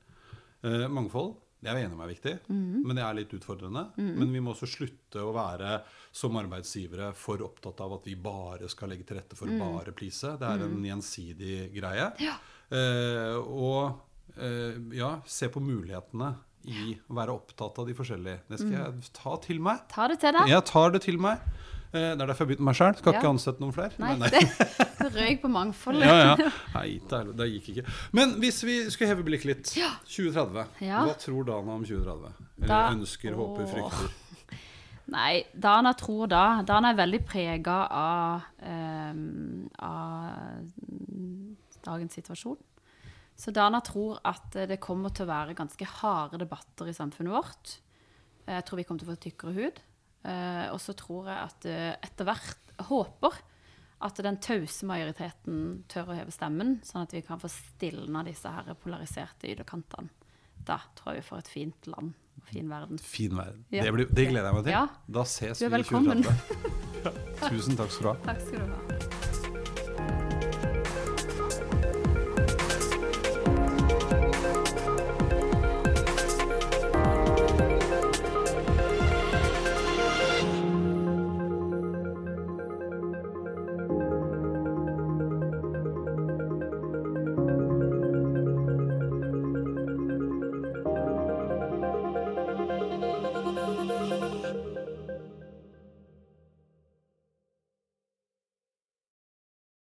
Eh, 0.64 0.86
mangfold 0.92 1.36
det 1.60 1.68
er 1.68 1.76
vi 1.76 1.82
enige 1.84 1.96
om 1.98 2.02
er 2.06 2.08
viktig, 2.14 2.34
Mhm. 2.48 2.84
men 2.88 2.96
det 2.96 3.04
er 3.04 3.14
litt 3.18 3.34
utfordrende. 3.36 3.82
Men 3.98 4.32
vi 4.32 4.40
må 4.40 4.54
også 4.54 4.68
slutte 4.70 5.20
å 5.20 5.34
være 5.36 5.82
som 6.14 6.32
arbeidsgivere 6.40 7.10
for 7.14 7.38
opptatt 7.44 7.82
av 7.84 7.98
at 7.98 8.06
vi 8.06 8.14
bare 8.16 8.70
skal 8.70 8.88
legge 8.94 9.04
til 9.06 9.18
rette 9.18 9.36
for 9.36 9.48
Mhm. 9.48 9.60
bare 9.60 9.92
please. 9.92 10.22
Det 10.40 10.42
er 10.48 10.64
en 10.64 10.82
gjensidig 10.86 11.74
greie. 11.76 12.14
Eh, 12.72 13.36
og 13.36 14.00
eh, 14.38 14.78
ja, 14.96 15.20
se 15.26 15.50
på 15.50 15.60
mulighetene 15.60 16.36
i 16.70 16.94
å 17.10 17.14
være 17.18 17.34
opptatt 17.36 17.78
av 17.80 17.88
de 17.88 17.94
forskjellige. 17.98 18.40
Det 18.48 18.60
skal 18.60 18.72
jeg 18.72 19.10
ta 19.12 19.36
til 19.38 19.60
meg. 19.60 19.82
Ta 19.90 20.08
det 20.08 20.20
til 20.22 20.32
deg. 20.32 20.48
Jeg 20.48 20.66
tar 20.66 20.92
det 20.92 21.02
til 21.02 21.18
meg. 21.18 21.40
Eh, 21.90 22.12
det 22.14 22.22
er 22.22 22.28
derfor 22.30 22.46
jeg 22.46 22.50
begynte 22.52 22.66
meg 22.68 22.76
sjøl. 22.78 22.98
Skal 23.00 23.14
Ja. 23.16 23.20
ikke 23.20 23.30
ansette 23.34 23.64
noen 23.64 23.74
flere. 23.74 23.96
Nei, 23.98 24.12
nei. 24.22 24.30
det 25.00 25.10
røyk 25.16 25.40
på 25.42 25.50
mangfoldet. 25.50 26.06
ja, 26.06 26.36
ja. 26.38 26.50
Nei, 26.76 27.00
det, 27.40 27.48
gikk 27.56 27.70
ikke. 27.74 27.86
Men 28.14 28.36
hvis 28.44 28.60
vi 28.64 28.76
skulle 28.94 29.10
heve 29.10 29.26
blikket 29.26 29.50
litt 29.50 29.72
2030. 29.74 30.68
Ja. 30.86 31.02
Hva 31.08 31.16
tror 31.18 31.48
Dana 31.50 31.74
om 31.80 31.84
2030? 31.86 32.34
Eller 32.60 32.68
Da- 32.70 32.92
ønsker, 32.94 33.34
håper, 33.34 33.66
Åh. 33.66 33.74
frykter? 33.74 34.58
Nei, 35.16 35.44
Dana 35.58 35.96
tror 35.98 36.28
da 36.30 36.62
Dana 36.62 36.92
er 36.94 37.00
veldig 37.00 37.24
prega 37.26 37.80
av, 37.90 38.44
um, 38.62 39.66
av 39.82 40.62
dagens 41.88 42.14
situasjon. 42.20 42.60
Så 43.40 43.50
Dana 43.56 43.80
tror 43.82 44.20
at 44.28 44.54
eh, 44.60 44.68
det 44.70 44.78
kommer 44.84 45.10
til 45.16 45.26
å 45.26 45.30
være 45.32 45.56
ganske 45.58 45.86
harde 46.04 46.38
debatter 46.42 46.90
i 46.92 46.94
samfunnet 46.94 47.34
vårt. 47.34 47.78
Jeg 48.46 48.66
tror 48.68 48.78
vi 48.78 48.84
kommer 48.86 49.00
til 49.02 49.10
å 49.10 49.14
få 49.16 49.22
tykkere 49.24 49.54
hud. 49.56 49.80
Eh, 50.24 50.66
og 50.74 50.80
så 50.84 50.96
tror 51.00 51.30
jeg 51.32 51.40
at 51.40 51.68
uh, 51.70 51.94
etter 52.04 52.28
hvert 52.28 52.74
håper 52.90 53.38
at 54.04 54.20
den 54.24 54.40
tause 54.44 54.88
majoriteten 54.88 55.84
tør 55.92 56.12
å 56.12 56.18
heve 56.18 56.32
stemmen, 56.32 56.78
sånn 56.88 57.04
at 57.04 57.16
vi 57.16 57.24
kan 57.26 57.40
få 57.42 57.52
stilna 57.52 58.24
disse 58.28 58.52
her 58.52 58.72
polariserte 58.80 59.52
ytterkantene. 59.52 60.12
Da 60.68 60.80
tror 60.96 61.16
jeg 61.16 61.24
vi 61.24 61.30
får 61.30 61.44
et 61.44 61.52
fint 61.52 61.90
land 61.92 62.14
og 62.40 62.48
fin 62.52 62.72
verden. 62.72 63.02
Fin 63.04 63.36
verden. 63.36 63.66
Ja. 63.72 63.84
Det, 63.88 63.96
blir, 63.96 64.12
det 64.12 64.30
gleder 64.32 64.52
jeg 64.52 64.60
meg 64.60 64.68
til. 64.68 64.76
Ja. 64.76 64.86
Da 65.20 65.26
ses 65.28 65.64
vi 65.64 65.68
i 65.68 65.74
velkommen. 65.76 66.24
2030. 66.24 67.50
Tusen 67.50 67.80
takk 67.80 67.96
skal 67.96 68.10
du 68.10 68.14
ha. 68.14 68.18
Takk 68.32 68.48
skal 68.48 68.64
du 68.64 68.74
ha. 68.76 68.89